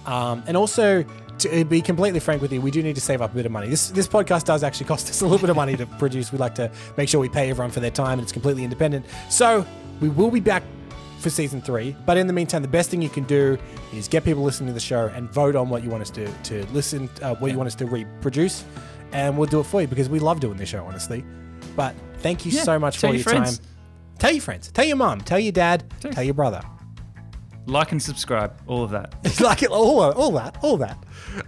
Um, 0.05 0.43
and 0.47 0.57
also, 0.57 1.05
to 1.39 1.65
be 1.65 1.81
completely 1.81 2.21
frank 2.21 2.41
with 2.41 2.53
you, 2.53 2.61
we 2.61 2.71
do 2.71 2.83
need 2.83 2.95
to 2.95 3.01
save 3.01 3.21
up 3.21 3.33
a 3.33 3.35
bit 3.35 3.47
of 3.47 3.53
money. 3.53 3.69
This 3.69 3.91
this 3.91 4.09
podcast 4.09 4.45
does 4.45 4.63
actually 4.63 4.87
cost 4.87 5.11
us 5.11 5.21
a 5.21 5.25
little 5.25 5.39
bit 5.39 5.51
of 5.51 5.57
money 5.57 5.77
to 5.77 5.87
produce. 5.99 6.33
We 6.33 6.39
like 6.39 6.55
to 6.57 6.71
make 6.97 7.09
sure 7.09 7.21
we 7.21 7.29
pay 7.29 7.51
everyone 7.51 7.71
for 7.71 7.81
their 7.81 7.91
time, 7.91 8.15
and 8.15 8.23
it's 8.23 8.33
completely 8.33 8.65
independent. 8.65 9.07
So 9.31 9.67
we 10.01 10.09
will 10.09 10.31
be 10.31 10.41
back 10.41 10.63
for 11.27 11.31
season 11.31 11.61
three. 11.61 11.97
But 12.07 12.17
in 12.17 12.29
the 12.29 12.33
meantime, 12.33 12.63
the 12.63 12.69
best 12.69 12.89
thing 12.89 13.03
you 13.03 13.09
can 13.09 13.25
do 13.25 13.59
is 13.93 14.07
get 14.07 14.25
people 14.25 14.45
listening 14.45 14.69
to 14.69 14.73
the 14.75 14.81
show 14.81 15.11
and 15.15 15.29
vote 15.29 15.57
on 15.57 15.69
what 15.69 15.83
you 15.83 15.91
want 15.91 16.03
us 16.03 16.11
to 16.11 16.27
to 16.45 16.65
listen, 16.67 17.11
uh, 17.21 17.35
what 17.37 17.51
you 17.51 17.57
want 17.59 17.67
us 17.67 17.75
to 17.77 17.87
reproduce, 17.87 18.65
and 19.13 19.37
we'll 19.37 19.49
do 19.49 19.59
it 19.59 19.65
for 19.65 19.81
you 19.81 19.89
because 19.89 20.09
we 20.09 20.21
love 20.21 20.39
doing 20.39 20.57
this 20.57 20.69
show, 20.69 20.85
honestly. 20.85 21.25
But 21.75 21.95
thank 22.19 22.47
you 22.47 22.53
Yeah, 22.53 22.63
so 22.63 22.79
much 22.79 23.01
tell 23.01 23.11
for 23.11 23.17
your 23.17 23.25
friends. 23.25 23.59
time. 23.59 23.67
Tell 24.19 24.31
your 24.33 24.41
friends, 24.41 24.71
tell 24.71 24.85
your 24.85 24.97
mom, 24.97 25.21
tell 25.21 25.39
your 25.41 25.53
dad, 25.53 25.85
tell 26.01 26.23
your 26.23 26.33
brother. 26.35 26.63
Like 27.67 27.91
and 27.91 28.01
subscribe, 28.01 28.57
all 28.69 28.85
of 28.85 28.91
that. 28.93 29.13
like 29.41 29.65
it, 29.65 29.71
all, 29.71 30.01
all 30.01 30.31
that, 30.33 30.57
all 30.63 30.77
that. 30.77 30.97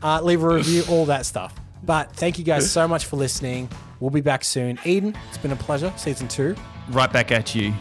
Uh, 0.03 0.21
leave 0.21 0.43
a 0.43 0.49
review, 0.49 0.83
all 0.91 1.07
that 1.07 1.25
stuff. 1.25 1.55
But 1.85 2.13
thank 2.17 2.37
you 2.39 2.45
guys 2.45 2.69
so 2.69 2.89
much 2.89 3.07
for 3.07 3.17
listening. 3.17 3.69
We'll 4.01 4.11
be 4.11 4.21
back 4.21 4.43
soon. 4.43 4.79
Eden, 4.85 5.17
it's 5.29 5.39
been 5.39 5.53
a 5.53 5.57
pleasure. 5.57 5.93
Season 5.97 6.27
two. 6.27 6.57
Right 6.91 7.11
back 7.13 7.31
at 7.31 7.55
you, 7.55 7.73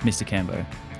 Mr. 0.00 0.26
Cambo. 0.26 0.64